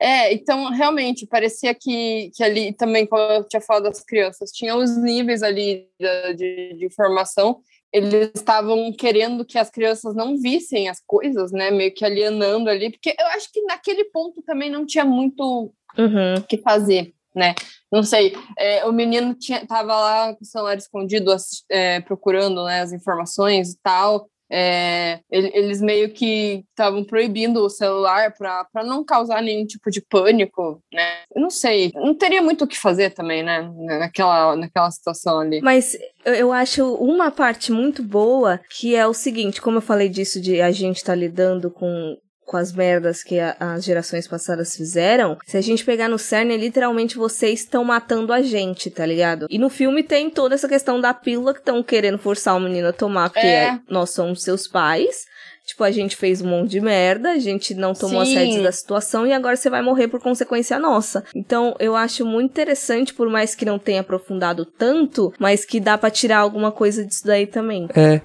É, 0.00 0.32
então, 0.34 0.68
realmente, 0.70 1.24
parecia 1.24 1.72
que, 1.72 2.32
que 2.34 2.42
ali 2.42 2.72
também, 2.72 3.06
como 3.06 3.22
eu 3.22 3.44
tinha 3.44 3.60
falado 3.60 3.84
das 3.84 4.02
crianças, 4.04 4.50
tinha 4.50 4.74
os 4.74 4.96
níveis 4.96 5.44
ali 5.44 5.88
de, 6.00 6.34
de, 6.34 6.74
de 6.78 6.84
informação 6.86 7.60
eles 7.92 8.30
estavam 8.34 8.92
querendo 8.92 9.44
que 9.44 9.58
as 9.58 9.70
crianças 9.70 10.14
não 10.14 10.36
vissem 10.38 10.88
as 10.88 11.00
coisas, 11.06 11.52
né? 11.52 11.70
Meio 11.70 11.92
que 11.92 12.04
alienando 12.04 12.70
ali, 12.70 12.90
porque 12.90 13.14
eu 13.18 13.26
acho 13.28 13.50
que 13.52 13.62
naquele 13.62 14.04
ponto 14.04 14.42
também 14.42 14.70
não 14.70 14.86
tinha 14.86 15.04
muito 15.04 15.42
o 15.42 16.00
uhum. 16.00 16.42
que 16.48 16.56
fazer, 16.58 17.12
né? 17.34 17.54
Não 17.90 18.02
sei, 18.02 18.34
é, 18.58 18.86
o 18.86 18.92
menino 18.92 19.34
tinha, 19.34 19.66
tava 19.66 19.94
lá 19.94 20.34
com 20.34 20.42
o 20.42 20.46
celular 20.46 20.78
escondido, 20.78 21.36
é, 21.68 22.00
procurando 22.00 22.64
né, 22.64 22.80
as 22.80 22.92
informações 22.92 23.72
e 23.72 23.78
tal, 23.82 24.30
é, 24.54 25.20
eles 25.30 25.80
meio 25.80 26.12
que 26.12 26.62
estavam 26.68 27.02
proibindo 27.02 27.64
o 27.64 27.70
celular 27.70 28.34
para 28.36 28.84
não 28.84 29.02
causar 29.02 29.40
nenhum 29.40 29.64
tipo 29.64 29.90
de 29.90 30.02
pânico, 30.02 30.78
né? 30.92 31.22
Eu 31.34 31.40
não 31.40 31.48
sei, 31.48 31.90
não 31.94 32.14
teria 32.14 32.42
muito 32.42 32.64
o 32.64 32.66
que 32.66 32.78
fazer 32.78 33.10
também, 33.14 33.42
né? 33.42 33.72
Naquela, 33.98 34.54
naquela 34.54 34.90
situação 34.90 35.40
ali. 35.40 35.62
Mas 35.62 35.96
eu 36.26 36.52
acho 36.52 36.94
uma 36.96 37.30
parte 37.30 37.72
muito 37.72 38.02
boa 38.02 38.60
que 38.78 38.94
é 38.94 39.06
o 39.06 39.14
seguinte, 39.14 39.62
como 39.62 39.78
eu 39.78 39.82
falei 39.82 40.10
disso 40.10 40.38
de 40.38 40.60
a 40.60 40.70
gente 40.70 40.96
estar 40.98 41.12
tá 41.12 41.16
lidando 41.16 41.70
com 41.70 42.18
com 42.52 42.58
as 42.58 42.70
merdas 42.70 43.24
que 43.24 43.40
a, 43.40 43.56
as 43.58 43.82
gerações 43.82 44.28
passadas 44.28 44.76
fizeram, 44.76 45.38
se 45.46 45.56
a 45.56 45.60
gente 45.62 45.86
pegar 45.86 46.06
no 46.06 46.18
cerne, 46.18 46.54
literalmente 46.58 47.16
vocês 47.16 47.60
estão 47.60 47.82
matando 47.82 48.30
a 48.30 48.42
gente, 48.42 48.90
tá 48.90 49.06
ligado? 49.06 49.46
E 49.48 49.58
no 49.58 49.70
filme 49.70 50.02
tem 50.02 50.28
toda 50.28 50.54
essa 50.54 50.68
questão 50.68 51.00
da 51.00 51.14
pílula 51.14 51.54
que 51.54 51.60
estão 51.60 51.82
querendo 51.82 52.18
forçar 52.18 52.54
o 52.54 52.60
menino 52.60 52.88
a 52.88 52.92
tomar, 52.92 53.30
porque 53.30 53.46
é. 53.46 53.78
nós 53.88 54.10
somos 54.10 54.42
seus 54.42 54.68
pais. 54.68 55.24
Tipo, 55.64 55.84
a 55.84 55.90
gente 55.90 56.16
fez 56.16 56.42
um 56.42 56.48
monte 56.48 56.72
de 56.72 56.80
merda, 56.80 57.30
a 57.30 57.38
gente 57.38 57.72
não 57.72 57.94
tomou 57.94 58.26
Sim. 58.26 58.36
a 58.36 58.40
sede 58.40 58.62
da 58.62 58.72
situação 58.72 59.26
e 59.26 59.32
agora 59.32 59.56
você 59.56 59.70
vai 59.70 59.80
morrer 59.80 60.08
por 60.08 60.20
consequência 60.20 60.78
nossa. 60.78 61.24
Então, 61.34 61.74
eu 61.78 61.96
acho 61.96 62.26
muito 62.26 62.50
interessante, 62.50 63.14
por 63.14 63.30
mais 63.30 63.54
que 63.54 63.64
não 63.64 63.78
tenha 63.78 64.00
aprofundado 64.00 64.66
tanto, 64.66 65.32
mas 65.38 65.64
que 65.64 65.80
dá 65.80 65.96
para 65.96 66.10
tirar 66.10 66.38
alguma 66.38 66.72
coisa 66.72 67.06
disso 67.06 67.24
daí 67.24 67.46
também. 67.46 67.88
É. 67.94 68.20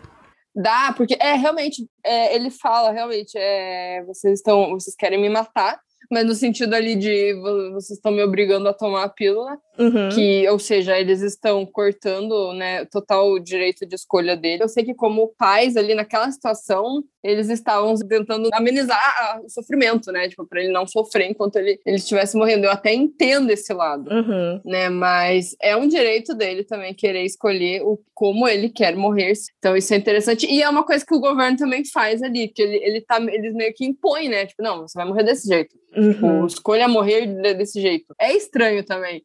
Dá, 0.59 0.91
porque 0.97 1.15
é 1.19 1.33
realmente, 1.33 1.87
é, 2.03 2.33
ele 2.35 2.49
fala 2.49 2.91
realmente, 2.91 3.37
é, 3.37 4.03
vocês 4.05 4.39
estão, 4.39 4.71
vocês 4.71 4.95
querem 4.95 5.21
me 5.21 5.29
matar, 5.29 5.79
mas 6.09 6.25
no 6.25 6.33
sentido 6.33 6.73
ali 6.73 6.95
de 6.95 7.35
vocês 7.73 7.97
estão 7.97 8.11
me 8.11 8.23
obrigando 8.23 8.67
a 8.67 8.73
tomar 8.73 9.03
a 9.03 9.09
pílula. 9.09 9.55
Uhum. 9.79 10.09
que, 10.09 10.47
ou 10.49 10.57
seja, 10.59 10.97
eles 10.99 11.21
estão 11.21 11.65
cortando, 11.65 12.53
né, 12.53 12.85
total 12.85 13.37
direito 13.39 13.85
de 13.85 13.95
escolha 13.95 14.35
dele. 14.35 14.63
Eu 14.63 14.69
sei 14.69 14.83
que 14.83 14.93
como 14.93 15.33
pais 15.37 15.77
ali 15.77 15.93
naquela 15.95 16.29
situação, 16.31 17.03
eles 17.23 17.49
estavam 17.49 17.93
tentando 17.95 18.49
amenizar 18.53 19.41
o 19.43 19.49
sofrimento, 19.49 20.11
né, 20.11 20.29
tipo, 20.29 20.45
para 20.47 20.61
ele 20.63 20.71
não 20.71 20.87
sofrer 20.87 21.29
enquanto 21.29 21.57
ele, 21.57 21.79
ele 21.85 21.97
estivesse 21.97 22.37
morrendo. 22.37 22.65
Eu 22.65 22.71
até 22.71 22.93
entendo 22.93 23.49
esse 23.51 23.73
lado, 23.73 24.09
Uhum. 24.11 24.61
né, 24.65 24.89
mas 24.89 25.55
é 25.61 25.75
um 25.75 25.87
direito 25.87 26.33
dele 26.33 26.63
também 26.63 26.93
querer 26.93 27.23
escolher 27.23 27.81
o 27.83 27.99
como 28.13 28.47
ele 28.47 28.69
quer 28.69 28.95
morrer. 28.95 29.33
Então 29.59 29.77
isso 29.77 29.93
é 29.93 29.97
interessante 29.97 30.47
e 30.51 30.61
é 30.63 30.67
uma 30.69 30.83
coisa 30.83 31.05
que 31.05 31.13
o 31.13 31.19
governo 31.19 31.55
também 31.57 31.83
faz 31.85 32.21
ali, 32.23 32.47
que 32.47 32.61
ele, 32.61 32.77
ele 32.83 33.01
tá, 33.01 33.19
eles 33.21 33.53
meio 33.53 33.73
que 33.75 33.85
impõem, 33.85 34.27
né, 34.29 34.45
tipo, 34.45 34.63
não, 34.63 34.81
você 34.87 34.97
vai 34.97 35.07
morrer 35.07 35.23
desse 35.23 35.47
jeito. 35.47 35.75
Tipo, 35.93 36.25
Uhum. 36.27 36.45
escolha 36.45 36.87
morrer 36.87 37.25
de- 37.25 37.53
desse 37.55 37.81
jeito. 37.81 38.13
É 38.19 38.31
estranho 38.33 38.83
também. 38.85 39.23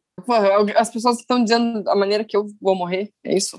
As 0.75 0.89
pessoas 0.91 1.19
estão 1.19 1.43
dizendo 1.43 1.87
a 1.89 1.95
maneira 1.95 2.23
que 2.23 2.37
eu 2.37 2.45
vou 2.61 2.75
morrer, 2.75 3.09
é 3.23 3.35
isso? 3.35 3.57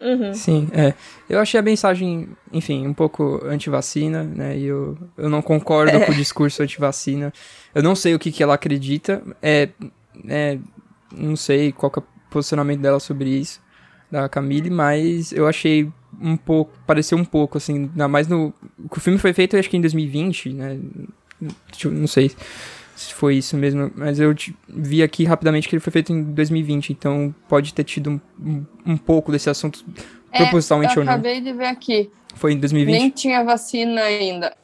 Uhum. 0.00 0.34
Sim, 0.34 0.68
é. 0.72 0.94
Eu 1.28 1.38
achei 1.38 1.58
a 1.58 1.62
mensagem, 1.62 2.28
enfim, 2.52 2.86
um 2.86 2.92
pouco 2.92 3.40
anti-vacina, 3.44 4.22
né? 4.24 4.56
E 4.56 4.64
eu, 4.66 4.96
eu 5.16 5.28
não 5.28 5.40
concordo 5.40 5.98
com 6.04 6.12
o 6.12 6.14
discurso 6.14 6.62
anti-vacina. 6.62 7.32
Eu 7.74 7.82
não 7.82 7.94
sei 7.94 8.14
o 8.14 8.18
que, 8.18 8.30
que 8.30 8.42
ela 8.42 8.54
acredita. 8.54 9.22
É, 9.42 9.70
é, 10.28 10.58
não 11.12 11.36
sei 11.36 11.72
qual 11.72 11.90
que 11.90 11.98
é 11.98 12.02
o 12.02 12.06
posicionamento 12.30 12.80
dela 12.80 13.00
sobre 13.00 13.30
isso, 13.30 13.60
da 14.10 14.28
Camille, 14.28 14.68
mas 14.70 15.32
eu 15.32 15.46
achei 15.46 15.90
um 16.20 16.36
pouco, 16.36 16.72
pareceu 16.86 17.16
um 17.16 17.24
pouco, 17.24 17.56
assim, 17.58 17.74
ainda 17.90 18.08
mais 18.08 18.28
no... 18.28 18.52
O 18.90 19.00
filme 19.00 19.18
foi 19.18 19.32
feito, 19.32 19.56
acho 19.56 19.68
que 19.70 19.76
em 19.76 19.80
2020, 19.80 20.52
né? 20.52 20.78
Eu- 21.82 21.90
Não 21.90 22.06
sei 22.06 22.30
se 22.96 23.12
foi 23.14 23.36
isso 23.36 23.56
mesmo, 23.56 23.92
mas 23.94 24.18
eu 24.18 24.34
vi 24.68 25.02
aqui 25.02 25.24
rapidamente 25.24 25.68
que 25.68 25.74
ele 25.76 25.80
foi 25.80 25.92
feito 25.92 26.12
em 26.12 26.22
2020, 26.22 26.90
então 26.90 27.34
pode 27.48 27.72
ter 27.74 27.84
tido 27.84 28.10
um, 28.10 28.20
um, 28.44 28.66
um 28.86 28.96
pouco 28.96 29.30
desse 29.30 29.48
assunto 29.50 29.84
propositalmente 30.36 30.96
eu 30.96 31.02
ou 31.02 31.06
não. 31.06 31.12
acabei 31.12 31.40
de 31.40 31.52
ver 31.52 31.66
aqui. 31.66 32.10
Foi 32.34 32.52
em 32.52 32.58
2020. 32.58 32.92
Nem 32.98 33.10
tinha 33.10 33.44
vacina 33.44 34.00
ainda. 34.02 34.54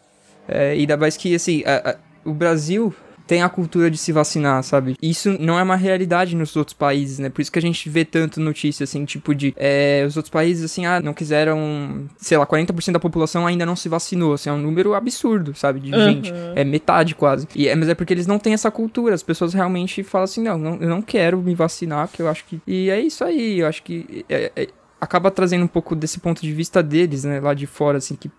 É, 0.49 0.75
e 0.77 0.81
ainda 0.81 0.97
mais 0.97 1.17
que, 1.17 1.35
assim, 1.35 1.63
a- 1.65 1.91
a- 1.93 1.97
o 2.25 2.33
Brasil 2.35 2.93
tem 3.33 3.41
a 3.43 3.49
cultura 3.49 3.91
de 3.91 3.97
se 3.97 4.13
vacinar, 4.13 4.63
sabe? 4.63 4.95
Isso 5.01 5.39
não 5.41 5.59
é 5.59 5.63
uma 5.63 5.75
realidade 5.75 6.37
nos 6.37 6.55
outros 6.55 6.75
países, 6.75 7.19
né? 7.19 7.31
Por 7.31 7.41
isso 7.41 7.51
que 7.51 7.59
a 7.59 7.63
gente 7.63 7.89
vê 7.89 8.05
tanto 8.05 8.39
notícia, 8.39 8.85
assim, 8.85 9.07
tipo 9.07 9.35
de... 9.35 9.55
é, 9.57 10.05
os 10.07 10.19
outros 10.19 10.29
países, 10.31 10.63
assim, 10.63 10.85
ah, 10.85 11.01
não 11.01 11.15
quiseram... 11.15 12.05
Sei 12.19 12.37
lá, 12.37 12.47
40% 12.47 12.93
da 12.93 13.01
população 13.01 13.47
ainda 13.47 13.65
não 13.65 13.75
se 13.75 13.89
vacinou, 13.89 14.35
assim, 14.35 14.51
é 14.51 14.53
um 14.53 14.59
número 14.59 14.93
absurdo, 14.93 15.55
sabe? 15.55 15.81
De 15.81 15.91
gente. 15.91 16.31
É 16.55 16.63
metade 16.63 17.15
quase. 17.15 17.49
E, 17.57 17.69
é, 17.69 17.75
mas 17.75 17.89
é 17.89 17.95
porque 17.95 18.13
eles 18.13 18.27
não 18.27 18.39
têm 18.39 18.53
essa 18.53 18.71
cultura. 18.71 19.15
As 19.15 19.23
pessoas 19.23 19.55
realmente 19.55 20.03
falam 20.03 20.25
assim, 20.25 20.43
não, 20.43 20.59
não 20.59 20.75
eu 20.75 20.91
não 20.91 21.01
quero 21.01 21.39
me 21.39 21.55
vacinar, 21.55 22.09
porque 22.09 22.21
eu 22.21 22.29
acho 22.29 22.45
que... 22.45 22.61
E 22.67 22.91
é 22.91 23.01
isso 23.01 23.25
aí, 23.25 23.61
eu 23.61 23.67
acho 23.67 23.83
que... 23.83 24.27
é- 24.29 24.53
é- 24.55 24.69
acaba 25.01 25.31
trazendo 25.31 25.65
um 25.65 25.69
pouco 25.69 25.97
desse 25.97 26.21
ponto 26.21 26.43
de 26.43 26.53
vista 26.53 26.83
deles, 26.83 27.25
né? 27.25 27.41
Lá 27.41 27.55
de 27.55 27.67
fora, 27.67 27.97
assim, 27.97 28.15
que 28.15 28.31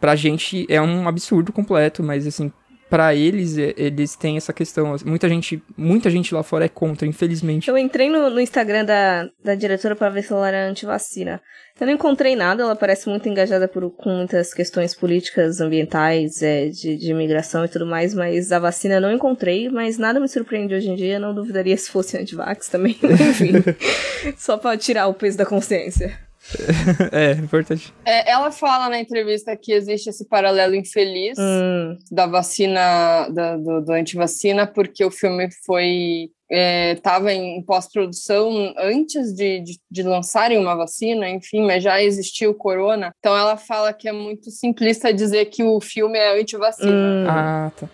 pra 0.00 0.16
gente 0.16 0.66
é 0.70 0.80
um 0.80 1.06
absurdo 1.06 1.52
completo, 1.52 2.02
mas 2.02 2.26
assim, 2.26 2.50
pra 2.90 3.14
eles, 3.14 3.56
eles 3.56 4.16
têm 4.16 4.36
essa 4.36 4.52
questão. 4.52 4.96
Muita 5.06 5.28
gente, 5.28 5.62
muita 5.76 6.10
gente 6.10 6.34
lá 6.34 6.42
fora 6.42 6.64
é 6.64 6.68
contra, 6.68 7.06
infelizmente. 7.06 7.70
Eu 7.70 7.78
entrei 7.78 8.10
no, 8.10 8.28
no 8.28 8.40
Instagram 8.40 8.84
da, 8.84 9.30
da 9.42 9.54
diretora 9.54 9.94
pra 9.94 10.10
ver 10.10 10.24
se 10.24 10.32
ela 10.32 10.48
era 10.48 10.68
anti-vacina. 10.68 11.40
Eu 11.80 11.86
não 11.86 11.94
encontrei 11.94 12.36
nada, 12.36 12.62
ela 12.62 12.76
parece 12.76 13.08
muito 13.08 13.26
engajada 13.26 13.66
por, 13.66 13.90
com 13.92 14.10
muitas 14.10 14.52
questões 14.52 14.94
políticas, 14.94 15.60
ambientais, 15.60 16.42
é, 16.42 16.68
de, 16.68 16.96
de 16.96 17.10
imigração 17.10 17.64
e 17.64 17.68
tudo 17.68 17.86
mais, 17.86 18.12
mas 18.12 18.52
a 18.52 18.58
vacina 18.58 18.96
eu 18.96 19.00
não 19.00 19.12
encontrei, 19.12 19.70
mas 19.70 19.96
nada 19.96 20.20
me 20.20 20.28
surpreende 20.28 20.74
hoje 20.74 20.90
em 20.90 20.94
dia, 20.94 21.18
não 21.18 21.34
duvidaria 21.34 21.76
se 21.76 21.90
fosse 21.90 22.18
anti-vax 22.18 22.68
também, 22.68 22.98
enfim. 23.02 23.52
Só 24.36 24.58
pra 24.58 24.76
tirar 24.76 25.06
o 25.06 25.14
peso 25.14 25.38
da 25.38 25.46
consciência. 25.46 26.29
é, 27.12 27.32
importante. 27.32 27.92
É, 28.04 28.30
ela 28.30 28.50
fala 28.50 28.88
na 28.88 28.98
entrevista 29.00 29.56
que 29.56 29.72
existe 29.72 30.10
esse 30.10 30.26
paralelo 30.28 30.74
infeliz 30.74 31.38
Hum, 31.38 31.96
da 32.10 32.26
vacina, 32.26 33.28
da, 33.28 33.56
do, 33.56 33.80
do 33.80 33.92
antivacina, 33.92 34.66
porque 34.66 35.04
o 35.04 35.10
filme 35.10 35.48
foi. 35.64 36.30
Estava 36.52 37.32
em 37.32 37.62
pós-produção 37.62 38.74
antes 38.76 39.32
de, 39.32 39.60
de, 39.60 39.78
de 39.88 40.02
lançarem 40.02 40.58
uma 40.58 40.74
vacina, 40.74 41.28
enfim, 41.28 41.64
mas 41.64 41.80
já 41.80 42.02
existiu 42.02 42.50
o 42.50 42.54
corona. 42.54 43.12
Então 43.20 43.36
ela 43.36 43.56
fala 43.56 43.92
que 43.92 44.08
é 44.08 44.12
muito 44.12 44.50
simplista 44.50 45.14
dizer 45.14 45.44
que 45.44 45.62
o 45.62 45.80
filme 45.80 46.18
é 46.18 46.40
antivacina. 46.40 46.90
hum, 46.90 47.26
Ah, 47.28 47.70
tá. 47.78 47.88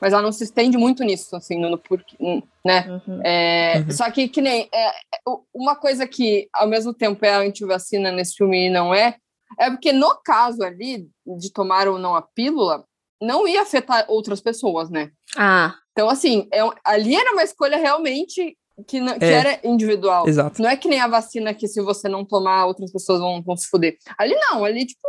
Mas 0.00 0.12
ela 0.12 0.22
não 0.22 0.32
se 0.32 0.44
estende 0.44 0.76
muito 0.76 1.02
nisso, 1.04 1.34
assim, 1.36 1.58
no, 1.58 1.70
no 1.70 1.78
porquê, 1.78 2.16
né? 2.64 3.00
uhum. 3.06 3.20
É, 3.24 3.78
Uhum. 3.78 3.90
Só 3.90 4.10
que, 4.10 4.28
que 4.28 4.40
nem 4.42 4.68
é, 4.72 4.88
é, 4.88 4.92
uma 5.54 5.74
coisa 5.76 6.06
que 6.06 6.48
ao 6.52 6.66
mesmo 6.68 6.92
tempo 6.92 7.24
é 7.24 7.34
antivacina 7.34 8.10
nesse 8.12 8.34
filme 8.36 8.66
e 8.66 8.70
não 8.70 8.94
é, 8.94 9.16
é 9.58 9.70
porque 9.70 9.92
no 9.92 10.14
caso 10.24 10.62
ali 10.62 11.08
de 11.38 11.52
tomar 11.52 11.88
ou 11.88 11.98
não 11.98 12.14
a 12.14 12.22
pílula, 12.22 12.84
não 13.22 13.46
ia 13.48 13.62
afetar 13.62 14.04
outras 14.08 14.40
pessoas, 14.40 14.90
né? 14.90 15.10
Ah, 15.36 15.74
Então, 15.92 16.08
assim, 16.10 16.46
é, 16.52 16.60
ali 16.84 17.16
era 17.16 17.32
uma 17.32 17.42
escolha 17.42 17.78
realmente 17.78 18.54
que, 18.86 19.00
não- 19.00 19.18
que 19.18 19.24
É. 19.24 19.32
era 19.32 19.60
individual. 19.64 20.28
Exato. 20.28 20.60
Não 20.60 20.68
é 20.68 20.76
que 20.76 20.86
nem 20.88 21.00
a 21.00 21.08
vacina 21.08 21.54
que 21.54 21.66
se 21.66 21.80
você 21.80 22.06
não 22.10 22.22
tomar, 22.26 22.66
outras 22.66 22.92
pessoas 22.92 23.20
vão, 23.20 23.42
vão 23.42 23.56
se 23.56 23.66
fuder. 23.68 23.96
Ali 24.18 24.34
não, 24.34 24.62
ali, 24.66 24.84
tipo, 24.84 25.00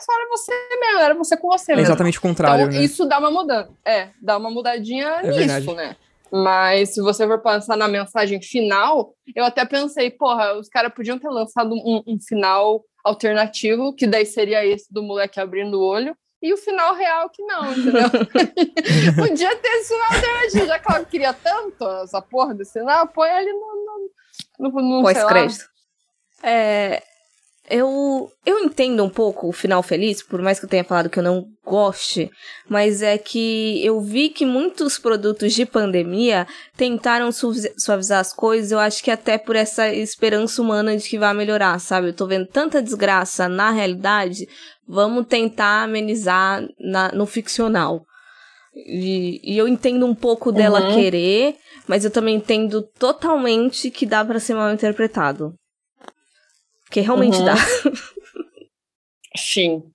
só 0.00 0.12
era 0.14 0.28
você 0.28 0.52
mesmo, 0.80 0.98
era 1.00 1.14
você 1.14 1.36
com 1.36 1.48
você 1.48 1.72
É 1.72 1.76
mesmo. 1.76 1.88
exatamente 1.88 2.18
o 2.18 2.22
contrário, 2.22 2.66
Então, 2.66 2.78
né? 2.78 2.84
isso 2.84 3.06
dá 3.06 3.18
uma 3.18 3.30
mudança. 3.30 3.70
É, 3.84 4.08
dá 4.20 4.36
uma 4.36 4.50
mudadinha 4.50 5.06
É 5.06 5.26
nisso, 5.26 5.38
verdade. 5.38 5.74
né? 5.74 5.96
Mas 6.32 6.94
se 6.94 7.00
você 7.02 7.26
for 7.26 7.40
pensar 7.40 7.76
na 7.76 7.88
mensagem 7.88 8.40
final, 8.40 9.14
eu 9.34 9.44
até 9.44 9.64
pensei, 9.64 10.10
porra, 10.10 10.54
os 10.58 10.68
caras 10.68 10.92
podiam 10.94 11.18
ter 11.18 11.28
lançado 11.28 11.74
um, 11.74 12.02
um 12.06 12.18
final 12.20 12.84
alternativo, 13.04 13.92
que 13.94 14.06
daí 14.06 14.24
seria 14.24 14.64
esse 14.64 14.92
do 14.92 15.02
moleque 15.02 15.40
abrindo 15.40 15.80
o 15.80 15.84
olho, 15.84 16.16
e 16.42 16.54
o 16.54 16.56
final 16.56 16.94
real 16.94 17.28
que 17.30 17.42
não, 17.42 17.72
entendeu? 17.72 18.08
Podia 19.16 19.56
ter 19.56 19.68
esse 19.68 19.88
final 19.92 20.12
alternativo, 20.12 20.66
já 20.66 20.78
que 20.78 20.92
ela 20.92 21.04
queria 21.04 21.32
tanto 21.34 21.86
essa 22.02 22.22
porra 22.22 22.54
desse 22.54 22.78
final, 22.78 23.08
põe 23.08 23.28
ali 23.28 23.52
no. 23.52 23.58
no, 24.60 24.70
no, 24.70 24.82
no 24.98 25.02
pós-crédito. 25.02 25.64
É, 26.42 27.02
eu, 27.70 28.28
eu 28.44 28.58
entendo 28.58 29.02
um 29.04 29.08
pouco 29.08 29.48
o 29.48 29.52
final 29.52 29.82
feliz, 29.82 30.22
por 30.22 30.42
mais 30.42 30.58
que 30.58 30.64
eu 30.66 30.68
tenha 30.68 30.84
falado 30.84 31.08
que 31.08 31.18
eu 31.18 31.22
não 31.22 31.46
goste, 31.64 32.30
mas 32.68 33.00
é 33.00 33.16
que 33.16 33.84
eu 33.84 34.00
vi 34.00 34.28
que 34.28 34.44
muitos 34.44 34.98
produtos 34.98 35.52
de 35.54 35.64
pandemia 35.64 36.46
tentaram 36.76 37.30
suavi- 37.30 37.72
suavizar 37.78 38.18
as 38.20 38.32
coisas, 38.32 38.72
eu 38.72 38.78
acho 38.78 39.02
que 39.02 39.10
até 39.10 39.38
por 39.38 39.54
essa 39.56 39.88
esperança 39.88 40.60
humana 40.60 40.96
de 40.96 41.08
que 41.08 41.18
vai 41.18 41.32
melhorar, 41.32 41.78
sabe? 41.78 42.08
Eu 42.08 42.12
tô 42.14 42.26
vendo 42.26 42.46
tanta 42.46 42.82
desgraça 42.82 43.48
na 43.48 43.70
realidade, 43.70 44.48
vamos 44.86 45.26
tentar 45.26 45.84
amenizar 45.84 46.62
na, 46.78 47.12
no 47.12 47.24
ficcional. 47.24 48.02
E, 48.74 49.40
e 49.42 49.58
eu 49.58 49.66
entendo 49.66 50.06
um 50.06 50.14
pouco 50.14 50.52
dela 50.52 50.80
Uhum. 50.80 50.88
querer, 50.94 51.56
mas 51.88 52.04
eu 52.04 52.10
também 52.10 52.36
entendo 52.36 52.82
totalmente 52.98 53.90
que 53.90 54.06
dá 54.06 54.24
pra 54.24 54.38
ser 54.40 54.54
mal 54.54 54.72
interpretado. 54.72 55.54
Porque 56.90 57.02
realmente 57.02 57.38
Uhum. 57.38 57.44
dá. 57.44 57.54
Sim. 59.38 59.92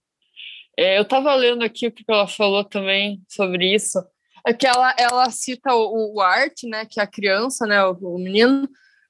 É, 0.79 0.97
eu 0.97 1.01
estava 1.01 1.35
lendo 1.35 1.61
aqui 1.61 1.87
o 1.87 1.91
que 1.91 2.05
ela 2.07 2.25
falou 2.25 2.63
também 2.63 3.21
sobre 3.27 3.75
isso. 3.75 4.01
É 4.47 4.53
que 4.53 4.65
ela, 4.65 4.95
ela 4.97 5.29
cita 5.29 5.73
o, 5.73 6.15
o 6.15 6.21
Art, 6.21 6.63
né, 6.63 6.85
que 6.85 7.01
é 7.01 7.03
a 7.03 7.07
criança, 7.07 7.65
né, 7.67 7.83
o, 7.83 7.91
o 8.15 8.17
menino, 8.17 8.69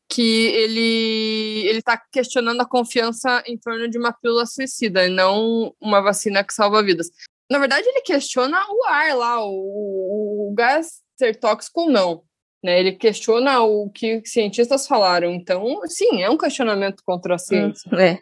que 0.09 0.47
ele 0.47 1.67
ele 1.67 1.79
está 1.79 1.95
questionando 2.11 2.59
a 2.61 2.65
confiança 2.67 3.43
em 3.45 3.55
torno 3.57 3.87
de 3.87 3.99
uma 3.99 4.11
pílula 4.11 4.47
suicida 4.47 5.05
e 5.05 5.09
não 5.09 5.71
uma 5.79 6.01
vacina 6.01 6.43
que 6.43 6.53
salva 6.53 6.81
vidas. 6.81 7.11
Na 7.51 7.59
verdade, 7.59 7.87
ele 7.87 8.01
questiona 8.01 8.59
o 8.67 8.85
ar 8.87 9.15
lá, 9.15 9.45
o, 9.45 9.51
o, 9.51 10.51
o 10.51 10.53
gás 10.55 11.03
ser 11.17 11.35
tóxico 11.35 11.81
ou 11.81 11.89
não. 11.91 12.23
Né? 12.65 12.79
Ele 12.79 12.93
questiona 12.93 13.61
o 13.61 13.91
que 13.91 14.17
os 14.17 14.31
cientistas 14.31 14.87
falaram. 14.87 15.31
Então, 15.31 15.79
sim, 15.85 16.23
é 16.23 16.29
um 16.31 16.35
questionamento 16.37 17.03
contra 17.05 17.35
a 17.35 17.37
ciência. 17.37 17.87
É. 17.95 18.17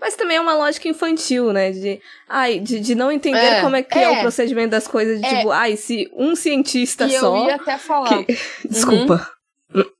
Mas 0.00 0.16
também 0.16 0.38
é 0.38 0.40
uma 0.40 0.54
lógica 0.56 0.88
infantil, 0.88 1.52
né? 1.52 1.70
De, 1.70 2.00
ai, 2.28 2.58
de, 2.58 2.80
de 2.80 2.96
não 2.96 3.12
entender 3.12 3.38
É, 3.38 3.60
como 3.60 3.76
é 3.76 3.82
que 3.84 3.96
é. 3.96 4.02
é. 4.02 4.10
o 4.10 4.20
procedimento 4.20 4.70
das 4.70 4.88
coisas. 4.88 5.20
De, 5.20 5.26
É. 5.26 5.36
tipo, 5.36 5.50
ai, 5.52 5.76
se 5.76 6.10
um 6.14 6.34
cientista 6.34 7.06
e 7.06 7.16
só. 7.16 7.36
eu 7.38 7.46
ia 7.46 7.54
até 7.54 7.78
falar. 7.78 8.24
Desculpa. 8.68 9.24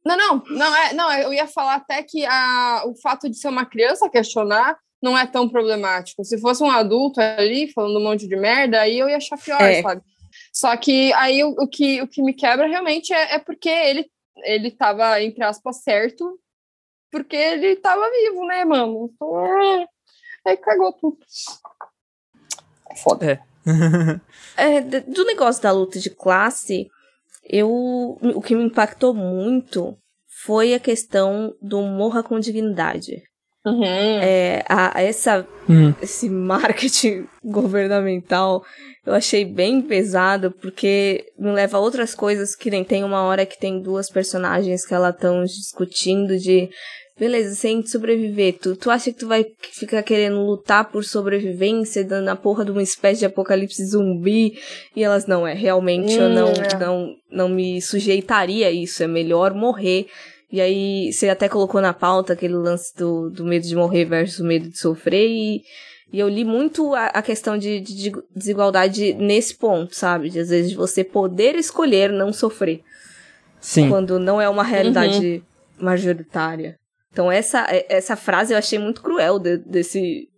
Não, 0.05 0.16
não, 0.16 0.43
não, 0.51 0.76
é, 0.76 0.93
não, 0.95 1.12
eu 1.12 1.32
ia 1.32 1.47
falar 1.47 1.76
até 1.76 2.03
que 2.03 2.26
a, 2.26 2.82
o 2.86 2.95
fato 3.01 3.30
de 3.30 3.38
ser 3.38 3.49
uma 3.49 3.64
criança 3.64 4.11
questionar 4.11 4.76
não 5.01 5.16
é 5.16 5.24
tão 5.26 5.49
problemático. 5.49 6.24
Se 6.24 6.40
fosse 6.40 6.61
um 6.62 6.70
adulto 6.70 7.20
ali 7.20 7.70
falando 7.72 8.01
um 8.01 8.03
monte 8.03 8.26
de 8.26 8.36
merda, 8.36 8.80
aí 8.80 8.99
eu 8.99 9.09
ia 9.09 9.16
achar 9.18 9.38
pior, 9.38 9.62
É. 9.62 9.80
sabe? 9.80 10.03
Só 10.53 10.76
que 10.76 11.12
aí 11.14 11.42
o, 11.42 11.50
o 11.50 11.66
que, 11.66 12.03
o 12.03 12.07
que 12.07 12.22
me 12.22 12.34
quebra 12.34 12.66
realmente 12.66 13.12
é, 13.12 13.36
é 13.36 13.38
porque 13.38 13.68
ele, 13.70 14.11
ele 14.44 14.70
tava, 14.70 15.20
entre 15.22 15.42
aspas, 15.42 15.82
certo, 15.82 16.38
porque 17.11 17.36
ele 17.36 17.76
tava 17.76 18.09
vivo, 18.11 18.44
né, 18.46 18.64
mano? 18.64 19.11
Então, 19.14 19.46
é, 19.46 19.86
aí 20.46 20.57
cagou 20.59 20.92
tudo. 20.92 21.18
É 22.90 22.96
Foda. 22.96 23.42
É, 24.57 24.80
d- 24.82 25.00
do 25.00 25.24
negócio 25.24 25.62
da 25.62 25.72
luta 25.72 25.98
de 25.98 26.11
classe, 26.11 26.90
eu 27.44 27.68
o 28.20 28.42
que 28.42 28.55
me 28.55 28.64
impactou 28.64 29.14
muito 29.14 29.96
foi 30.44 30.74
a 30.74 30.80
questão 30.80 31.57
do 31.62 31.80
morra 31.82 32.22
com 32.22 32.38
dignidade. 32.38 33.22
Uhum. 33.64 33.84
É, 33.84 34.64
a, 34.68 35.02
essa, 35.02 35.46
Uhum. 35.68 35.94
esse 36.02 36.28
marketing 36.28 37.26
governamental 37.44 38.62
eu 39.04 39.14
achei 39.14 39.44
bem 39.44 39.82
pesado, 39.82 40.50
porque 40.50 41.24
me 41.38 41.50
leva 41.50 41.76
a 41.76 41.80
outras 41.80 42.14
coisas 42.14 42.54
que 42.54 42.70
nem 42.70 42.84
tem 42.84 43.02
uma 43.02 43.22
hora 43.22 43.44
que 43.44 43.58
tem 43.58 43.80
duas 43.80 44.08
personagens 44.08 44.86
que 44.86 44.94
elas 44.94 45.14
estão 45.14 45.42
discutindo 45.44 46.38
de 46.38 46.68
beleza, 47.18 47.54
se 47.54 47.66
a 47.66 47.70
gente 47.70 47.90
sobreviver, 47.90 48.58
tu, 48.58 48.74
tu 48.74 48.90
acha 48.90 49.12
que 49.12 49.18
tu 49.18 49.28
vai 49.28 49.44
ficar 49.72 50.02
querendo 50.02 50.40
lutar 50.40 50.90
por 50.90 51.04
sobrevivência, 51.04 52.02
dando 52.04 52.28
a 52.28 52.36
porra 52.36 52.64
de 52.64 52.70
uma 52.70 52.82
espécie 52.82 53.20
de 53.20 53.26
apocalipse 53.26 53.84
zumbi? 53.86 54.58
E 54.96 55.04
elas, 55.04 55.26
não, 55.26 55.46
é, 55.46 55.52
realmente 55.52 56.14
eu 56.14 56.26
Hum, 56.26 56.34
não, 56.34 56.48
é. 56.48 56.78
não, 56.80 57.14
não 57.30 57.48
me 57.48 57.80
sujeitaria 57.82 58.66
a 58.68 58.70
isso, 58.70 59.02
é 59.02 59.06
melhor 59.06 59.52
morrer. 59.54 60.06
E 60.53 60.61
aí, 60.61 61.11
você 61.12 61.30
até 61.30 61.48
colocou 61.48 61.80
na 61.80 61.94
pauta 61.94 62.34
aquele 62.34 62.55
lance 62.55 62.94
do, 62.94 63.30
do 63.30 63.42
medo 63.44 63.66
de 63.66 63.74
morrer 63.74 64.05
versus 64.05 64.38
o 64.40 64.44
medo 64.44 64.68
de 64.68 64.76
sofrer, 64.78 65.26
e, 65.26 65.62
e 66.12 66.18
eu 66.20 66.28
li 66.28 66.44
muito 66.44 66.94
a, 66.94 67.07
a 67.07 67.22
questão 67.22 67.57
de, 67.57 67.80
de- 67.80 67.94
de 67.94 68.12
desigualdade 68.36 69.14
nesse 69.14 69.55
ponto, 69.57 69.94
sabe? 69.96 70.28
De 70.28 70.38
às 70.40 70.50
vezes 70.50 70.74
você 70.74 71.03
poder 71.03 71.55
escolher 71.57 72.11
não 72.12 72.32
sofrer 72.34 72.82
Sim. 73.61 73.88
quando 73.88 74.18
não 74.18 74.38
é 74.40 74.48
uma 74.48 74.62
realidade 74.62 75.42
majoritária. 75.78 76.76
Então 77.11 77.32
essa, 77.32 77.66
é- 77.70 77.86
essa 77.88 78.14
frase 78.14 78.53
eu 78.53 78.59
achei 78.59 78.78
muito 78.78 79.00
cruel 79.03 79.38
de- 79.38 79.57
desse 79.59 80.28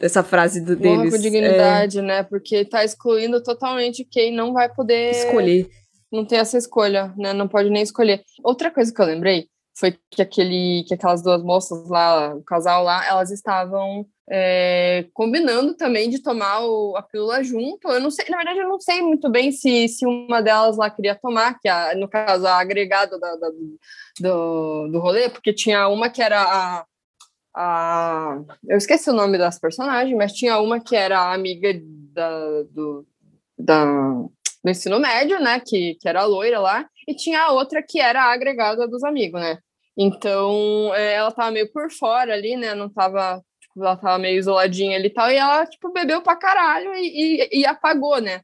dessa 0.00 0.22
frase 0.22 0.60
do, 0.60 0.76
Morra 0.76 0.98
deles 1.02 1.14
com 1.14 1.20
dignidade, 1.22 2.02
né? 2.02 2.22
Porque 2.24 2.64
tá 2.64 2.82
excluindo 2.84 3.42
totalmente 3.42 4.04
quem 4.10 4.34
não 4.34 4.52
vai 4.52 4.66
é, 4.66 4.68
poder 4.68 5.10
escolher. 5.12 5.68
Não 6.14 6.24
tem 6.24 6.38
essa 6.38 6.56
escolha, 6.56 7.12
né? 7.16 7.32
Não 7.32 7.48
pode 7.48 7.70
nem 7.70 7.82
escolher. 7.82 8.22
Outra 8.42 8.70
coisa 8.70 8.92
que 8.94 9.00
eu 9.00 9.06
lembrei 9.06 9.48
foi 9.76 9.98
que 10.10 10.22
aquele, 10.22 10.84
que 10.86 10.94
aquelas 10.94 11.22
duas 11.22 11.42
moças 11.42 11.88
lá, 11.88 12.34
o 12.34 12.42
casal 12.44 12.84
lá, 12.84 13.04
elas 13.08 13.30
estavam 13.32 14.06
é, 14.30 15.06
combinando 15.12 15.74
também 15.74 16.08
de 16.08 16.22
tomar 16.22 16.60
o- 16.64 16.96
a 16.96 17.02
pílula 17.02 17.42
junto. 17.42 17.88
Eu 17.88 18.00
não 18.00 18.10
sei, 18.10 18.24
na 18.30 18.36
verdade, 18.38 18.60
eu 18.60 18.68
não 18.68 18.80
sei 18.80 19.02
muito 19.02 19.28
bem 19.30 19.50
se, 19.52 19.88
se 19.88 20.06
uma 20.06 20.40
delas 20.40 20.76
lá 20.78 20.88
queria 20.88 21.14
tomar, 21.14 21.58
que 21.58 21.68
a, 21.68 21.94
no 21.96 22.08
caso 22.08 22.46
a 22.46 22.58
agregada 22.58 23.18
da, 23.18 23.36
da- 23.36 23.50
do, 24.20 24.88
do 24.92 25.00
rolê, 25.00 25.28
porque 25.28 25.52
tinha 25.52 25.88
uma 25.88 26.08
que 26.08 26.22
era 26.22 26.40
a, 26.42 26.86
a. 27.54 28.40
Eu 28.68 28.78
esqueci 28.78 29.10
o 29.10 29.14
nome 29.14 29.36
das 29.38 29.58
personagens, 29.58 30.16
mas 30.16 30.32
tinha 30.32 30.58
uma 30.60 30.80
que 30.80 30.96
era 30.96 31.18
a 31.20 31.34
amiga 31.34 31.68
da, 32.14 32.62
do, 32.70 33.06
da, 33.58 33.84
do 34.64 34.70
ensino 34.70 34.98
médio, 34.98 35.38
né? 35.40 35.60
Que, 35.60 35.94
que 36.00 36.08
era 36.08 36.24
loira 36.24 36.58
lá, 36.58 36.88
e 37.06 37.14
tinha 37.14 37.42
a 37.42 37.52
outra 37.52 37.82
que 37.86 38.00
era 38.00 38.22
a 38.24 38.32
agregada 38.32 38.88
dos 38.88 39.04
amigos, 39.04 39.40
né? 39.40 39.58
Então, 39.96 40.92
é, 40.94 41.14
ela 41.14 41.30
tava 41.30 41.50
meio 41.50 41.70
por 41.72 41.90
fora 41.92 42.32
ali, 42.34 42.56
né? 42.56 42.74
Não 42.74 42.88
tava. 42.88 43.42
Tipo, 43.60 43.84
ela 43.84 43.96
tava 43.96 44.18
meio 44.18 44.38
isoladinha 44.38 44.96
ali 44.96 45.06
e 45.08 45.10
tal, 45.10 45.30
e 45.30 45.36
ela, 45.36 45.66
tipo, 45.66 45.92
bebeu 45.92 46.22
pra 46.22 46.36
caralho 46.36 46.94
e, 46.94 47.48
e, 47.52 47.60
e 47.60 47.66
apagou, 47.66 48.20
né? 48.20 48.40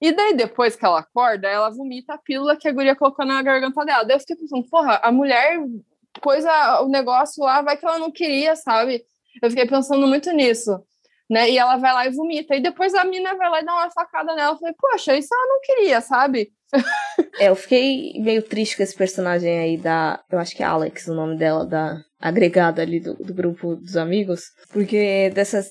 E 0.00 0.12
daí, 0.12 0.34
depois 0.34 0.74
que 0.76 0.84
ela 0.84 0.98
acorda, 1.00 1.48
ela 1.48 1.70
vomita 1.70 2.14
a 2.14 2.18
pílula 2.18 2.56
que 2.56 2.68
a 2.68 2.72
guria 2.72 2.96
colocou 2.96 3.24
na 3.24 3.40
garganta 3.42 3.84
dela. 3.84 4.04
Daí 4.04 4.16
eu 4.16 4.20
fiquei 4.20 4.36
pensando, 4.36 4.68
porra, 4.68 5.00
a 5.02 5.12
mulher 5.12 5.58
pôs 6.20 6.44
a- 6.44 6.82
o 6.82 6.88
negócio 6.88 7.42
lá, 7.44 7.62
vai 7.62 7.76
que 7.76 7.86
ela 7.86 7.98
não 7.98 8.10
queria, 8.10 8.56
sabe? 8.56 9.04
Eu 9.42 9.48
fiquei 9.50 9.66
pensando 9.66 10.06
muito 10.06 10.30
nisso 10.32 10.82
né? 11.30 11.50
E 11.50 11.58
ela 11.58 11.76
vai 11.76 11.92
lá 11.92 12.06
e 12.06 12.10
vomita. 12.10 12.54
E 12.54 12.60
depois 12.60 12.94
a 12.94 13.04
mina 13.04 13.34
vai 13.34 13.50
lá 13.50 13.60
e 13.60 13.64
dá 13.64 13.72
uma 13.72 13.90
facada 13.90 14.34
nela. 14.34 14.52
Eu 14.52 14.58
falei, 14.58 14.74
poxa, 14.78 15.16
isso 15.16 15.34
ela 15.34 15.46
não 15.46 15.60
queria, 15.60 16.00
sabe? 16.00 16.52
É, 17.38 17.48
eu 17.48 17.56
fiquei 17.56 18.12
meio 18.20 18.42
triste 18.42 18.76
com 18.76 18.82
esse 18.82 18.94
personagem 18.94 19.58
aí 19.58 19.76
da. 19.76 20.22
Eu 20.30 20.38
acho 20.38 20.54
que 20.54 20.62
é 20.62 20.66
Alex 20.66 21.08
o 21.08 21.14
nome 21.14 21.36
dela, 21.36 21.64
da 21.64 21.98
agregada 22.20 22.82
ali 22.82 23.00
do, 23.00 23.14
do 23.14 23.32
grupo 23.32 23.74
dos 23.76 23.96
amigos. 23.96 24.42
Porque 24.70 25.30
dessas. 25.34 25.70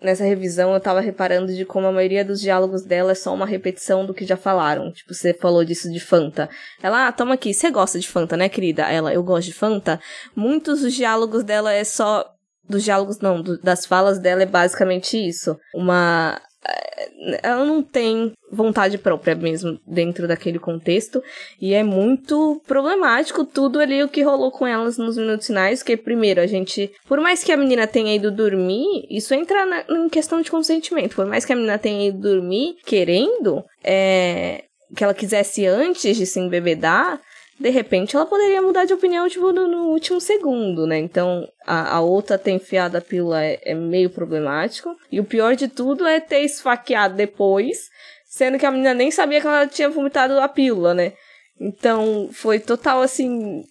Nessa 0.00 0.24
revisão 0.24 0.74
eu 0.74 0.80
tava 0.80 1.00
reparando 1.00 1.54
de 1.54 1.64
como 1.64 1.86
a 1.86 1.92
maioria 1.92 2.24
dos 2.24 2.40
diálogos 2.40 2.82
dela 2.82 3.12
é 3.12 3.14
só 3.14 3.32
uma 3.32 3.46
repetição 3.46 4.04
do 4.04 4.12
que 4.12 4.24
já 4.24 4.36
falaram. 4.36 4.90
Tipo, 4.90 5.14
você 5.14 5.32
falou 5.32 5.64
disso 5.64 5.92
de 5.92 6.00
Fanta. 6.00 6.50
Ela, 6.82 7.06
ah, 7.06 7.12
toma 7.12 7.34
aqui, 7.34 7.54
você 7.54 7.70
gosta 7.70 8.00
de 8.00 8.08
Fanta, 8.08 8.36
né, 8.36 8.48
querida? 8.48 8.90
Ela, 8.90 9.14
eu 9.14 9.22
gosto 9.22 9.46
de 9.46 9.52
Fanta. 9.54 10.00
Muitos 10.34 10.80
dos 10.80 10.92
diálogos 10.92 11.44
dela 11.44 11.72
é 11.72 11.84
só. 11.84 12.28
Dos 12.68 12.84
diálogos, 12.84 13.18
não, 13.20 13.42
do- 13.42 13.58
das 13.60 13.84
falas 13.86 14.18
dela 14.18 14.42
é 14.42 14.46
basicamente 14.46 15.16
isso. 15.16 15.56
Uma. 15.74 16.40
eh, 16.66 17.40
Ela 17.42 17.64
não 17.64 17.82
tem 17.82 18.32
vontade 18.50 18.98
própria 18.98 19.34
mesmo 19.34 19.78
dentro 19.86 20.26
daquele 20.28 20.58
contexto. 20.58 21.22
E 21.60 21.74
é 21.74 21.82
muito 21.82 22.60
problemático 22.66 23.44
tudo 23.44 23.78
ali 23.80 24.02
o 24.02 24.08
que 24.08 24.22
rolou 24.22 24.50
com 24.50 24.66
elas 24.66 24.96
nos 24.98 25.16
minutos 25.16 25.46
finais. 25.46 25.82
Que, 25.82 25.96
primeiro, 25.96 26.40
a 26.40 26.46
gente. 26.46 26.90
Por 27.08 27.20
mais 27.20 27.42
que 27.44 27.50
a 27.52 27.56
menina 27.56 27.86
tenha 27.86 28.14
ido 28.14 28.30
dormir, 28.30 29.06
isso 29.10 29.34
entra 29.34 29.64
na, 29.66 29.84
em 29.88 30.08
questão 30.08 30.40
de 30.40 30.50
consentimento. 30.50 31.16
Por 31.16 31.26
mais 31.26 31.44
que 31.44 31.52
a 31.52 31.56
menina 31.56 31.78
tenha 31.78 32.08
ido 32.08 32.18
dormir 32.20 32.76
querendo, 32.86 33.64
é, 33.82 34.64
que 34.96 35.02
ela 35.02 35.14
quisesse 35.14 35.66
antes 35.66 36.16
de 36.16 36.26
se 36.26 36.38
embebedar. 36.38 37.20
De 37.62 37.70
repente 37.70 38.16
ela 38.16 38.26
poderia 38.26 38.60
mudar 38.60 38.84
de 38.84 38.92
opinião, 38.92 39.28
tipo, 39.28 39.52
no, 39.52 39.68
no 39.68 39.84
último 39.90 40.20
segundo, 40.20 40.84
né? 40.84 40.98
Então, 40.98 41.46
a, 41.64 41.96
a 41.96 42.00
outra 42.00 42.36
ter 42.36 42.50
enfiado 42.50 42.96
a 42.96 43.00
pílula 43.00 43.40
é, 43.44 43.60
é 43.62 43.72
meio 43.74 44.10
problemático. 44.10 44.96
E 45.12 45.20
o 45.20 45.24
pior 45.24 45.54
de 45.54 45.68
tudo 45.68 46.04
é 46.04 46.18
ter 46.18 46.40
esfaqueado 46.40 47.14
depois, 47.14 47.78
sendo 48.26 48.58
que 48.58 48.66
a 48.66 48.70
menina 48.72 48.92
nem 48.92 49.12
sabia 49.12 49.40
que 49.40 49.46
ela 49.46 49.66
tinha 49.66 49.88
vomitado 49.88 50.40
a 50.40 50.48
pílula, 50.48 50.92
né? 50.92 51.12
Então, 51.60 52.28
foi 52.32 52.58
total, 52.58 53.00
assim, 53.00 53.62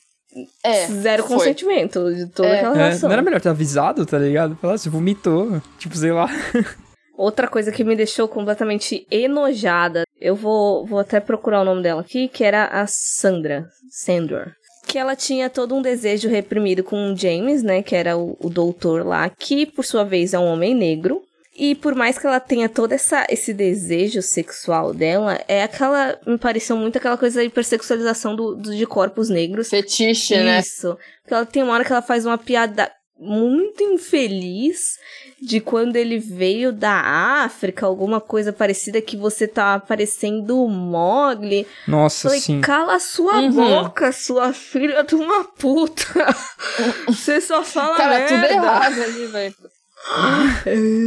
É. 0.63 0.87
zero 0.87 1.23
foi. 1.23 1.35
consentimento 1.37 2.13
de 2.15 2.27
toda 2.27 2.47
É. 2.47 2.59
aquela 2.59 2.75
É, 2.75 2.77
relação. 2.77 3.09
não 3.09 3.13
era 3.13 3.21
melhor 3.21 3.41
ter 3.41 3.49
avisado, 3.49 4.05
tá 4.05 4.17
ligado? 4.17 4.55
Falar, 4.55 4.77
você 4.77 4.89
vomitou. 4.89 5.61
Tipo, 5.77 5.97
sei 5.97 6.13
lá. 6.13 6.29
Outra 7.21 7.47
coisa 7.47 7.71
que 7.71 7.83
me 7.83 7.95
deixou 7.95 8.27
completamente 8.27 9.05
enojada, 9.11 10.05
eu 10.19 10.35
vou, 10.35 10.85
vou 10.85 10.99
até 10.99 11.19
procurar 11.19 11.61
o 11.61 11.65
nome 11.65 11.83
dela 11.83 12.01
aqui, 12.01 12.27
que 12.27 12.43
era 12.43 12.65
a 12.65 12.85
Sandra, 12.87 13.67
Sandra. 13.91 14.55
Que 14.87 14.97
ela 14.97 15.15
tinha 15.15 15.49
todo 15.49 15.75
um 15.75 15.81
desejo 15.81 16.27
reprimido 16.27 16.83
com 16.83 17.11
o 17.11 17.15
James, 17.15 17.61
né, 17.61 17.83
que 17.83 17.95
era 17.95 18.17
o, 18.17 18.35
o 18.39 18.49
doutor 18.49 19.05
lá, 19.05 19.29
que 19.29 19.65
por 19.67 19.85
sua 19.85 20.03
vez 20.03 20.33
é 20.33 20.39
um 20.39 20.45
homem 20.47 20.73
negro. 20.73 21.21
E 21.55 21.75
por 21.75 21.93
mais 21.93 22.17
que 22.17 22.25
ela 22.25 22.39
tenha 22.39 22.67
todo 22.67 22.93
essa, 22.93 23.27
esse 23.29 23.53
desejo 23.53 24.21
sexual 24.21 24.93
dela, 24.93 25.37
é 25.47 25.63
aquela. 25.63 26.17
Me 26.25 26.37
pareceu 26.37 26.75
muito 26.77 26.97
aquela 26.97 27.17
coisa 27.17 27.39
da 27.39 27.43
hipersexualização 27.43 28.35
do, 28.35 28.55
do- 28.55 28.75
de 28.75 28.85
corpos 28.87 29.29
negros. 29.29 29.69
Fetiche, 29.69 30.37
né? 30.37 30.59
Isso. 30.61 30.97
Porque 31.21 31.33
ela 31.33 31.45
tem 31.45 31.61
uma 31.61 31.73
hora 31.73 31.83
que 31.85 31.91
ela 31.91 32.01
faz 32.01 32.25
uma 32.25 32.37
piada 32.37 32.89
muito 33.19 33.83
infeliz 33.83 34.95
de 35.41 35.59
quando 35.59 35.95
ele 35.95 36.19
veio 36.19 36.71
da 36.71 36.93
África, 37.43 37.85
alguma 37.85 38.21
coisa 38.21 38.53
parecida 38.53 39.01
que 39.01 39.17
você 39.17 39.47
tá 39.47 39.79
parecendo 39.79 40.63
o 40.63 40.69
Mogli. 40.69 41.65
Nossa, 41.87 42.27
Falei, 42.29 42.39
sim. 42.41 42.61
cala 42.61 42.95
a 42.95 42.99
sua 42.99 43.37
Uhum. 43.39 43.51
boca, 43.51 44.11
sua 44.11 44.53
filha 44.53 45.03
de 45.03 45.15
uma 45.15 45.43
puta. 45.43 46.03
você 47.07 47.41
só 47.41 47.63
fala 47.63 47.97
Cara, 47.97 48.19
merda. 48.19 48.35
tudo 48.35 48.45
errado 48.53 49.01
ali, 49.01 49.25
velho. 49.27 49.55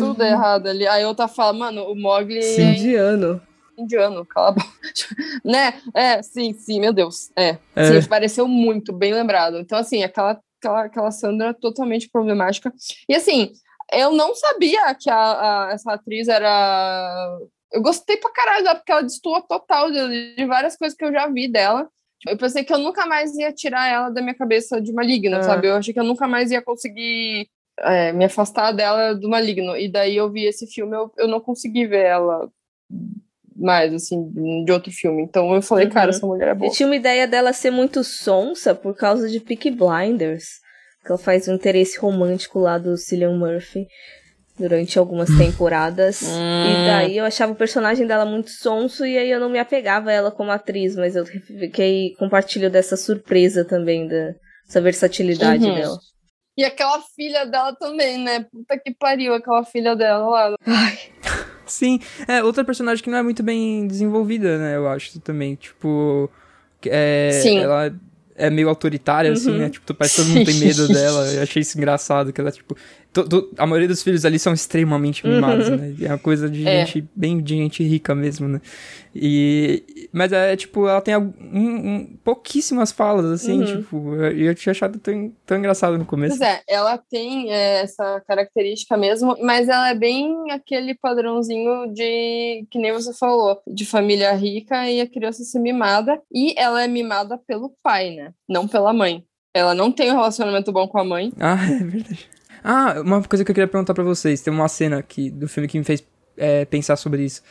tudo 0.01 0.23
errado 0.23 0.67
ali. 0.69 0.87
Aí 0.87 1.05
outra 1.05 1.29
fala, 1.29 1.53
mano, 1.53 1.85
o 1.85 1.95
Mogli 1.95 2.43
Sim. 2.43 2.63
é 2.63 2.77
Indiano. 2.77 3.41
indiano, 3.79 4.25
cala 4.27 4.49
a 4.49 4.53
boca. 4.53 4.69
né? 5.45 5.75
É, 5.95 6.23
sim, 6.23 6.53
sim, 6.55 6.81
meu 6.81 6.93
Deus. 6.93 7.31
É. 7.37 7.57
É. 7.77 8.01
Sim, 8.01 8.09
pareceu 8.09 8.47
muito, 8.49 8.93
bem 8.93 9.13
lembrado. 9.15 9.59
Então, 9.59 9.79
assim, 9.79 10.03
aquela, 10.03 10.41
aquela, 10.61 10.85
aquela 10.85 11.11
Sandra 11.11 11.55
totalmente 11.55 12.09
problemática. 12.09 12.73
E 13.09 13.15
assim, 13.15 13.53
eu 13.93 14.13
não 14.13 14.35
sabia 14.35 14.95
que 14.95 15.09
a, 15.11 15.17
a- 15.69 15.73
essa 15.73 15.93
atriz 15.93 16.29
era. 16.29 17.39
Eu 17.73 17.83
gostei 17.83 18.17
pra 18.17 18.31
caralho 18.33 18.63
dela, 18.65 18.77
porque 18.77 18.93
ela 18.93 19.03
destoa 19.03 19.43
total 19.43 19.91
de, 19.91 20.37
de 20.37 20.47
várias 20.47 20.77
coisas 20.77 20.97
que 20.97 21.05
eu 21.05 21.13
já 21.13 21.27
vi 21.29 21.51
dela. 21.51 21.89
Eu 22.27 22.39
pensei 22.39 22.65
que 22.65 22.73
eu 22.73 22.79
nunca 22.79 23.05
mais 23.07 23.35
ia 23.37 23.53
tirar 23.53 23.87
ela 23.89 24.09
da 24.11 24.23
minha 24.23 24.35
cabeça 24.35 24.81
de 24.81 24.93
maligno, 24.93 25.37
Ah. 25.37 25.43
sabe? 25.43 25.67
Eu 25.69 25.75
achei 25.77 25.93
que 25.93 26.01
eu 26.01 26.05
nunca 26.05 26.27
mais 26.29 26.51
ia 26.51 26.63
conseguir 26.63 27.49
é, 27.81 28.13
me 28.13 28.25
afastar 28.25 28.73
dela 28.73 29.15
do 29.15 29.29
maligno. 29.29 29.77
E 29.77 29.91
daí 29.91 30.17
eu 30.17 30.31
vi 30.31 30.45
esse 30.47 30.67
filme, 30.67 30.97
eu, 30.97 31.13
eu 31.19 31.29
não 31.29 31.41
consegui 31.41 31.87
ver 31.87 32.07
ela 32.07 32.49
mais, 33.57 33.93
assim, 33.95 34.65
de 34.65 34.73
outro 34.73 34.91
filme. 34.93 35.23
Então 35.23 35.55
eu 35.55 35.61
falei, 35.63 35.87
Uhum. 35.87 35.93
cara, 35.93 36.11
essa 36.11 36.27
mulher 36.27 36.49
é 36.49 36.51
Eu 36.53 36.57
boa. 36.57 36.71
tinha 36.73 36.89
uma 36.89 36.97
ideia 36.97 37.27
dela 37.27 37.53
ser 37.53 37.71
muito 37.71 38.03
sonsa 38.03 38.75
por 38.75 38.97
causa 38.97 39.29
de 39.29 39.41
Peaky 39.41 39.71
Blinders. 39.71 40.61
Que 41.05 41.13
ela 41.13 41.19
faz 41.19 41.47
um 41.49 41.55
interesse 41.55 41.99
romântico 41.99 42.59
lá 42.59 42.79
do 42.79 42.97
Cillian 42.97 43.37
Murphy 43.37 43.87
durante 44.59 44.99
algumas 44.99 45.29
temporadas. 45.37 46.23
Hum. 46.23 46.29
E 46.71 46.87
daí 46.87 47.19
eu 47.19 47.25
achava 47.25 47.53
o 47.53 47.57
personagem 47.57 48.07
dela 48.07 48.25
muito 48.25 48.51
sonso 48.51 49.05
e 49.05 49.19
aí 49.19 49.31
eu 49.31 49.41
não 49.41 49.51
me 49.51 49.59
apegava 49.59 50.11
a 50.11 50.13
ela 50.13 50.31
como 50.31 50.51
atriz, 50.51 50.95
mas 50.97 51.17
eu 51.17 51.27
fiquei 51.27 52.15
compartilho 52.19 52.71
dessa 52.71 52.97
surpresa 52.97 53.65
também, 53.65 54.07
dessa 54.09 54.81
versatilidade 54.81 55.65
Uhum. 55.65 55.75
dela. 55.75 55.99
E 56.57 56.65
aquela 56.65 57.01
filha 57.17 57.45
dela 57.47 57.75
também, 57.75 58.17
né? 58.23 58.47
Puta 58.51 58.79
que 58.79 58.95
pariu, 58.95 59.35
aquela 59.35 59.65
filha 59.65 59.97
dela 59.97 60.25
lá. 60.29 60.57
Sim, 61.67 61.99
é 62.29 62.43
outra 62.45 62.65
personagem 62.65 63.03
que 63.03 63.11
não 63.11 63.19
é 63.19 63.23
muito 63.23 63.43
bem 63.43 63.87
desenvolvida, 63.89 64.57
né? 64.59 64.77
Eu 64.77 64.87
acho 64.87 65.19
também. 65.21 65.57
Tipo, 65.57 66.31
É, 66.87 67.31
Sim. 67.43 67.59
Ela 67.59 67.93
é 68.37 68.51
meio 68.51 68.69
autoritária, 68.69 69.33
assim, 69.33 69.51
Uhum. 69.51 69.59
né? 69.59 69.71
Tipo, 69.71 69.95
parece 69.95 70.17
que 70.17 70.23
todo 70.23 70.31
mundo 70.35 70.45
tem 70.47 70.55
medo 70.61 70.89
dela. 70.89 71.27
Eu 71.33 71.43
achei 71.43 71.63
isso 71.63 71.77
engraçado, 71.79 72.33
que 72.33 72.41
ela, 72.41 72.51
tipo... 72.51 72.77
to- 73.15 73.29
to- 73.29 73.51
a 73.57 73.67
maioria 73.67 73.89
dos 73.89 74.03
filhos 74.03 74.25
ali 74.25 74.39
são 74.39 74.53
extremamente 74.53 75.27
mimados, 75.27 75.71
né? 75.71 75.95
É 76.03 76.09
uma 76.09 76.19
coisa 76.19 76.51
de 76.51 76.67
É. 76.69 76.85
gente, 76.85 77.09
bem 77.17 77.41
de 77.41 77.57
gente 77.57 77.83
rica 77.83 78.15
mesmo, 78.15 78.47
né? 78.49 78.61
E... 79.15 80.09
Mas 80.13 80.33
é, 80.33 80.57
tipo, 80.57 80.87
ela 80.89 81.01
tem 81.01 81.17
um- 81.17 81.33
um- 81.53 82.17
pouquíssimas 82.25 82.91
falas, 82.93 83.27
assim, 83.27 83.61
Uhum. 83.61 83.65
tipo... 83.83 84.17
E 84.35 84.43
eu 84.45 84.55
tinha 84.55 84.73
achado 84.73 84.99
tão, 84.99 85.33
tão 85.47 85.57
engraçado 85.59 85.97
no 85.97 86.05
começo. 86.05 86.37
Pois 86.39 86.51
é, 86.51 86.61
ela 86.69 86.99
tem 86.99 87.53
é, 87.53 87.83
essa 87.83 88.21
característica 88.27 88.97
mesmo, 88.97 89.37
mas 89.43 89.69
ela 89.69 89.89
é 89.91 89.95
bem 89.95 90.51
aquele 90.51 90.95
padrãozinho 90.95 91.93
de, 91.93 92.67
que 92.71 92.79
nem 92.79 92.93
você 92.93 93.15
falou, 93.15 93.61
de 93.67 93.87
família 93.87 94.33
rica 94.33 94.91
e 94.91 95.01
a 95.01 95.09
criança 95.09 95.45
ser 95.45 95.61
mimada. 95.61 96.21
E 96.33 96.53
ela 96.59 96.83
é 96.83 96.89
mimada 96.89 97.39
pelo 97.47 97.73
pai, 97.83 98.11
né? 98.17 98.33
Não 98.49 98.67
pela 98.67 98.93
mãe. 98.93 99.25
Ela 99.57 99.73
não 99.75 99.93
tem 99.93 100.11
um 100.11 100.15
relacionamento 100.17 100.73
bom 100.73 100.89
com 100.89 100.99
a 100.99 101.05
mãe. 101.05 101.33
Ah, 101.39 101.55
é 101.71 101.85
verdade. 101.85 102.29
Ah, 102.65 103.03
uma 103.03 103.23
coisa 103.23 103.45
que 103.45 103.51
eu 103.51 103.55
queria 103.55 103.69
perguntar 103.69 103.93
pra 103.93 104.03
vocês. 104.03 104.41
Tem 104.41 104.53
uma 104.53 104.69
cena 104.69 104.99
aqui 104.99 105.31
do 105.31 105.47
filme 105.47 105.69
que 105.69 105.79
me 105.79 105.85
fez 105.85 106.03
é, 106.37 106.65
pensar 106.65 106.97
sobre 106.97 107.23
isso. 107.23 107.43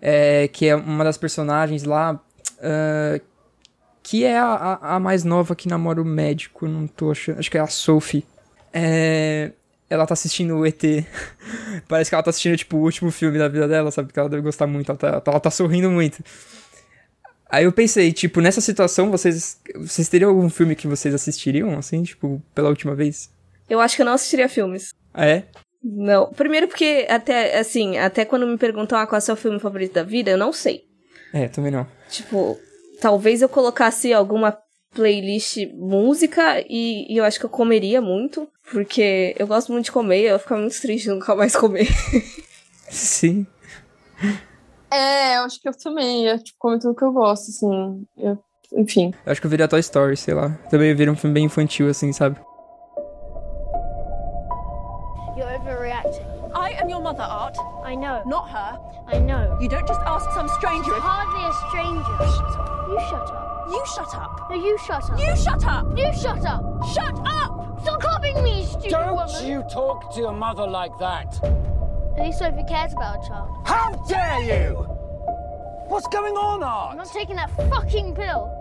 É, 0.00 0.46
que 0.48 0.66
é 0.66 0.76
uma 0.76 1.02
das 1.02 1.16
personagens 1.16 1.84
lá. 1.84 2.20
ah, 2.62 3.18
que 4.02 4.24
é 4.24 4.38
a, 4.38 4.46
a, 4.46 4.96
a 4.96 5.00
mais 5.00 5.22
nova 5.22 5.54
que 5.54 5.68
namora 5.68 6.00
o 6.00 6.04
médico. 6.04 6.68
Não 6.68 6.86
tô 6.86 7.10
achando. 7.10 7.38
Acho 7.38 7.50
que 7.50 7.58
é 7.58 7.60
a 7.60 7.66
Sophie. 7.66 8.26
É, 8.72 9.52
ela 9.88 10.06
tá 10.06 10.14
assistindo 10.14 10.56
o 10.56 10.66
ET. 10.66 10.82
Parece 11.88 12.10
que 12.10 12.14
ela 12.14 12.22
tá 12.22 12.30
assistindo, 12.30 12.56
tipo, 12.56 12.76
o 12.76 12.80
último 12.80 13.10
filme 13.10 13.38
da 13.38 13.48
vida 13.48 13.66
dela, 13.66 13.90
sabe? 13.90 14.12
Que 14.12 14.18
ela 14.18 14.28
deve 14.28 14.42
gostar 14.42 14.66
muito. 14.66 14.90
Ela 14.90 14.98
tá, 14.98 15.22
ela 15.30 15.40
tá 15.40 15.50
sorrindo 15.50 15.90
muito. 15.90 16.22
Aí 17.50 17.64
eu 17.64 17.72
pensei, 17.72 18.12
tipo, 18.12 18.40
nessa 18.40 18.60
situação, 18.60 19.10
vocês. 19.10 19.60
Vocês 19.76 20.08
teriam 20.08 20.30
algum 20.30 20.48
filme 20.50 20.74
que 20.74 20.86
vocês 20.86 21.14
assistiriam, 21.14 21.78
assim, 21.78 22.02
tipo, 22.02 22.42
pela 22.54 22.68
última 22.68 22.94
vez? 22.94 23.30
Eu 23.68 23.80
acho 23.80 23.96
que 23.96 24.02
eu 24.02 24.06
não 24.06 24.12
assistiria 24.14 24.48
filmes. 24.48 24.94
Ah, 25.12 25.26
é? 25.26 25.46
Não. 25.82 26.30
Primeiro 26.32 26.66
porque, 26.68 27.06
até, 27.08 27.58
assim, 27.58 27.98
até 27.98 28.24
quando 28.24 28.46
me 28.46 28.56
perguntam 28.58 28.98
ah, 28.98 29.06
qual 29.06 29.16
é 29.18 29.22
o 29.22 29.24
seu 29.24 29.36
filme 29.36 29.58
favorito 29.60 29.94
da 29.94 30.02
vida, 30.02 30.30
eu 30.30 30.38
não 30.38 30.52
sei. 30.52 30.82
É, 31.32 31.48
também 31.48 31.70
não. 31.70 31.86
Tipo, 32.08 32.58
talvez 33.00 33.42
eu 33.42 33.48
colocasse 33.48 34.12
alguma 34.12 34.56
playlist 34.94 35.58
música 35.74 36.60
e, 36.68 37.12
e 37.12 37.16
eu 37.18 37.24
acho 37.24 37.38
que 37.38 37.44
eu 37.46 37.50
comeria 37.50 38.00
muito. 38.00 38.48
Porque 38.72 39.34
eu 39.38 39.46
gosto 39.46 39.72
muito 39.72 39.86
de 39.86 39.92
comer, 39.92 40.18
eu 40.20 40.32
ia 40.32 40.38
ficar 40.38 40.56
muito 40.56 40.78
triste 40.80 41.04
de 41.04 41.10
nunca 41.10 41.34
mais 41.34 41.54
comer. 41.56 41.88
Sim. 42.90 43.46
É, 44.90 45.36
eu 45.36 45.42
acho 45.42 45.60
que 45.60 45.68
eu 45.68 45.76
também 45.76 46.24
ia, 46.24 46.38
tipo, 46.38 46.56
comer 46.58 46.78
tudo 46.78 46.94
que 46.94 47.04
eu 47.04 47.12
gosto, 47.12 47.50
assim. 47.50 48.04
Eu- 48.16 48.38
enfim. 48.74 49.14
Eu 49.24 49.32
acho 49.32 49.40
que 49.40 49.46
eu 49.46 49.50
viria 49.50 49.68
Toy 49.68 49.80
Story, 49.80 50.16
sei 50.16 50.34
lá. 50.34 50.50
Também 50.70 50.94
viria 50.94 51.12
um 51.12 51.16
filme 51.16 51.32
bem 51.34 51.44
infantil, 51.44 51.88
assim, 51.88 52.12
sabe? 52.12 52.36
I 57.88 57.94
know. 57.94 58.22
not 58.26 58.50
her. 58.50 58.78
I 59.06 59.18
know. 59.18 59.56
You 59.62 59.66
don't 59.66 59.88
just 59.88 60.00
ask 60.02 60.30
some 60.32 60.46
stranger 60.46 60.90
You're 60.90 61.00
hardly 61.00 61.42
a 61.42 61.52
stranger. 61.70 62.16
You 62.92 63.00
shut 63.08 63.30
up. 63.32 63.66
You 63.70 63.84
shut 63.96 64.14
up. 64.14 64.50
No, 64.50 64.56
you 64.56 64.78
shut 64.86 65.10
up. 65.10 65.18
You 65.18 65.36
shut 65.36 65.64
up. 65.64 65.98
You 65.98 66.12
shut 66.12 66.44
up. 66.44 66.84
Shut 66.92 67.18
up! 67.26 67.80
Stop 67.80 68.00
copying 68.02 68.42
me, 68.44 68.60
you 68.60 68.66
stupid 68.66 68.90
Don't 68.90 69.14
woman. 69.14 69.46
you 69.46 69.62
talk 69.70 70.12
to 70.12 70.20
your 70.20 70.34
mother 70.34 70.66
like 70.66 70.98
that. 70.98 71.42
At 71.42 72.26
least 72.26 72.40
Sophie 72.40 72.64
cares 72.68 72.92
about 72.92 73.24
a 73.24 73.28
child. 73.28 73.56
How 73.64 73.92
dare 74.06 74.42
you! 74.42 74.74
What's 75.88 76.08
going 76.08 76.34
on, 76.34 76.62
I'm 76.62 76.98
not 76.98 77.10
taking 77.10 77.36
that 77.36 77.50
fucking 77.70 78.14
pill. 78.14 78.57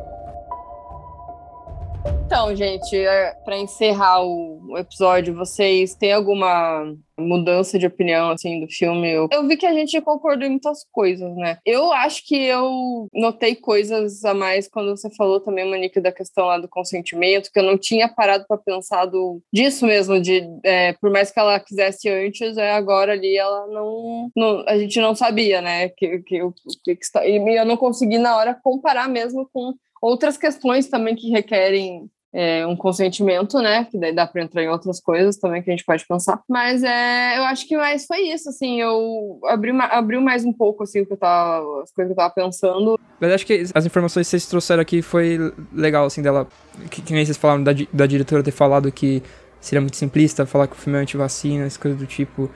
Então, 2.27 2.53
gente, 2.55 2.95
é, 2.95 3.33
para 3.45 3.57
encerrar 3.57 4.21
o, 4.21 4.77
episódio, 4.77 5.33
vocês 5.33 5.95
têm 5.95 6.11
alguma 6.11 6.93
mudança 7.17 7.79
de 7.79 7.87
opinião, 7.87 8.29
assim, 8.29 8.59
do 8.59 8.67
filme? 8.67 9.11
Eu, 9.11 9.47
vi 9.47 9.57
que 9.57 9.65
a 9.65 9.73
gente 9.73 9.99
concordou 10.01 10.45
em 10.45 10.51
muitas 10.51 10.85
coisas, 10.91 11.35
né? 11.35 11.57
Eu 11.65 11.91
acho 11.91 12.25
que 12.25 12.35
eu 12.35 13.07
notei 13.13 13.55
coisas 13.55 14.23
a 14.23 14.33
mais 14.33 14.67
quando 14.67 14.95
você 14.95 15.09
falou 15.15 15.39
também, 15.39 15.67
Monique, 15.67 15.99
da 15.99 16.11
questão 16.11 16.45
lá 16.45 16.59
do 16.59 16.67
consentimento, 16.67 17.49
que 17.51 17.59
eu 17.59 17.63
não 17.63 17.77
tinha 17.77 18.07
parado 18.07 18.45
para 18.47 18.57
pensar 18.57 19.05
do, 19.05 19.41
disso 19.51 19.85
mesmo, 19.85 20.19
de 20.19 20.43
é, 20.63 20.93
por 20.93 21.09
mais 21.09 21.31
que 21.31 21.39
ela 21.39 21.59
quisesse 21.59 22.09
antes, 22.09 22.57
é, 22.57 22.71
agora 22.73 23.13
ali 23.13 23.35
ela 23.35 23.67
não, 23.67 24.29
não- 24.35 24.63
A 24.67 24.77
gente 24.77 24.99
não 24.99 25.15
sabia, 25.15 25.61
né? 25.61 25.89
Que, 25.89 26.19
que, 26.19 26.39
que, 26.83 26.95
que 26.95 27.19
e 27.25 27.57
eu 27.57 27.65
não 27.65 27.77
consegui 27.77 28.17
na 28.17 28.35
hora 28.37 28.59
comparar 28.61 29.07
mesmo 29.07 29.49
com 29.51 29.73
outras 30.01 30.37
questões 30.37 30.87
também 30.87 31.15
que 31.15 31.29
requerem 31.29 32.09
é, 32.33 32.67
um 32.67 32.75
consentimento, 32.75 33.59
né? 33.59 33.85
Que 33.85 33.97
daí 33.97 34.13
dá 34.13 34.27
para 34.27 34.43
entrar 34.43 34.61
em 34.61 34.69
outras 34.69 34.99
coisas 34.99 35.37
também 35.37 35.61
que 35.61 35.69
a 35.69 35.73
gente 35.73 35.85
pode 35.85 36.05
pensar. 36.05 36.41
Mas 36.47 36.83
é, 36.83 37.37
eu 37.37 37.43
acho 37.43 37.67
que 37.67 37.75
mais 37.75 38.05
foi 38.05 38.21
isso, 38.21 38.49
assim, 38.49 38.81
eu 38.81 39.39
abri, 39.45 39.71
abriu 39.71 40.21
mais 40.21 40.45
um 40.45 40.53
pouco 40.53 40.83
assim 40.83 41.01
o 41.01 41.05
que 41.05 41.13
eu 41.13 41.17
tava, 41.17 41.81
as 41.81 41.91
coisas 41.91 42.13
que 42.13 42.19
eu 42.19 42.23
tava 42.23 42.33
pensando. 42.33 42.99
Mas 43.19 43.31
acho 43.33 43.45
que 43.45 43.65
as 43.73 43.85
informações 43.85 44.27
que 44.27 44.31
vocês 44.31 44.45
trouxeram 44.45 44.81
aqui 44.81 45.01
foi 45.01 45.39
legal, 45.73 46.05
assim, 46.05 46.21
dela. 46.21 46.47
Que, 46.91 47.01
que 47.01 47.13
nem 47.13 47.25
vocês 47.25 47.37
falaram 47.37 47.63
da, 47.63 47.71
da 47.91 48.05
diretora 48.05 48.43
ter 48.43 48.51
falado 48.51 48.91
que 48.91 49.23
seria 49.59 49.81
muito 49.81 49.97
simplista 49.97 50.45
falar 50.45 50.67
que 50.67 50.73
o 50.73 50.79
filme 50.79 50.99
é 50.99 51.01
anti-vacina, 51.01 51.65
essas 51.65 51.77
coisas 51.77 51.99
do 51.99 52.05
tipo. 52.05 52.51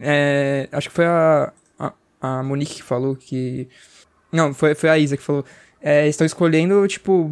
É, 0.00 0.68
acho 0.72 0.88
que 0.88 0.94
foi 0.94 1.06
a, 1.06 1.52
a, 1.78 1.92
a 2.20 2.42
Monique 2.42 2.76
que 2.76 2.82
falou 2.82 3.14
que. 3.14 3.68
Não, 4.32 4.52
foi, 4.52 4.74
foi 4.74 4.90
a 4.90 4.98
Isa 4.98 5.16
que 5.16 5.22
falou. 5.22 5.44
É, 5.86 6.08
estão 6.08 6.24
escolhendo, 6.24 6.88
tipo, 6.88 7.30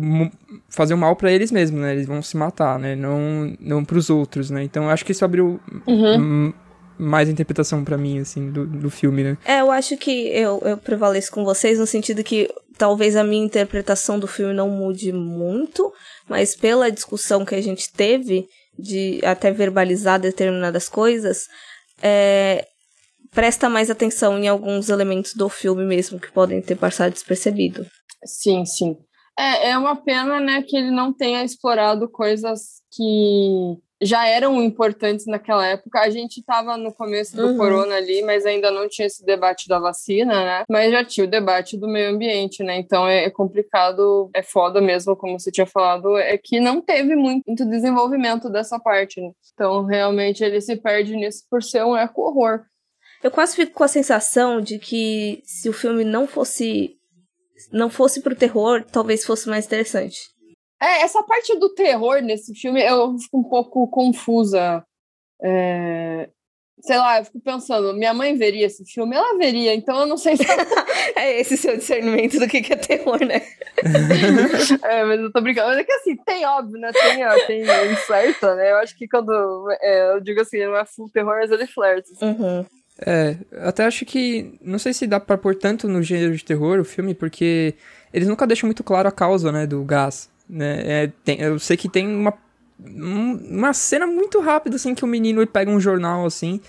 fazer 0.68 0.92
o 0.92 0.98
mal 0.98 1.16
pra 1.16 1.32
eles 1.32 1.50
mesmos, 1.50 1.80
né? 1.80 1.94
Eles 1.94 2.06
vão 2.06 2.20
se 2.20 2.36
matar, 2.36 2.78
né? 2.78 2.94
Não, 2.94 3.56
não 3.58 3.82
pros 3.82 4.10
outros, 4.10 4.50
né? 4.50 4.62
Então 4.62 4.90
acho 4.90 5.06
que 5.06 5.12
isso 5.12 5.24
abriu 5.24 5.58
hum, 5.88 6.52
mais 6.98 7.30
interpretação 7.30 7.82
pra 7.82 7.96
mim, 7.96 8.18
assim, 8.18 8.50
do, 8.50 8.66
do 8.66 8.90
filme, 8.90 9.22
né? 9.24 9.38
É, 9.46 9.62
eu 9.62 9.70
acho 9.70 9.96
que 9.96 10.28
eu, 10.28 10.60
eu 10.66 10.76
prevaleço 10.76 11.32
com 11.32 11.46
vocês 11.46 11.78
no 11.78 11.86
sentido 11.86 12.22
que 12.22 12.46
talvez 12.76 13.16
a 13.16 13.24
minha 13.24 13.42
interpretação 13.42 14.18
do 14.18 14.26
filme 14.26 14.52
não 14.52 14.68
mude 14.68 15.14
muito, 15.14 15.90
mas 16.28 16.54
pela 16.54 16.92
discussão 16.92 17.46
que 17.46 17.54
a 17.54 17.62
gente 17.62 17.90
teve, 17.90 18.44
de 18.78 19.18
até 19.24 19.50
verbalizar 19.50 20.20
determinadas 20.20 20.90
coisas, 20.90 21.46
é, 22.02 22.66
presta 23.30 23.68
mais 23.68 23.90
atenção 23.90 24.38
em 24.38 24.46
alguns 24.46 24.90
elementos 24.90 25.32
do 25.34 25.48
filme 25.48 25.84
mesmo 25.84 26.20
que 26.20 26.30
podem 26.30 26.60
ter 26.60 26.76
passado 26.76 27.14
despercebido. 27.14 27.86
Sim, 28.24 28.64
sim. 28.64 28.96
É, 29.38 29.70
é 29.70 29.78
uma 29.78 29.96
pena, 29.96 30.38
né, 30.40 30.62
que 30.62 30.76
ele 30.76 30.90
não 30.90 31.12
tenha 31.12 31.42
explorado 31.42 32.08
coisas 32.08 32.82
que 32.94 33.78
já 34.04 34.26
eram 34.26 34.60
importantes 34.62 35.26
naquela 35.26 35.64
época. 35.64 36.00
A 36.00 36.10
gente 36.10 36.40
estava 36.40 36.76
no 36.76 36.92
começo 36.92 37.36
do 37.36 37.46
Uhum. 37.46 37.56
corona 37.56 37.94
ali, 37.94 38.20
mas 38.22 38.44
ainda 38.44 38.70
não 38.70 38.88
tinha 38.88 39.06
esse 39.06 39.24
debate 39.24 39.68
da 39.68 39.78
vacina, 39.78 40.44
né? 40.44 40.64
Mas 40.68 40.90
já 40.90 41.04
tinha 41.04 41.24
o 41.24 41.30
debate 41.30 41.76
do 41.76 41.86
meio 41.88 42.10
ambiente, 42.10 42.64
né? 42.64 42.76
Então 42.76 43.06
é, 43.06 43.24
é 43.24 43.30
complicado, 43.30 44.28
é 44.34 44.42
foda 44.42 44.80
mesmo, 44.80 45.16
como 45.16 45.38
você 45.38 45.52
tinha 45.52 45.66
falado, 45.66 46.18
é 46.18 46.36
que 46.36 46.58
não 46.58 46.80
teve 46.82 47.14
muito, 47.14 47.44
muito 47.46 47.64
desenvolvimento 47.64 48.50
dessa 48.50 48.78
parte. 48.78 49.20
Né? 49.20 49.30
Então 49.54 49.84
realmente 49.84 50.42
ele 50.42 50.60
se 50.60 50.76
perde 50.76 51.14
nisso 51.16 51.44
por 51.48 51.62
ser 51.62 51.84
um 51.84 51.96
eco-horror. 51.96 52.64
Eu 53.22 53.30
quase 53.30 53.54
fico 53.54 53.72
com 53.72 53.84
a 53.84 53.88
sensação 53.88 54.60
de 54.60 54.80
que 54.80 55.42
se 55.46 55.68
o 55.68 55.72
filme 55.72 56.02
não 56.02 56.26
fosse 56.26 56.96
não 57.70 57.90
fosse 57.90 58.20
pro 58.20 58.34
terror, 58.34 58.84
talvez 58.90 59.24
fosse 59.24 59.48
mais 59.48 59.66
interessante. 59.66 60.18
É, 60.80 61.02
essa 61.02 61.22
parte 61.22 61.56
do 61.58 61.72
terror 61.74 62.20
nesse 62.20 62.54
filme 62.54 62.82
eu 62.82 63.16
fico 63.18 63.38
um 63.38 63.44
pouco 63.44 63.88
confusa. 63.88 64.84
É, 65.40 66.28
Sei 66.82 66.98
lá, 66.98 67.18
eu 67.18 67.24
fico 67.24 67.40
pensando, 67.40 67.94
minha 67.94 68.12
mãe 68.12 68.36
veria 68.36 68.66
esse 68.66 68.84
filme? 68.84 69.14
Ela 69.14 69.38
veria, 69.38 69.72
então 69.72 70.00
eu 70.00 70.06
não 70.06 70.16
sei 70.16 70.36
se 70.36 70.44
ela... 70.44 70.66
É 71.14 71.40
esse 71.40 71.56
seu 71.56 71.76
discernimento 71.76 72.38
do 72.38 72.48
que 72.48 72.62
que 72.62 72.72
é 72.72 72.76
terror, 72.76 73.18
né? 73.24 73.42
é, 74.82 75.04
mas 75.04 75.20
eu 75.20 75.32
tô 75.32 75.40
brincando. 75.40 75.68
Mas 75.68 75.78
é 75.78 75.84
que 75.84 75.92
assim, 75.92 76.16
tem 76.24 76.46
óbvio, 76.46 76.80
né? 76.80 76.90
Tem, 76.92 77.26
ó, 77.26 77.46
tem 77.46 77.64
flerta, 78.06 78.54
né? 78.54 78.72
Eu 78.72 78.76
acho 78.78 78.96
que 78.96 79.06
quando 79.06 79.30
é, 79.80 80.14
eu 80.14 80.20
digo 80.20 80.40
assim, 80.40 80.64
não 80.64 80.76
é 80.76 80.84
full 80.86 81.10
terror, 81.10 81.36
mas 81.38 81.50
ele 81.50 81.66
flerta. 81.66 82.08
Uhum. 82.22 82.64
É, 83.00 83.36
até 83.62 83.84
acho 83.84 84.04
que. 84.04 84.54
Não 84.62 84.78
sei 84.78 84.92
se 84.92 85.06
dá 85.06 85.18
pra 85.18 85.38
pôr 85.38 85.54
tanto 85.54 85.88
no 85.88 86.02
gênero 86.02 86.36
de 86.36 86.44
terror 86.44 86.78
o 86.78 86.84
filme, 86.84 87.14
porque 87.14 87.74
eles 88.12 88.28
nunca 88.28 88.46
deixam 88.46 88.66
muito 88.66 88.84
claro 88.84 89.08
a 89.08 89.12
causa, 89.12 89.50
né, 89.50 89.66
do 89.66 89.82
gás. 89.82 90.28
Né? 90.48 90.82
É, 90.84 91.12
tem- 91.24 91.40
eu 91.40 91.58
sei 91.58 91.76
que 91.76 91.88
tem 91.88 92.06
uma, 92.06 92.34
um- 92.84 93.56
uma 93.58 93.72
cena 93.72 94.06
muito 94.06 94.40
rápida, 94.40 94.76
assim, 94.76 94.94
que 94.94 95.04
o 95.04 95.08
menino 95.08 95.44
pega 95.46 95.70
um 95.70 95.80
jornal, 95.80 96.26
assim, 96.26 96.60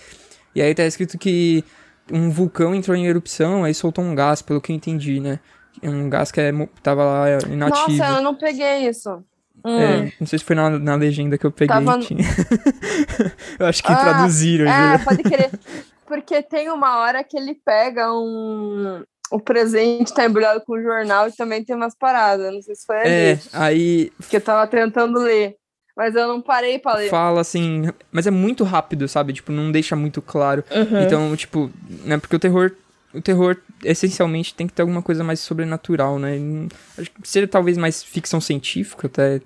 e 0.54 0.62
aí 0.62 0.74
tá 0.74 0.84
escrito 0.86 1.18
que 1.18 1.62
um 2.10 2.30
vulcão 2.30 2.74
entrou 2.74 2.96
em 2.96 3.06
erupção, 3.06 3.62
aí 3.64 3.74
soltou 3.74 4.02
um 4.04 4.14
gás, 4.14 4.40
pelo 4.40 4.60
que 4.60 4.72
eu 4.72 4.76
entendi, 4.76 5.20
né? 5.20 5.38
Um 5.82 6.08
gás 6.08 6.30
que 6.32 6.40
é, 6.40 6.52
tava 6.82 7.04
lá 7.04 7.30
inativo. 7.48 7.98
Nossa, 7.98 8.16
eu 8.18 8.22
não 8.22 8.34
peguei 8.34 8.88
isso. 8.88 9.22
Hum. 9.64 9.78
É, 9.80 10.12
não 10.20 10.26
sei 10.26 10.38
se 10.38 10.44
foi 10.44 10.54
na, 10.56 10.70
na 10.78 10.94
legenda 10.94 11.36
que 11.38 11.44
eu 11.44 11.50
peguei. 11.50 11.74
Tava- 11.74 11.98
eu 13.58 13.66
acho 13.66 13.82
que 13.82 13.92
Ah, 13.92 13.96
traduziram. 13.96 14.66
É, 14.66 14.98
pode 14.98 15.22
querer. 15.22 15.50
Porque 16.14 16.42
tem 16.42 16.70
uma 16.70 16.98
hora 16.98 17.24
que 17.24 17.36
ele 17.36 17.54
pega 17.54 18.12
um, 18.12 19.02
o 19.32 19.40
presente 19.40 20.14
tá 20.14 20.24
embrulhado 20.24 20.60
com 20.64 20.74
o 20.74 20.82
jornal 20.82 21.28
e 21.28 21.32
também 21.32 21.64
tem 21.64 21.74
umas 21.74 21.94
paradas. 21.96 22.52
Não 22.54 22.62
sei 22.62 22.74
se 22.74 22.86
foi 22.86 22.96
ali. 23.00 23.10
É, 23.10 23.38
aí 23.52 24.12
Que 24.28 24.36
eu 24.36 24.40
tava 24.40 24.66
tentando 24.66 25.18
ler. 25.18 25.56
Mas 25.96 26.14
eu 26.14 26.26
não 26.28 26.40
parei 26.40 26.78
pra 26.78 26.94
ler. 26.96 27.08
fala 27.10 27.40
assim, 27.40 27.84
mas 28.10 28.26
é 28.26 28.30
muito 28.30 28.64
rápido, 28.64 29.06
sabe? 29.08 29.32
Tipo, 29.32 29.52
não 29.52 29.70
deixa 29.70 29.94
muito 29.94 30.20
claro. 30.22 30.64
Uhum. 30.70 31.02
Então, 31.02 31.36
tipo, 31.36 31.70
né, 32.04 32.18
porque 32.18 32.34
o 32.34 32.38
terror, 32.38 32.72
o 33.12 33.20
terror 33.20 33.56
essencialmente 33.84 34.54
tem 34.54 34.66
que 34.66 34.72
ter 34.72 34.82
alguma 34.82 35.02
coisa 35.02 35.22
mais 35.22 35.38
sobrenatural, 35.40 36.18
né? 36.18 36.36
Não- 36.38 36.68
Acho 36.98 37.10
que 37.10 37.28
seria 37.28 37.46
talvez 37.48 37.76
mais 37.78 38.02
ficção 38.02 38.40
científica, 38.40 39.06
até 39.06 39.40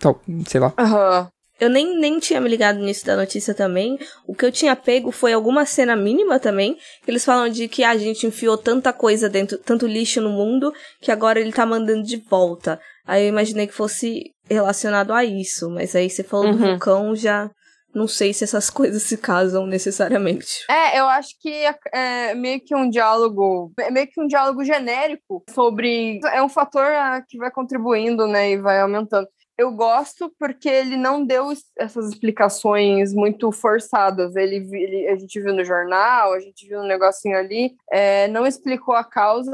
tal, 0.00 0.20
sei 0.46 0.60
lá. 0.60 0.72
Aham. 0.78 1.28
Eu 1.60 1.70
nem, 1.70 1.96
nem 1.98 2.18
tinha 2.18 2.40
me 2.40 2.48
ligado 2.48 2.78
nisso 2.80 3.06
da 3.06 3.16
notícia 3.16 3.54
também. 3.54 3.98
O 4.26 4.34
que 4.34 4.44
eu 4.44 4.50
tinha 4.52 4.74
pego 4.74 5.10
foi 5.12 5.32
alguma 5.32 5.64
cena 5.64 5.94
mínima 5.94 6.38
também. 6.40 6.76
Que 7.04 7.10
eles 7.10 7.24
falam 7.24 7.48
de 7.48 7.68
que 7.68 7.84
a 7.84 7.96
gente 7.96 8.26
enfiou 8.26 8.58
tanta 8.58 8.92
coisa 8.92 9.28
dentro, 9.28 9.58
tanto 9.58 9.86
lixo 9.86 10.20
no 10.20 10.30
mundo, 10.30 10.72
que 11.00 11.12
agora 11.12 11.38
ele 11.40 11.52
tá 11.52 11.64
mandando 11.64 12.02
de 12.02 12.16
volta. 12.28 12.80
Aí 13.06 13.24
eu 13.24 13.28
imaginei 13.28 13.66
que 13.66 13.74
fosse 13.74 14.32
relacionado 14.50 15.12
a 15.12 15.24
isso. 15.24 15.70
Mas 15.70 15.94
aí 15.94 16.10
você 16.10 16.24
falou 16.24 16.50
do 16.50 16.58
Uhum. 16.60 16.70
vulcão, 16.70 17.14
já 17.14 17.48
não 17.94 18.08
sei 18.08 18.34
se 18.34 18.42
essas 18.42 18.68
coisas 18.70 19.04
se 19.04 19.16
casam 19.16 19.66
necessariamente. 19.66 20.64
É, 20.68 20.98
eu 20.98 21.06
acho 21.06 21.28
que 21.40 21.48
é, 21.48 21.74
é 21.92 22.34
meio 22.34 22.60
que 22.60 22.74
um 22.74 22.90
diálogo, 22.90 23.72
é 23.78 23.90
meio 23.90 24.08
que 24.08 24.20
um 24.20 24.26
diálogo 24.26 24.64
genérico 24.64 25.44
sobre 25.54 26.18
é 26.32 26.42
um 26.42 26.48
fator 26.48 26.84
ah, 26.84 27.22
que 27.28 27.38
vai 27.38 27.52
contribuindo, 27.52 28.26
né, 28.26 28.50
e 28.50 28.58
vai 28.60 28.80
aumentando. 28.80 29.28
Eu 29.56 29.70
gosto 29.72 30.32
porque 30.38 30.68
ele 30.68 30.96
não 30.96 31.24
deu 31.24 31.52
es- 31.52 31.64
essas 31.78 32.08
explicações 32.08 33.12
muito 33.14 33.52
forçadas. 33.52 34.34
Ele, 34.34 34.56
ele- 34.56 35.08
a 35.08 35.16
gente 35.16 35.40
viu 35.40 35.54
no 35.54 35.64
jornal, 35.64 36.32
a 36.32 36.40
gente 36.40 36.66
viu 36.66 36.80
um 36.80 36.86
negocinho 36.86 37.36
ali, 37.38 37.74
é, 37.90 38.26
não 38.28 38.46
explicou 38.46 38.94
a 38.94 39.04
causa. 39.04 39.52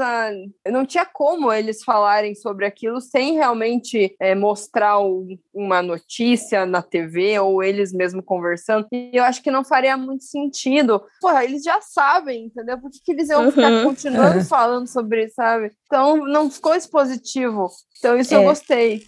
Não 0.67 0.85
tinha 0.85 1.05
como 1.05 1.53
eles 1.53 1.83
falarem 1.83 2.33
sobre 2.33 2.65
aquilo 2.65 2.99
sem 2.99 3.33
realmente 3.33 4.15
é, 4.19 4.33
mostrar 4.33 4.99
um- 4.99 5.37
uma 5.53 5.81
notícia 5.83 6.65
na 6.65 6.81
TV 6.81 7.37
ou 7.39 7.61
eles 7.63 7.93
mesmo 7.93 8.23
conversando. 8.23 8.87
E 8.91 9.11
eu 9.13 9.23
acho 9.23 9.41
que 9.43 9.51
não 9.51 9.63
faria 9.63 9.95
muito 9.95 10.23
sentido. 10.23 11.03
Porra, 11.21 11.43
eles 11.43 11.61
já 11.63 11.79
sabem, 11.81 12.45
entendeu? 12.45 12.79
Por 12.79 12.89
que, 12.89 12.99
que 13.03 13.11
eles 13.11 13.29
iam 13.29 13.51
ficar 13.51 13.71
Uhum. 13.71 13.83
continuando 13.85 14.39
É. 14.39 14.43
falando 14.43 14.87
sobre 14.87 15.25
isso, 15.25 15.35
sabe? 15.35 15.71
Então 15.85 16.17
não 16.25 16.49
ficou 16.49 16.73
expositivo. 16.73 17.69
Então 17.99 18.17
isso 18.17 18.33
É. 18.33 18.37
eu 18.37 18.43
gostei. 18.43 19.03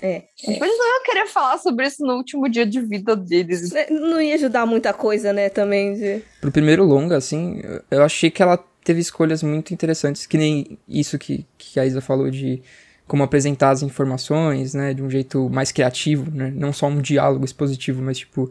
É. 0.00 0.24
Eles 0.46 0.58
não 0.60 0.94
iam 0.94 1.04
querer 1.04 1.26
falar 1.26 1.56
sobre 1.58 1.86
isso 1.86 2.04
no 2.04 2.16
último 2.16 2.48
dia 2.48 2.66
de 2.66 2.80
vida 2.80 3.16
deles. 3.16 3.72
Não 3.90 4.20
ia 4.20 4.34
ajudar 4.34 4.66
muita 4.66 4.92
coisa, 4.92 5.32
né, 5.32 5.48
também. 5.48 5.94
De... 5.94 6.22
Pro 6.40 6.52
primeiro 6.52 6.84
longa, 6.84 7.16
assim, 7.16 7.60
eu- 7.90 8.02
achei 8.02 8.30
que 8.30 8.42
ela 8.42 8.62
teve 8.84 9.00
escolhas 9.00 9.42
muito 9.42 9.72
interessantes, 9.72 10.26
que 10.26 10.36
nem 10.36 10.78
isso 10.86 11.18
que, 11.18 11.46
que 11.56 11.80
a 11.80 11.86
Isa 11.86 12.00
falou 12.00 12.30
de 12.30 12.62
como 13.06 13.22
apresentar 13.22 13.70
as 13.70 13.82
informações, 13.82 14.74
né, 14.74 14.92
de 14.92 15.02
um 15.02 15.08
jeito 15.08 15.48
mais 15.48 15.72
criativo, 15.72 16.30
né, 16.30 16.52
não 16.54 16.72
só 16.72 16.88
um 16.88 17.00
diálogo 17.00 17.44
expositivo, 17.44 18.02
mas, 18.02 18.18
tipo, 18.18 18.50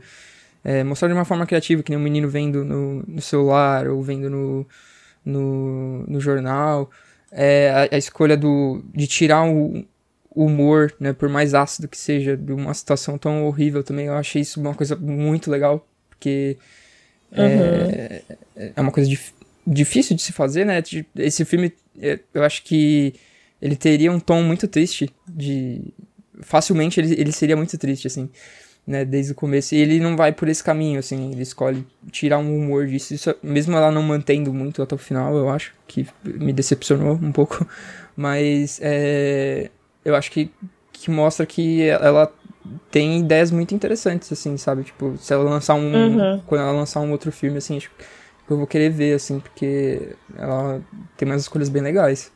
é, 0.64 0.84
mostrar 0.84 1.08
de 1.10 1.14
uma 1.14 1.26
forma 1.26 1.46
criativa, 1.46 1.84
que 1.84 1.92
nem 1.92 2.00
um 2.00 2.04
menino 2.04 2.28
vendo 2.28 2.64
no, 2.66 3.04
no 3.08 3.22
celular 3.22 3.88
ou 3.88 4.02
vendo 4.02 4.30
no, 4.30 4.66
no, 5.24 6.06
no 6.08 6.20
jornal, 6.20 6.90
é, 7.32 7.88
a, 7.92 7.96
a 7.96 7.98
escolha 7.98 8.36
do, 8.38 8.82
de 8.94 9.08
tirar 9.08 9.46
o, 9.46 9.86
o 10.36 10.46
humor, 10.46 10.94
né, 11.00 11.14
por 11.14 11.30
mais 11.30 11.54
ácido 11.54 11.88
que 11.88 11.98
seja, 11.98 12.38
de 12.38 12.52
uma 12.54 12.74
situação 12.74 13.18
tão 13.18 13.46
horrível 13.46 13.84
também, 13.84 14.08
eu 14.08 14.16
achei 14.16 14.42
isso 14.42 14.60
uma 14.60 14.76
coisa 14.76 14.96
muito 14.96 15.50
legal, 15.50 15.88
porque 16.10 16.58
é, 17.32 18.22
é 18.76 18.82
uma 18.82 18.92
coisa 18.92 19.10
dif- 19.10 19.34
difícil 19.66 20.16
de 20.16 20.22
se 20.22 20.32
fazer, 20.32 20.66
né? 20.66 20.82
Esse 21.18 21.46
filme, 21.46 21.74
é, 22.00 22.20
eu 22.34 22.44
acho 22.44 22.64
que 22.64 23.14
ele 23.62 23.76
teria 23.76 24.12
um 24.12 24.20
tom 24.20 24.42
muito 24.44 24.68
triste, 24.68 25.10
de 25.28 25.82
facilmente 26.42 27.00
ele, 27.00 27.14
ele 27.20 27.32
seria 27.32 27.56
muito 27.56 27.78
triste, 27.78 28.08
assim, 28.08 28.30
né? 28.86 29.06
Desde 29.06 29.32
o 29.32 29.36
começo. 29.36 29.76
E 29.76 29.80
ele 29.80 30.00
não 30.00 30.16
vai 30.16 30.32
por 30.32 30.48
esse 30.48 30.64
caminho, 30.64 31.00
assim, 31.00 31.32
ele 31.32 31.44
escolhe 31.44 31.86
tirar 32.12 32.40
um 32.40 32.56
humor 32.58 32.88
disso, 32.88 33.14
Isso, 33.14 33.36
mesmo 33.42 33.76
ela 33.76 33.92
não 33.92 34.04
mantendo 34.04 34.54
muito 34.54 34.82
até 34.82 34.96
o 34.96 34.98
final, 34.98 35.36
eu 35.36 35.50
acho, 35.50 35.74
que 35.88 36.06
me 36.24 36.54
decepcionou 36.54 37.14
um 37.16 37.32
pouco, 37.32 37.68
mas 38.16 38.80
é, 38.82 39.70
eu 40.06 40.16
acho 40.16 40.32
que, 40.32 40.52
que 40.94 41.12
mostra 41.12 41.46
que 41.46 41.90
ela 41.90 42.32
tem 42.92 43.20
ideias 43.20 43.52
muito 43.52 43.76
interessantes, 43.76 44.32
assim, 44.32 44.56
sabe? 44.56 44.84
Tipo, 44.84 45.18
se 45.18 45.34
ela 45.34 45.44
lançar 45.44 45.74
um. 45.76 45.94
Uhum. 45.94 46.42
Quando 46.46 46.62
ela 46.62 46.72
lançar 46.72 47.02
um 47.02 47.12
outro 47.12 47.32
filme, 47.32 47.58
assim, 47.58 47.78
acho 47.78 47.90
que 47.90 48.06
eu 48.54 48.58
vou 48.58 48.68
querer 48.68 48.90
ver, 48.90 49.16
assim, 49.16 49.40
porque 49.40 50.16
ela 50.38 50.82
tem 51.18 51.28
umas 51.28 51.42
escolhas 51.42 51.70
bem 51.70 51.82
legais. 51.82 52.32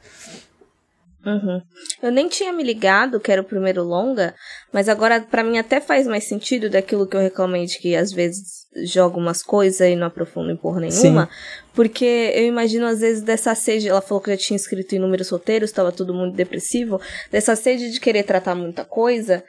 Uhum. 1.36 1.62
Eu 2.02 2.12
nem 2.12 2.28
tinha 2.28 2.52
me 2.54 2.64
ligado 2.64 3.20
que 3.20 3.32
era 3.32 3.42
o 3.42 3.46
primeiro 3.46 3.84
longa, 3.84 4.34
mas 4.74 4.88
agora 4.90 5.20
pra 5.22 5.44
mim 5.44 5.58
até 5.58 5.80
faz 5.80 6.08
mais 6.08 6.24
sentido 6.28 6.70
daquilo 6.70 7.06
que 7.08 7.16
eu 7.16 7.22
reclamei 7.22 7.66
de 7.66 7.78
que 7.78 7.96
às 7.96 8.12
vezes 8.12 8.60
joga 8.86 9.18
umas 9.18 9.42
coisas 9.44 9.82
e 9.88 9.96
não 9.96 10.08
aprofunda 10.08 10.52
em 10.52 10.58
porra 10.58 10.80
nenhuma. 10.82 11.30
Porque 11.74 12.32
eu 12.36 12.46
imagino 12.46 12.86
às 12.86 13.00
vezes 13.00 13.22
dessa 13.24 13.54
sede, 13.56 13.88
ela 13.90 14.02
falou 14.02 14.22
que 14.22 14.32
já 14.32 14.38
tinha 14.38 14.56
escrito 14.58 14.96
inúmeros 14.96 15.30
roteiros, 15.30 15.72
tava 15.72 15.92
todo 15.92 16.14
mundo 16.14 16.36
depressivo, 16.36 17.00
dessa 17.32 17.56
sede 17.56 17.92
de 17.92 18.00
querer 18.00 18.24
tratar 18.24 18.56
muita 18.56 18.84
coisa. 18.86 19.44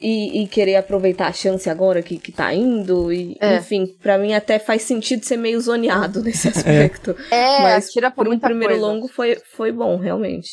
E, 0.00 0.42
e 0.42 0.48
querer 0.48 0.74
aproveitar 0.74 1.28
a 1.28 1.32
chance 1.32 1.70
agora 1.70 2.02
que, 2.02 2.18
que 2.18 2.32
tá 2.32 2.52
indo, 2.52 3.12
e 3.12 3.36
É. 3.40 3.56
enfim, 3.58 3.86
pra 4.02 4.18
mim 4.18 4.34
até 4.34 4.58
faz 4.58 4.82
sentido 4.82 5.24
ser 5.24 5.36
meio 5.36 5.58
zoneado 5.60 6.20
nesse 6.20 6.48
aspecto. 6.48 7.16
É, 7.30 7.62
Mas 7.62 7.88
tira 7.90 8.10
por 8.10 8.16
Por 8.16 8.26
um 8.26 8.30
muita 8.30 8.48
primeiro 8.48 8.74
coisa. 8.74 8.86
longo 8.86 9.06
foi, 9.08 9.38
foi 9.56 9.70
bom, 9.70 9.96
realmente. 9.96 10.50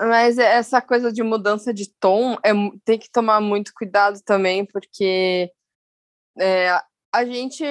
Mas 0.00 0.38
é- 0.38 0.54
essa 0.56 0.80
coisa 0.80 1.12
de 1.12 1.22
mudança 1.22 1.72
de 1.74 1.88
tom 1.98 2.34
é, 2.44 2.52
tem 2.84 2.98
que 2.98 3.10
tomar 3.10 3.40
muito 3.40 3.72
cuidado 3.74 4.20
também, 4.24 4.64
porque 4.64 5.50
é, 6.38 6.70
a 7.12 7.24
gente 7.24 7.64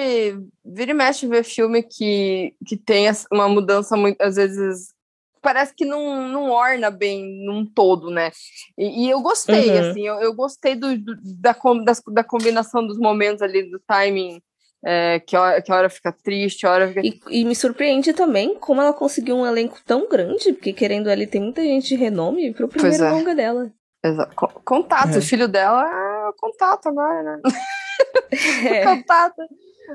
vira 0.64 0.90
e 0.90 0.94
mexe 0.94 1.26
ver 1.26 1.44
filme 1.44 1.82
que, 1.82 2.54
que 2.66 2.76
tem 2.76 3.06
uma 3.32 3.48
mudança 3.48 3.96
muito, 3.96 4.20
às 4.20 4.36
vezes 4.36 4.92
parece 5.40 5.72
que 5.74 5.84
não, 5.84 6.28
não 6.28 6.50
orna 6.50 6.90
bem 6.90 7.44
num 7.46 7.64
todo, 7.64 8.10
né? 8.10 8.30
E, 8.76 9.06
e 9.06 9.10
eu 9.10 9.20
gostei, 9.22 9.70
Uhum. 9.70 9.78
assim, 9.78 10.06
eu, 10.06 10.20
eu 10.20 10.34
gostei 10.34 10.74
do, 10.74 10.98
do- 10.98 11.16
da, 11.40 11.56
das- 11.84 12.02
da 12.12 12.24
combinação 12.24 12.86
dos 12.86 12.98
momentos 12.98 13.40
ali, 13.40 13.62
do 13.70 13.78
timing, 13.86 14.42
é, 14.84 15.18
que, 15.20 15.36
hora, 15.36 15.60
que 15.60 15.72
hora 15.72 15.88
fica 15.90 16.12
triste, 16.12 16.66
hora 16.66 16.88
fica 16.88 17.00
E, 17.04 17.20
e 17.30 17.44
me 17.44 17.54
surpreende 17.54 18.12
também 18.12 18.54
como 18.56 18.80
ela 18.80 18.92
conseguiu 18.92 19.36
um 19.36 19.46
elenco 19.46 19.78
tão 19.84 20.08
grande, 20.08 20.52
porque 20.52 20.72
querendo 20.72 21.08
ali 21.08 21.26
tem 21.26 21.40
muita 21.42 21.62
gente 21.62 21.88
de 21.88 21.96
renome 21.96 22.52
pro 22.54 22.68
primeiro 22.68 23.04
é. 23.04 23.10
longa 23.10 23.34
dela. 23.34 23.72
Exa- 24.04 24.30
co- 24.36 24.60
Contato, 24.64 25.14
É. 25.14 25.18
o 25.18 25.22
filho 25.22 25.48
dela 25.48 25.82
é 25.82 26.28
o 26.28 26.32
contato 26.34 26.88
agora, 26.88 27.22
né? 27.22 27.40
É. 28.64 28.84
Contato. 28.84 29.42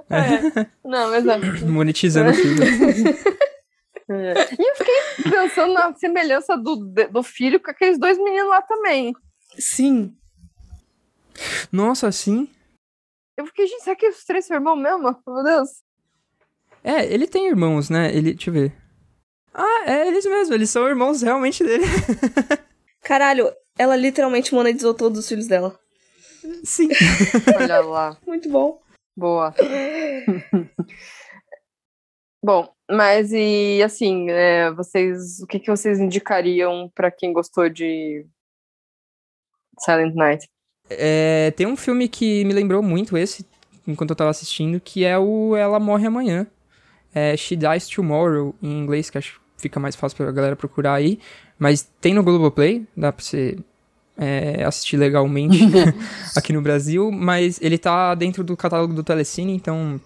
É. 0.09 0.65
Não, 0.83 1.09
mas 1.11 1.25
é. 1.25 1.37
Monetizando 1.65 2.31
o 2.31 2.33
filme. 2.33 2.59
é. 4.09 4.33
E 4.59 4.69
eu 4.69 4.75
fiquei 4.75 5.31
pensando 5.31 5.73
na 5.73 5.93
semelhança 5.95 6.57
do, 6.57 6.75
do 7.09 7.23
filho 7.23 7.59
com 7.61 7.71
aqueles 7.71 7.97
dois 7.97 8.17
meninos 8.17 8.49
lá 8.49 8.61
também. 8.63 9.13
Sim. 9.57 10.13
Nossa, 11.71 12.11
sim. 12.11 12.49
Eu 13.43 13.47
fiquei, 13.47 13.67
gente, 13.67 13.83
será 13.83 13.95
que 13.95 14.07
os 14.07 14.23
três 14.23 14.45
são 14.45 14.55
irmãos 14.55 14.77
mesmo? 14.77 15.21
Meu 15.27 15.43
Deus. 15.43 15.69
É, 16.81 17.05
ele 17.13 17.27
tem 17.27 17.47
irmãos, 17.47 17.89
né? 17.89 18.07
Ele, 18.07 18.33
deixa 18.33 18.49
eu 18.49 18.53
ver. 18.53 18.73
Ah, 19.53 19.83
é 19.85 20.07
eles 20.07 20.25
mesmos, 20.25 20.49
eles 20.49 20.69
são 20.69 20.87
irmãos 20.87 21.21
realmente 21.21 21.61
dele. 21.61 21.83
Caralho, 23.03 23.53
ela 23.77 23.97
literalmente 23.97 24.53
monetizou 24.53 24.93
todos 24.93 25.19
os 25.19 25.27
filhos 25.27 25.45
dela. 25.45 25.77
Sim. 26.63 26.87
Olha 27.59 27.81
lá. 27.81 28.17
Muito 28.25 28.49
bom. 28.49 28.81
Boa. 29.15 29.53
Bom, 32.41 32.73
mas 32.89 33.33
e 33.33 33.83
assim, 33.83 34.29
é, 34.29 34.71
vocês, 34.71 35.41
o 35.41 35.47
que, 35.47 35.59
que 35.59 35.69
vocês 35.69 35.99
indicariam 35.99 36.89
pra 36.95 37.11
quem 37.11 37.33
gostou 37.33 37.67
de 37.67 38.25
Silent 39.79 40.15
Night? 40.15 40.49
É, 40.89 41.51
tem 41.51 41.65
um 41.65 41.75
filme 41.75 42.07
que 42.07 42.43
me 42.45 42.53
lembrou 42.53 42.81
muito 42.81 43.17
esse, 43.17 43.45
enquanto 43.87 44.11
eu 44.11 44.15
tava 44.15 44.29
assistindo, 44.29 44.79
que 44.79 45.03
é 45.03 45.17
o 45.17 45.55
Ela 45.55 45.79
Morre 45.79 46.07
Amanhã. 46.07 46.47
É 47.13 47.37
She 47.37 47.55
Dies 47.55 47.87
Tomorrow, 47.87 48.55
em 48.61 48.79
inglês, 48.79 49.09
que 49.09 49.17
acho 49.17 49.33
que 49.33 49.39
fica 49.61 49.79
mais 49.79 49.95
fácil 49.95 50.17
pra 50.17 50.31
galera 50.31 50.55
procurar 50.55 50.93
aí. 50.93 51.19
Mas 51.59 51.87
tem 52.01 52.13
no 52.13 52.23
Globoplay, 52.23 52.85
dá 52.97 53.11
pra 53.11 53.23
você 53.23 53.57
é, 54.17 54.63
assistir 54.63 54.97
legalmente 54.97 55.59
aqui 56.35 56.51
no 56.51 56.61
Brasil. 56.61 57.11
Mas 57.11 57.59
ele 57.61 57.77
tá 57.77 58.15
dentro 58.15 58.43
do 58.43 58.57
catálogo 58.57 58.93
do 58.93 59.03
Telecine, 59.03 59.53
então 59.53 59.99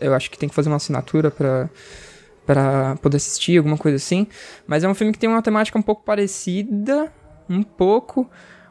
eu 0.00 0.14
acho 0.14 0.30
que 0.30 0.38
tem 0.38 0.48
que 0.48 0.54
fazer 0.54 0.68
uma 0.68 0.76
assinatura 0.76 1.30
pra, 1.30 1.70
pra 2.44 2.96
poder 2.96 3.18
assistir, 3.18 3.58
alguma 3.58 3.78
coisa 3.78 3.96
assim. 3.96 4.26
Mas 4.66 4.84
é 4.84 4.88
um 4.88 4.94
filme 4.94 5.12
que 5.12 5.18
tem 5.18 5.28
uma 5.28 5.42
temática 5.42 5.78
um 5.78 5.82
pouco 5.82 6.02
parecida, 6.02 7.12
um 7.48 7.62
pouco, 7.62 8.28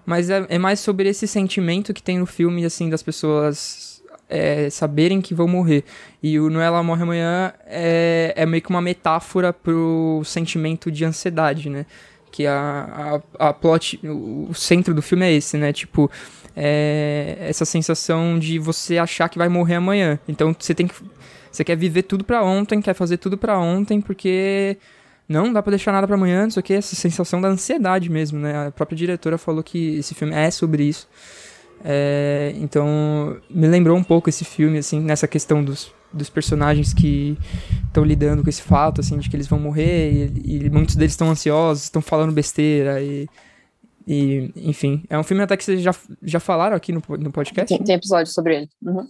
mas 0.08 0.30
é, 0.30 0.46
é 0.48 0.58
mais 0.58 0.80
sobre 0.80 1.10
esse 1.10 1.28
sentimento 1.28 1.94
que 1.94 2.02
tem 2.02 2.18
no 2.18 2.26
filme, 2.26 2.64
assim, 2.64 2.90
das 2.90 3.04
pessoas 3.04 4.02
é, 4.30 4.70
saberem 4.70 5.20
que 5.20 5.34
vão 5.34 5.50
morrer. 5.50 5.84
E 6.24 6.40
o 6.40 6.50
Noela 6.50 6.82
Morre 6.82 7.04
Amanhã 7.04 7.54
é, 7.66 8.34
é 8.34 8.46
meio 8.46 8.64
que 8.64 8.70
uma 8.70 8.82
metáfora 8.82 9.52
pro 9.52 10.22
sentimento 10.24 10.90
de 10.90 11.04
ansiedade, 11.04 11.70
né? 11.70 11.86
Que 12.32 12.48
a, 12.48 13.20
a, 13.38 13.50
a 13.50 13.54
plot, 13.54 14.00
o 14.02 14.54
centro 14.54 14.94
do 14.94 15.02
filme 15.02 15.26
é 15.26 15.34
esse, 15.34 15.58
né? 15.58 15.74
Tipo, 15.74 16.10
é 16.56 17.36
essa 17.42 17.66
sensação 17.66 18.40
de 18.40 18.58
você 18.60 18.98
achar 18.98 19.28
que 19.28 19.38
vai 19.38 19.50
morrer 19.50 19.76
amanhã. 19.76 20.18
Então 20.26 20.56
você 20.58 20.74
tem 20.74 20.88
que. 20.88 20.96
Você 21.52 21.66
quer 21.66 21.76
viver 21.76 22.04
tudo 22.04 22.24
para 22.24 22.42
ontem, 22.46 22.82
quer 22.82 22.94
fazer 22.94 23.18
tudo 23.18 23.38
para 23.38 23.60
ontem, 23.60 24.00
porque 24.00 24.78
não 25.28 25.52
dá 25.52 25.62
para 25.62 25.72
deixar 25.72 25.92
nada 25.92 26.08
para 26.08 26.16
amanhã, 26.16 26.44
não 26.44 26.52
sei 26.52 26.62
o 26.62 26.64
que, 26.64 26.74
essa 26.74 26.96
sensação 26.96 27.42
da 27.42 27.50
ansiedade 27.50 28.10
mesmo, 28.10 28.40
né? 28.40 28.68
A 28.68 28.72
própria 28.72 28.96
diretora 28.96 29.38
falou 29.38 29.64
que 29.64 29.98
esse 29.98 30.16
filme 30.16 30.34
é 30.34 30.50
sobre 30.50 30.84
isso. 30.84 31.08
É, 31.84 32.54
então, 32.56 33.38
me 33.50 33.68
lembrou 33.68 33.98
um 33.98 34.04
pouco 34.04 34.30
esse 34.30 34.46
filme, 34.46 34.78
assim, 34.78 35.00
nessa 35.00 35.28
questão 35.28 35.64
dos, 35.64 35.94
dos 36.14 36.30
personagens 36.30 36.94
que 36.94 37.38
estão 37.88 38.04
lidando 38.04 38.44
com 38.44 38.50
esse 38.50 38.62
fato, 38.62 39.02
assim, 39.02 39.18
de 39.18 39.30
que 39.30 39.36
eles 39.36 39.48
vão 39.48 39.60
morrer 39.60 40.32
e, 40.36 40.66
e 40.66 40.70
muitos 40.70 40.96
deles 40.96 41.14
estão 41.14 41.30
ansiosos, 41.30 41.84
estão 41.84 42.02
falando 42.02 42.32
besteira 42.32 43.02
e, 43.02 43.28
e, 44.08 44.52
enfim. 44.56 45.04
É 45.10 45.18
um 45.18 45.24
filme 45.24 45.44
até 45.44 45.58
que 45.58 45.64
vocês 45.64 45.82
já, 45.82 45.94
já 46.24 46.40
falaram 46.40 46.76
aqui 46.76 46.92
no, 46.92 47.02
no 47.20 47.32
podcast? 47.32 47.68
Tem, 47.68 47.84
tem 47.84 47.96
episódio 47.96 48.32
sobre 48.32 48.56
ele. 48.56 48.70
Uhum. 48.82 49.06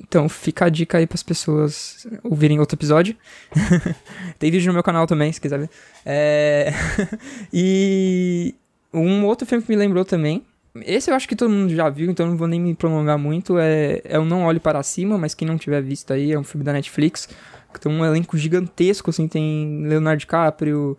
Então, 0.00 0.28
fica 0.28 0.64
a 0.64 0.68
dica 0.68 0.98
aí 0.98 1.06
para 1.06 1.14
as 1.14 1.22
pessoas 1.22 2.06
ouvirem 2.24 2.58
outro 2.58 2.76
episódio. 2.76 3.14
Tem 4.38 4.50
vídeo 4.50 4.68
no 4.68 4.72
meu 4.72 4.82
canal 4.82 5.06
também, 5.06 5.32
se 5.32 5.40
quiser 5.40 5.58
ver. 5.58 5.70
É... 6.04 6.72
e 7.52 8.54
um 8.92 9.24
outro 9.26 9.46
filme 9.46 9.62
que 9.62 9.70
me 9.70 9.76
lembrou 9.76 10.04
também. 10.04 10.42
Esse 10.82 11.10
eu 11.10 11.14
acho 11.14 11.28
que 11.28 11.36
todo 11.36 11.50
mundo 11.50 11.74
já 11.74 11.88
viu, 11.88 12.10
então 12.10 12.26
não 12.26 12.36
vou 12.36 12.46
nem 12.46 12.60
me 12.60 12.74
prolongar 12.74 13.18
muito. 13.18 13.58
É, 13.58 14.00
é 14.04 14.18
o 14.18 14.24
Não 14.24 14.44
Olhe 14.44 14.60
Para 14.60 14.82
Cima, 14.82 15.18
mas 15.18 15.34
quem 15.34 15.46
não 15.46 15.58
tiver 15.58 15.82
visto 15.82 16.12
aí, 16.12 16.32
é 16.32 16.38
um 16.38 16.44
filme 16.44 16.64
da 16.64 16.72
Netflix. 16.72 17.28
Que 17.72 17.80
tem 17.80 17.92
um 17.92 18.04
elenco 18.04 18.36
gigantesco, 18.36 19.10
assim, 19.10 19.28
tem 19.28 19.84
Leonardo 19.86 20.20
DiCaprio. 20.20 20.96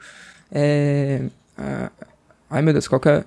É... 0.52 1.24
Ai 2.50 2.62
meu 2.62 2.74
Deus, 2.74 2.88
qual 2.88 3.00
que 3.00 3.10
é? 3.10 3.26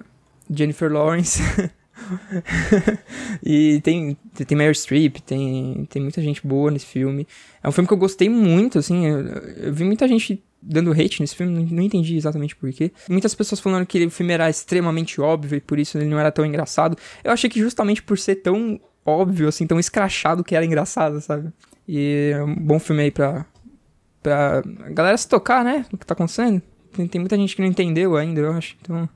Jennifer 0.51 0.93
Lawrence. 0.93 1.43
e 3.43 3.81
tem, 3.83 4.17
tem 4.47 4.57
Meryl 4.57 4.75
Streep, 4.75 5.17
tem, 5.21 5.87
tem 5.91 6.03
muita 6.03 6.21
gente 6.23 6.47
boa 6.47 6.71
nesse 6.71 6.87
filme. 6.87 7.27
É 7.63 7.69
um 7.69 7.73
filme 7.73 7.87
que 7.87 7.95
eu 7.95 7.99
gostei 7.99 8.29
muito, 8.29 8.79
assim. 8.79 9.07
Eu, 9.07 9.19
eu 9.19 9.73
vi 9.73 9.85
muita 9.85 10.07
gente 10.09 10.43
dando 10.61 10.93
hate 10.93 11.21
nesse 11.21 11.37
filme, 11.37 11.53
não, 11.53 11.77
não 11.77 11.83
entendi 11.83 12.17
exatamente 12.17 12.57
porquê. 12.57 12.93
Muitas 13.09 13.35
pessoas 13.35 13.61
falando 13.61 13.87
que 13.87 14.05
o 14.05 14.11
filme 14.11 14.33
era 14.33 14.49
extremamente 14.49 15.21
óbvio 15.21 15.57
e 15.57 15.61
por 15.61 15.79
isso 15.79 15.99
ele 15.99 16.07
não 16.07 16.19
era 16.19 16.33
tão 16.33 16.45
engraçado. 16.45 16.97
Eu 17.23 17.33
achei 17.33 17.51
que 17.51 17.61
justamente 17.61 18.03
por 18.03 18.19
ser 18.19 18.37
tão 18.37 18.81
óbvio, 19.05 19.49
assim, 19.49 19.67
tão 19.67 19.79
escrachado 19.79 20.43
que 20.43 20.57
era 20.57 20.65
engraçado, 20.65 21.21
sabe? 21.21 21.53
E 21.87 22.31
é 22.33 22.43
um 22.43 22.55
bom 22.55 22.79
filme 22.79 23.03
aí 23.03 23.11
pra, 23.11 23.45
pra 24.23 24.63
galera 24.91 25.17
se 25.17 25.29
tocar, 25.29 25.63
né? 25.63 25.85
O 25.93 25.99
que 25.99 26.07
tá 26.07 26.15
acontecendo. 26.15 26.63
Tem, 26.95 27.21
muita 27.21 27.37
gente 27.37 27.55
que 27.55 27.63
não 27.63 27.69
entendeu 27.69 28.17
ainda, 28.17 28.41
eu 28.41 28.53
acho. 28.53 28.77
Então, 28.81 29.09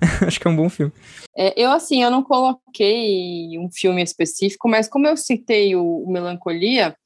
acho 0.26 0.40
que 0.40 0.46
é 0.46 0.50
um 0.50 0.56
bom 0.56 0.68
filme. 0.68 0.92
É, 1.36 1.52
eu, 1.60 1.70
assim, 1.72 2.02
eu 2.02 2.10
não 2.10 2.22
coloquei 2.22 3.58
um 3.58 3.70
filme 3.70 4.02
específico, 4.02 4.68
mas 4.68 4.88
como 4.88 5.06
eu 5.06 5.16
citei 5.16 5.74
o, 5.74 5.84
o 5.84 6.10
Melancolia, 6.10 6.96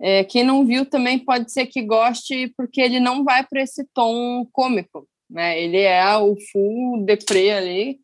é, 0.00 0.22
quem 0.24 0.44
não 0.44 0.64
viu 0.64 0.86
também 0.86 1.18
pode 1.18 1.50
ser 1.50 1.66
que 1.66 1.82
goste, 1.82 2.52
porque 2.56 2.80
ele 2.80 3.00
não 3.00 3.24
vai 3.24 3.44
para 3.44 3.62
esse 3.62 3.84
tom 3.92 4.46
cômico, 4.52 5.08
né? 5.28 5.60
Ele 5.60 5.80
é 5.80 6.16
o 6.16 6.36
full 6.52 7.04
deprê 7.04 7.50
ali, 7.50 8.00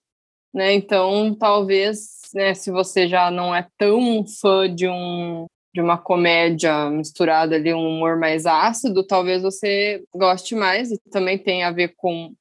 né? 0.52 0.72
Então, 0.72 1.34
talvez, 1.34 2.20
né, 2.34 2.54
se 2.54 2.70
você 2.70 3.06
já 3.06 3.30
não 3.30 3.54
é 3.54 3.68
tão 3.78 4.24
fã 4.26 4.72
de 4.72 4.88
um 4.88 5.46
de 5.74 5.80
uma 5.80 5.98
comédia 5.98 6.88
misturada 6.88 7.56
ali, 7.56 7.74
um 7.74 7.88
humor 7.88 8.16
mais 8.16 8.46
ácido, 8.46 9.04
talvez 9.04 9.42
você 9.42 10.04
goste 10.14 10.54
mais, 10.54 10.92
e 10.92 10.98
também 11.10 11.36
tem 11.36 11.64
a 11.64 11.72
ver 11.72 11.94
com 11.96 12.32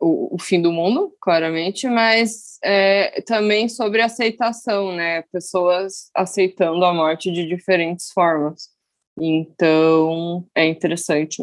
o, 0.00 0.34
o 0.36 0.38
fim 0.40 0.62
do 0.62 0.72
mundo, 0.72 1.14
claramente, 1.20 1.86
mas 1.86 2.58
é, 2.64 3.20
também 3.22 3.68
sobre 3.68 4.00
aceitação, 4.00 4.90
né? 4.96 5.20
Pessoas 5.30 6.10
aceitando 6.14 6.82
a 6.82 6.94
morte 6.94 7.30
de 7.30 7.46
diferentes 7.46 8.10
formas. 8.10 8.70
Então, 9.20 10.46
é 10.54 10.64
interessante. 10.64 11.42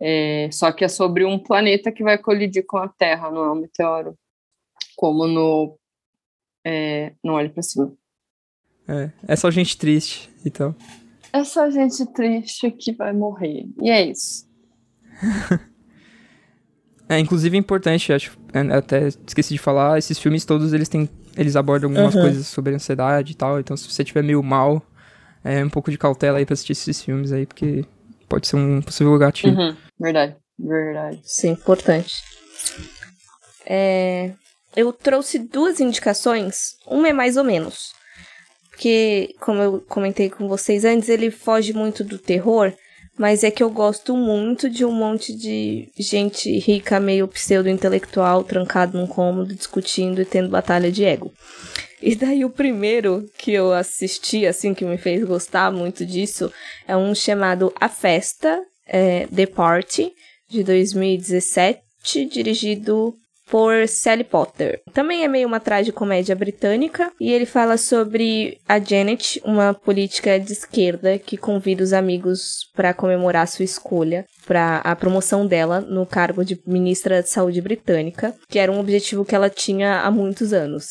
É, 0.00 0.50
só 0.50 0.72
que 0.72 0.84
é 0.84 0.88
sobre 0.88 1.24
um 1.24 1.38
planeta 1.38 1.92
que 1.92 2.02
vai 2.02 2.18
colidir 2.18 2.66
com 2.66 2.78
a 2.78 2.88
Terra, 2.88 3.30
não 3.30 3.44
é 3.44 3.52
um 3.52 3.60
meteoro, 3.60 4.18
como 4.96 5.28
no 5.28 5.78
é, 6.66 7.12
Não 7.22 7.34
Olhe 7.34 7.50
para 7.50 7.62
Cima. 7.62 7.96
É, 8.88 9.10
é 9.28 9.36
só 9.36 9.50
gente 9.50 9.76
triste, 9.76 10.30
então. 10.44 10.74
É 11.32 11.44
só 11.44 11.68
gente 11.70 12.06
triste 12.12 12.70
que 12.70 12.92
vai 12.92 13.12
morrer. 13.12 13.66
E 13.82 13.90
é 13.90 14.06
isso. 14.06 14.46
é, 17.08 17.18
inclusive 17.18 17.56
é 17.56 17.60
importante, 17.60 18.12
acho, 18.12 18.38
é, 18.52 18.60
até 18.74 19.08
esqueci 19.08 19.54
de 19.54 19.58
falar, 19.58 19.98
esses 19.98 20.18
filmes 20.18 20.44
todos 20.44 20.72
eles 20.72 20.88
têm. 20.88 21.08
Eles 21.36 21.56
abordam 21.56 21.90
algumas 21.90 22.14
uhum. 22.14 22.22
coisas 22.22 22.46
sobre 22.46 22.74
ansiedade 22.74 23.32
e 23.32 23.34
tal. 23.34 23.60
Então, 23.60 23.76
se 23.76 23.90
você 23.90 24.02
estiver 24.02 24.22
meio 24.22 24.42
mal, 24.42 24.82
é 25.44 25.62
um 25.62 25.68
pouco 25.68 25.90
de 25.90 25.98
cautela 25.98 26.38
aí 26.38 26.46
pra 26.46 26.54
assistir 26.54 26.72
esses 26.72 27.02
filmes 27.02 27.30
aí, 27.30 27.44
porque 27.44 27.84
pode 28.26 28.46
ser 28.46 28.56
um 28.56 28.80
possível 28.80 29.18
gatilho. 29.18 29.54
Uhum. 29.54 29.76
Verdade, 30.00 30.36
verdade. 30.58 31.20
Sim, 31.24 31.50
importante. 31.50 32.14
É, 33.66 34.32
eu 34.74 34.92
trouxe 34.94 35.38
duas 35.38 35.78
indicações, 35.78 36.76
uma 36.86 37.08
é 37.08 37.12
mais 37.12 37.36
ou 37.36 37.44
menos 37.44 37.94
porque, 38.76 39.34
como 39.40 39.62
eu 39.62 39.80
comentei 39.88 40.28
com 40.28 40.46
vocês 40.46 40.84
antes, 40.84 41.08
ele 41.08 41.30
foge 41.30 41.72
muito 41.72 42.04
do 42.04 42.18
terror, 42.18 42.70
mas 43.16 43.42
é 43.42 43.50
que 43.50 43.62
eu 43.62 43.70
gosto 43.70 44.14
muito 44.14 44.68
de 44.68 44.84
um 44.84 44.92
monte 44.92 45.34
de 45.34 45.88
gente 45.98 46.58
rica, 46.58 47.00
meio 47.00 47.26
pseudo-intelectual, 47.26 48.44
trancado 48.44 48.98
num 48.98 49.06
cômodo, 49.06 49.54
discutindo 49.54 50.20
e 50.20 50.26
tendo 50.26 50.50
batalha 50.50 50.92
de 50.92 51.04
ego. 51.06 51.32
E 52.02 52.14
daí 52.14 52.44
o 52.44 52.50
primeiro 52.50 53.24
que 53.38 53.50
eu 53.50 53.72
assisti, 53.72 54.46
assim, 54.46 54.74
que 54.74 54.84
me 54.84 54.98
fez 54.98 55.24
gostar 55.24 55.72
muito 55.72 56.04
disso, 56.04 56.52
é 56.86 56.94
um 56.94 57.14
chamado 57.14 57.72
A 57.80 57.88
Festa, 57.88 58.62
é, 58.86 59.26
The 59.34 59.46
Party, 59.46 60.12
de 60.50 60.62
2017, 60.62 61.80
dirigido 62.30 63.16
por 63.48 63.86
Sally 63.88 64.24
Potter. 64.24 64.80
Também 64.92 65.24
é 65.24 65.28
meio 65.28 65.46
uma 65.46 65.60
tragicomédia 65.60 66.34
britânica 66.34 67.12
e 67.20 67.30
ele 67.30 67.46
fala 67.46 67.76
sobre 67.76 68.58
a 68.68 68.78
Janet, 68.78 69.40
uma 69.44 69.72
política 69.72 70.38
de 70.38 70.52
esquerda 70.52 71.18
que 71.18 71.36
convida 71.36 71.82
os 71.82 71.92
amigos 71.92 72.70
para 72.74 72.92
comemorar 72.92 73.46
sua 73.46 73.64
escolha 73.64 74.26
para 74.46 74.78
a 74.78 74.94
promoção 74.96 75.46
dela 75.46 75.80
no 75.80 76.04
cargo 76.04 76.44
de 76.44 76.60
ministra 76.66 77.22
de 77.22 77.28
saúde 77.28 77.60
britânica, 77.60 78.34
que 78.48 78.58
era 78.58 78.70
um 78.70 78.80
objetivo 78.80 79.24
que 79.24 79.34
ela 79.34 79.50
tinha 79.50 80.00
há 80.00 80.10
muitos 80.10 80.52
anos. 80.52 80.86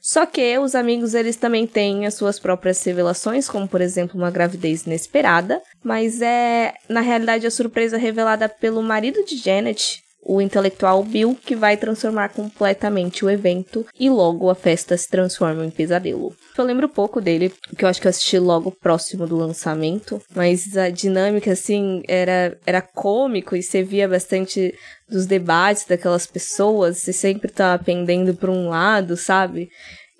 Só 0.00 0.24
que 0.24 0.58
os 0.58 0.74
amigos 0.74 1.14
eles 1.14 1.36
também 1.36 1.66
têm 1.66 2.06
as 2.06 2.14
suas 2.14 2.38
próprias 2.38 2.82
revelações, 2.82 3.48
como 3.48 3.68
por 3.68 3.80
exemplo 3.82 4.18
uma 4.18 4.30
gravidez 4.30 4.86
inesperada, 4.86 5.60
mas 5.84 6.22
é 6.22 6.72
na 6.88 7.00
realidade 7.00 7.46
a 7.46 7.50
surpresa 7.50 7.98
revelada 7.98 8.48
pelo 8.48 8.82
marido 8.82 9.22
de 9.24 9.36
Janet, 9.36 10.02
o 10.22 10.40
intelectual 10.40 11.02
Bill, 11.02 11.36
que 11.44 11.56
vai 11.56 11.76
transformar 11.76 12.28
completamente 12.30 13.24
o 13.24 13.30
evento 13.30 13.86
e 13.98 14.10
logo 14.10 14.50
a 14.50 14.54
festa 14.54 14.96
se 14.96 15.08
transforma 15.08 15.64
em 15.64 15.70
pesadelo. 15.70 16.34
Eu 16.56 16.64
lembro 16.64 16.88
pouco 16.88 17.20
dele, 17.20 17.52
que 17.76 17.84
eu 17.84 17.88
acho 17.88 18.00
que 18.00 18.06
eu 18.06 18.10
assisti 18.10 18.38
logo 18.38 18.70
próximo 18.70 19.26
do 19.26 19.36
lançamento, 19.36 20.20
mas 20.34 20.76
a 20.76 20.90
dinâmica, 20.90 21.52
assim, 21.52 22.02
era, 22.06 22.58
era 22.66 22.82
cômico 22.82 23.56
e 23.56 23.62
você 23.62 23.82
via 23.82 24.08
bastante 24.08 24.74
dos 25.08 25.26
debates 25.26 25.86
daquelas 25.86 26.26
pessoas, 26.26 26.98
você 26.98 27.12
sempre 27.12 27.50
tá 27.50 27.78
pendendo 27.78 28.34
para 28.34 28.50
um 28.50 28.68
lado, 28.68 29.16
sabe? 29.16 29.68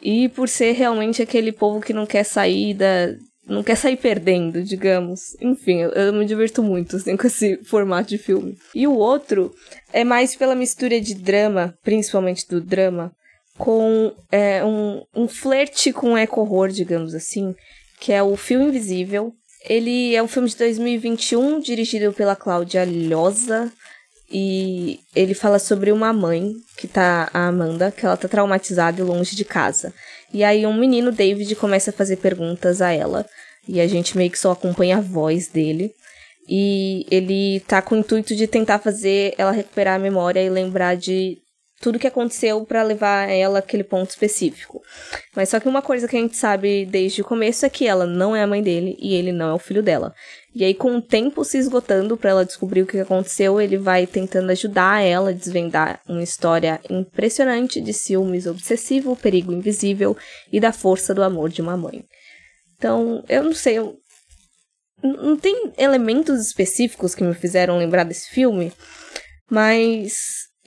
E 0.03 0.29
por 0.31 0.49
ser 0.49 0.73
realmente 0.73 1.23
aquele 1.23 1.53
povo 1.53 1.81
que 1.81 1.93
não 1.93 2.07
quer 2.07 2.25
sair 2.25 2.75
da, 2.75 3.15
não 3.51 3.65
quer 3.65 3.77
sair 3.77 3.97
perdendo, 3.97 4.63
digamos. 4.63 5.37
Enfim, 5.41 5.81
eu, 5.81 5.91
eu, 5.91 6.13
me 6.13 6.25
diverto 6.25 6.63
muito 6.63 6.97
assim, 6.97 7.17
com 7.19 7.27
esse 7.27 7.59
formato 7.65 8.09
de 8.09 8.19
filme. 8.19 8.57
E 8.75 8.87
o 8.87 8.95
outro 8.95 9.53
é 9.93 10.05
mais 10.05 10.37
pela 10.37 10.55
mistura 10.55 11.01
de 11.01 11.15
drama, 11.15 11.75
principalmente 11.83 12.47
do 12.49 12.61
drama, 12.61 13.13
com 13.59 14.15
é, 14.31 14.65
um, 14.65 15.03
um 15.15 15.29
flerte 15.29 15.93
com 15.93 16.17
eco-horror, 16.17 16.69
digamos 16.69 17.15
assim, 17.15 17.55
que 17.99 18.13
é 18.13 18.23
o 18.23 18.37
Fio 18.37 18.63
Invisível. 18.63 19.33
Ele 19.69 20.15
é 20.15 20.23
um 20.23 20.29
filme 20.29 20.49
de 20.49 20.57
2021, 20.57 21.61
dirigido 21.61 22.13
pela 22.13 22.35
Cláudia 22.35 22.85
Lhosa, 22.85 23.71
e 24.31 25.01
ele 25.15 25.35
fala 25.35 25.59
sobre 25.59 25.91
uma 25.91 26.13
mãe, 26.13 26.55
que 26.79 26.87
tá 26.87 27.29
a 27.35 27.49
Amanda, 27.49 27.91
que 27.91 28.07
ela 28.07 28.17
tá 28.17 28.29
traumatizada 28.29 29.01
e 29.01 29.05
longe 29.05 29.35
de 29.35 29.45
casa. 29.45 29.93
E 30.33 30.45
aí 30.45 30.67
um 30.67 30.75
menino, 30.75 31.11
David, 31.11 31.55
começa 31.57 31.91
a 31.91 31.95
fazer 31.95 32.17
perguntas 32.17 32.81
a 32.81 32.93
ela. 32.93 33.27
E 33.67 33.81
a 33.81 33.87
gente 33.87 34.17
meio 34.17 34.31
que 34.31 34.39
só 34.39 34.53
acompanha 34.53 34.99
a 34.99 35.01
voz 35.01 35.49
dele. 35.49 35.93
E 36.49 37.07
ele 37.11 37.61
tá 37.61 37.81
com 37.81 37.95
o 37.95 37.99
intuito 37.99 38.35
de 38.35 38.47
tentar 38.47 38.79
fazer 38.79 39.35
ela 39.39 39.53
recuperar 39.53 39.97
a 39.97 40.03
memória 40.03 40.41
e 40.41 40.49
lembrar 40.49 40.97
de 40.97 41.39
tudo 41.81 41.99
que 41.99 42.07
aconteceu 42.07 42.65
para 42.65 42.83
levar 42.83 43.29
ela 43.31 43.61
àquele 43.61 43.83
ponto 43.83 44.11
específico. 44.11 44.83
Mas 45.35 45.49
só 45.49 45.59
que 45.59 45.69
uma 45.69 45.81
coisa 45.81 46.07
que 46.07 46.17
a 46.17 46.21
gente 46.21 46.37
sabe 46.37 46.85
desde 46.85 47.23
o 47.23 47.25
começo 47.25 47.65
é 47.65 47.71
que 47.71 47.87
ela 47.87 48.07
não 48.07 48.37
é 48.37 48.43
a 48.43 48.47
mãe 48.47 48.63
dele 48.63 48.97
e 49.01 49.15
ele 49.15 49.33
não 49.33 49.49
é 49.49 49.55
o 49.55 49.59
filho 49.59 49.83
dela. 49.83 50.15
E 50.53 50.65
aí, 50.65 50.75
com 50.75 50.97
o 50.97 51.03
tempo 51.03 51.45
se 51.45 51.59
esgotando 51.59 52.17
para 52.17 52.31
ela 52.31 52.45
descobrir 52.45 52.83
o 52.83 52.87
que 52.87 52.99
aconteceu, 52.99 53.61
ele 53.61 53.77
vai 53.77 54.07
tentando 54.07 54.51
ajudar 54.51 55.01
ela 55.01 55.31
a 55.31 55.35
desvendar 55.35 56.01
uma 56.09 56.23
história 56.23 56.81
impressionante 56.91 57.81
de 57.81 57.93
ciúmes 57.93 58.47
obsessivo, 58.47 59.15
perigo 59.15 59.53
invisível 59.53 60.17
e 60.53 60.59
da 60.59 60.73
força 60.73 61.15
do 61.15 61.23
amor 61.23 61.51
de 61.51 61.63
uma 61.63 61.77
mãe. 61.77 62.05
Então, 62.77 63.25
eu 63.29 63.45
não 63.45 63.53
sei, 63.53 63.79
eu... 63.79 63.97
não 65.03 65.37
tem 65.37 65.73
elementos 65.79 66.41
específicos 66.41 67.15
que 67.15 67.23
me 67.23 67.35
fizeram 67.35 67.79
lembrar 67.79 68.03
desse 68.03 68.29
filme, 68.31 68.73
mas 69.49 70.15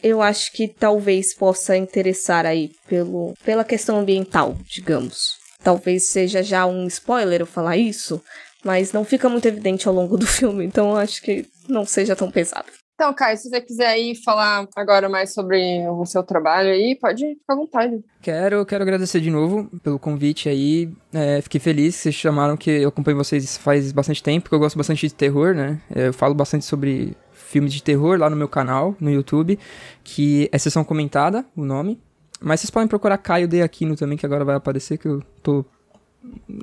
eu 0.01 0.21
acho 0.21 0.51
que 0.53 0.67
talvez 0.67 1.35
possa 1.35 1.75
interessar 1.75 2.45
aí 2.45 2.71
pelo, 2.87 3.33
pela 3.43 3.65
questão 3.65 3.99
ambiental, 3.99 4.57
digamos. 4.65 5.37
Talvez 5.61 6.07
seja 6.09 6.41
já 6.41 6.65
um 6.65 6.87
spoiler 6.87 7.41
eu 7.41 7.45
falar 7.45 7.77
isso, 7.77 8.21
mas 8.63 8.93
não 8.93 9.03
fica 9.03 9.27
muito 9.29 9.47
evidente 9.47 9.87
ao 9.87 9.93
longo 9.93 10.17
do 10.17 10.25
filme, 10.25 10.65
então 10.65 10.91
eu 10.91 10.97
acho 10.97 11.21
que 11.21 11.45
não 11.67 11.85
seja 11.85 12.15
tão 12.15 12.31
pesado. 12.31 12.67
Então, 12.95 13.11
Caio, 13.11 13.35
se 13.37 13.49
você 13.49 13.59
quiser 13.59 13.87
aí 13.87 14.15
falar 14.23 14.67
agora 14.75 15.09
mais 15.09 15.33
sobre 15.33 15.85
o 15.89 16.05
seu 16.05 16.21
trabalho 16.21 16.69
aí, 16.69 16.95
pode 16.95 17.25
ficar 17.35 17.53
à 17.53 17.55
vontade. 17.55 18.03
Quero, 18.21 18.63
quero 18.65 18.83
agradecer 18.83 19.19
de 19.19 19.31
novo 19.31 19.67
pelo 19.81 19.97
convite 19.97 20.47
aí. 20.47 20.93
É, 21.11 21.41
fiquei 21.41 21.59
feliz 21.59 21.95
que 21.95 22.03
vocês 22.03 22.15
chamaram, 22.15 22.55
que 22.55 22.69
eu 22.69 22.89
acompanho 22.89 23.17
vocês 23.17 23.57
faz 23.57 23.91
bastante 23.91 24.21
tempo, 24.21 24.43
porque 24.43 24.55
eu 24.55 24.59
gosto 24.59 24.77
bastante 24.77 25.07
de 25.07 25.13
terror, 25.13 25.55
né? 25.55 25.81
Eu 25.93 26.13
falo 26.13 26.35
bastante 26.35 26.65
sobre 26.65 27.17
filmes 27.31 27.73
de 27.73 27.81
terror 27.81 28.17
lá 28.19 28.29
no 28.29 28.35
meu 28.35 28.47
canal, 28.47 28.95
no 28.99 29.09
YouTube, 29.09 29.57
que 30.03 30.47
é 30.51 30.57
Sessão 30.59 30.83
Comentada, 30.83 31.43
o 31.57 31.65
nome. 31.65 31.99
Mas 32.39 32.59
vocês 32.59 32.69
podem 32.69 32.87
procurar 32.87 33.17
Caio 33.17 33.47
De 33.47 33.61
Aquino 33.63 33.95
também, 33.95 34.17
que 34.17 34.25
agora 34.25 34.45
vai 34.45 34.55
aparecer, 34.55 34.99
que 34.99 35.07
eu 35.07 35.21
tô... 35.41 35.65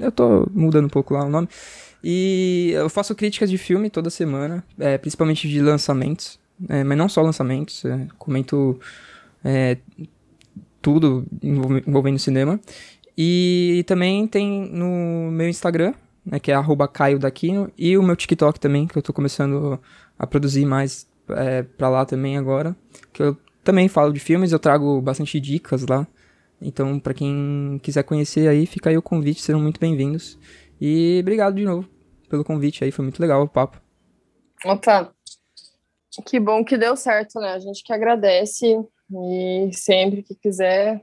Eu 0.00 0.12
tô 0.12 0.46
mudando 0.52 0.86
um 0.86 0.90
pouco 0.90 1.12
lá 1.12 1.24
o 1.24 1.28
nome. 1.28 1.48
E 2.02 2.72
eu 2.74 2.88
faço 2.88 3.14
críticas 3.14 3.50
de 3.50 3.58
filme 3.58 3.90
toda 3.90 4.08
semana, 4.10 4.64
é, 4.78 4.96
principalmente 4.96 5.48
de 5.48 5.60
lançamentos, 5.60 6.38
é, 6.68 6.82
mas 6.82 6.96
não 6.96 7.08
só 7.08 7.22
lançamentos, 7.22 7.84
é, 7.84 8.06
comento 8.18 8.80
é, 9.44 9.76
tudo 10.80 11.26
envolvendo 11.42 12.18
cinema. 12.18 12.58
E 13.16 13.84
também 13.86 14.26
tem 14.26 14.70
no 14.72 15.30
meu 15.30 15.48
Instagram, 15.48 15.92
né, 16.24 16.38
que 16.38 16.50
é 16.50 16.54
arroba 16.54 16.88
Caio 16.88 17.18
Daquino, 17.18 17.70
e 17.76 17.96
o 17.96 18.02
meu 18.02 18.16
TikTok 18.16 18.58
também, 18.58 18.86
que 18.86 18.96
eu 18.96 19.02
tô 19.02 19.12
começando 19.12 19.78
a 20.18 20.26
produzir 20.26 20.64
mais 20.64 21.06
é, 21.30 21.62
pra 21.62 21.88
lá 21.88 22.04
também 22.04 22.36
agora, 22.36 22.74
que 23.12 23.22
eu 23.22 23.36
também 23.62 23.88
falo 23.88 24.12
de 24.12 24.20
filmes, 24.20 24.52
eu 24.52 24.58
trago 24.58 25.00
bastante 25.00 25.38
dicas 25.38 25.86
lá. 25.86 26.06
Então, 26.62 26.98
para 26.98 27.14
quem 27.14 27.80
quiser 27.82 28.02
conhecer 28.02 28.48
aí, 28.48 28.66
fica 28.66 28.90
aí 28.90 28.96
o 28.96 29.02
convite, 29.02 29.40
serão 29.40 29.60
muito 29.60 29.80
bem-vindos. 29.80 30.38
E 30.80 31.18
obrigado 31.20 31.54
de 31.56 31.64
novo 31.64 31.88
pelo 32.30 32.44
convite 32.44 32.84
aí, 32.84 32.92
foi 32.92 33.02
muito 33.02 33.20
legal 33.20 33.42
o 33.42 33.48
papo. 33.48 33.82
Opa, 34.64 35.12
que 36.24 36.38
bom 36.38 36.64
que 36.64 36.78
deu 36.78 36.96
certo, 36.96 37.40
né? 37.40 37.54
A 37.54 37.58
gente 37.58 37.82
que 37.82 37.92
agradece 37.92 38.78
e 39.12 39.70
sempre 39.72 40.22
que 40.22 40.36
quiser 40.36 41.02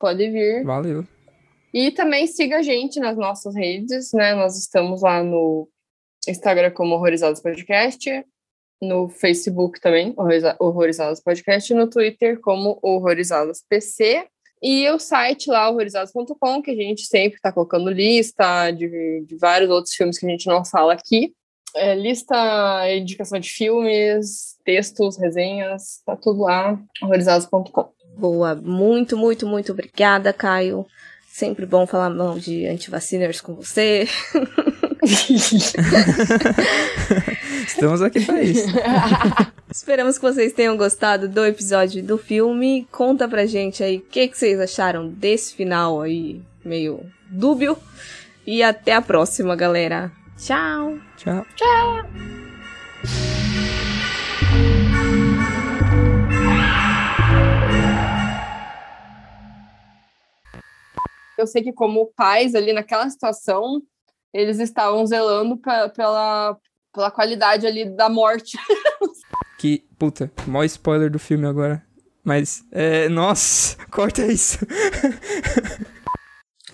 pode 0.00 0.30
vir. 0.30 0.64
Valeu. 0.64 1.06
E 1.74 1.90
também 1.90 2.26
siga 2.26 2.58
a 2.58 2.62
gente 2.62 2.98
nas 2.98 3.16
nossas 3.16 3.54
redes, 3.54 4.12
né? 4.12 4.34
Nós 4.34 4.58
estamos 4.58 5.02
lá 5.02 5.22
no 5.22 5.68
Instagram 6.26 6.70
como 6.70 6.94
Horrorizados 6.94 7.40
Podcast, 7.40 8.24
no 8.80 9.08
Facebook 9.08 9.80
também, 9.80 10.14
Horrorizados 10.58 11.20
Podcast, 11.20 11.72
no 11.74 11.88
Twitter 11.88 12.40
como 12.40 12.78
Horrorizados 12.82 13.62
PC. 13.68 14.26
E 14.62 14.88
o 14.90 14.98
site 14.98 15.50
lá, 15.50 15.68
horrorizados.com, 15.68 16.62
que 16.62 16.70
a 16.70 16.76
gente 16.76 17.04
sempre 17.06 17.36
está 17.36 17.50
colocando 17.50 17.90
lista 17.90 18.70
de, 18.70 19.24
de, 19.26 19.36
vários 19.36 19.68
outros 19.68 19.94
filmes 19.94 20.18
que 20.18 20.24
a 20.24 20.28
gente 20.28 20.46
não 20.46 20.64
fala 20.64 20.92
aqui. 20.92 21.34
É, 21.74 21.96
lista, 21.96 22.36
indicação 22.94 23.40
de 23.40 23.50
filmes, 23.50 24.56
textos, 24.64 25.18
resenhas, 25.18 26.00
tá 26.06 26.14
tudo 26.14 26.42
lá, 26.42 26.78
horrorizados.com. 27.02 27.90
Boa, 28.16 28.54
muito, 28.54 29.16
muito, 29.16 29.46
muito 29.46 29.72
obrigada, 29.72 30.32
Caio. 30.32 30.86
Sempre 31.26 31.66
bom 31.66 31.86
falar 31.86 32.10
mão 32.10 32.38
de 32.38 32.66
antivaciners 32.66 33.40
com 33.40 33.54
você. 33.54 34.06
Estamos 37.66 38.00
aqui 38.02 38.24
para 38.24 38.40
isso. 38.42 38.68
Esperamos 39.70 40.16
que 40.16 40.22
vocês 40.22 40.52
tenham 40.52 40.76
gostado 40.76 41.28
do 41.28 41.44
episódio 41.44 42.00
do 42.02 42.16
filme. 42.16 42.86
Conta 42.92 43.28
pra 43.28 43.46
gente 43.46 43.82
aí 43.82 43.96
o 43.96 44.02
que, 44.02 44.28
que 44.28 44.38
vocês 44.38 44.60
acharam 44.60 45.08
desse 45.08 45.54
final 45.54 46.00
aí, 46.00 46.40
meio 46.64 47.00
dúbio. 47.28 47.76
E 48.46 48.62
até 48.62 48.92
a 48.92 49.02
próxima, 49.02 49.56
galera. 49.56 50.12
Tchau. 50.36 50.96
Tchau. 51.16 51.44
Tchau. 51.56 52.06
Eu 61.36 61.46
sei 61.48 61.62
que 61.62 61.72
como 61.72 62.12
pais 62.14 62.54
ali 62.54 62.72
naquela 62.72 63.10
situação, 63.10 63.82
eles 64.32 64.58
estavam 64.58 65.06
zelando 65.06 65.56
pra, 65.56 65.88
pela, 65.88 66.56
pela 66.92 67.10
qualidade 67.10 67.66
ali 67.66 67.84
da 67.84 68.08
morte. 68.08 68.58
que, 69.58 69.84
puta, 69.98 70.30
maior 70.46 70.64
spoiler 70.64 71.10
do 71.10 71.18
filme 71.18 71.46
agora. 71.46 71.84
Mas, 72.24 72.64
é, 72.70 73.08
nossa, 73.08 73.76
corta 73.90 74.24
isso. 74.26 74.58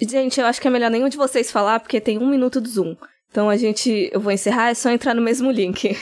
gente, 0.00 0.40
eu 0.40 0.46
acho 0.46 0.60
que 0.60 0.68
é 0.68 0.70
melhor 0.70 0.90
nenhum 0.90 1.08
de 1.08 1.16
vocês 1.16 1.50
falar, 1.50 1.80
porque 1.80 2.00
tem 2.00 2.18
um 2.18 2.28
minuto 2.28 2.60
do 2.60 2.68
Zoom. 2.68 2.96
Então 3.30 3.48
a 3.48 3.56
gente, 3.56 4.10
eu 4.12 4.20
vou 4.20 4.32
encerrar, 4.32 4.70
é 4.70 4.74
só 4.74 4.90
entrar 4.90 5.14
no 5.14 5.22
mesmo 5.22 5.50
link. 5.50 5.96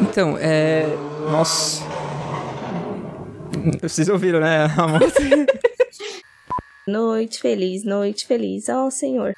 Então, 0.00 0.36
é, 0.38 0.86
nossa. 1.30 1.82
Vocês 3.80 4.08
ouviram, 4.08 4.40
né, 4.40 4.64
a 4.64 4.68
Noite 6.86 7.40
feliz, 7.40 7.82
noite 7.82 8.26
feliz, 8.26 8.68
ó 8.68 8.86
oh, 8.86 8.90
Senhor. 8.90 9.34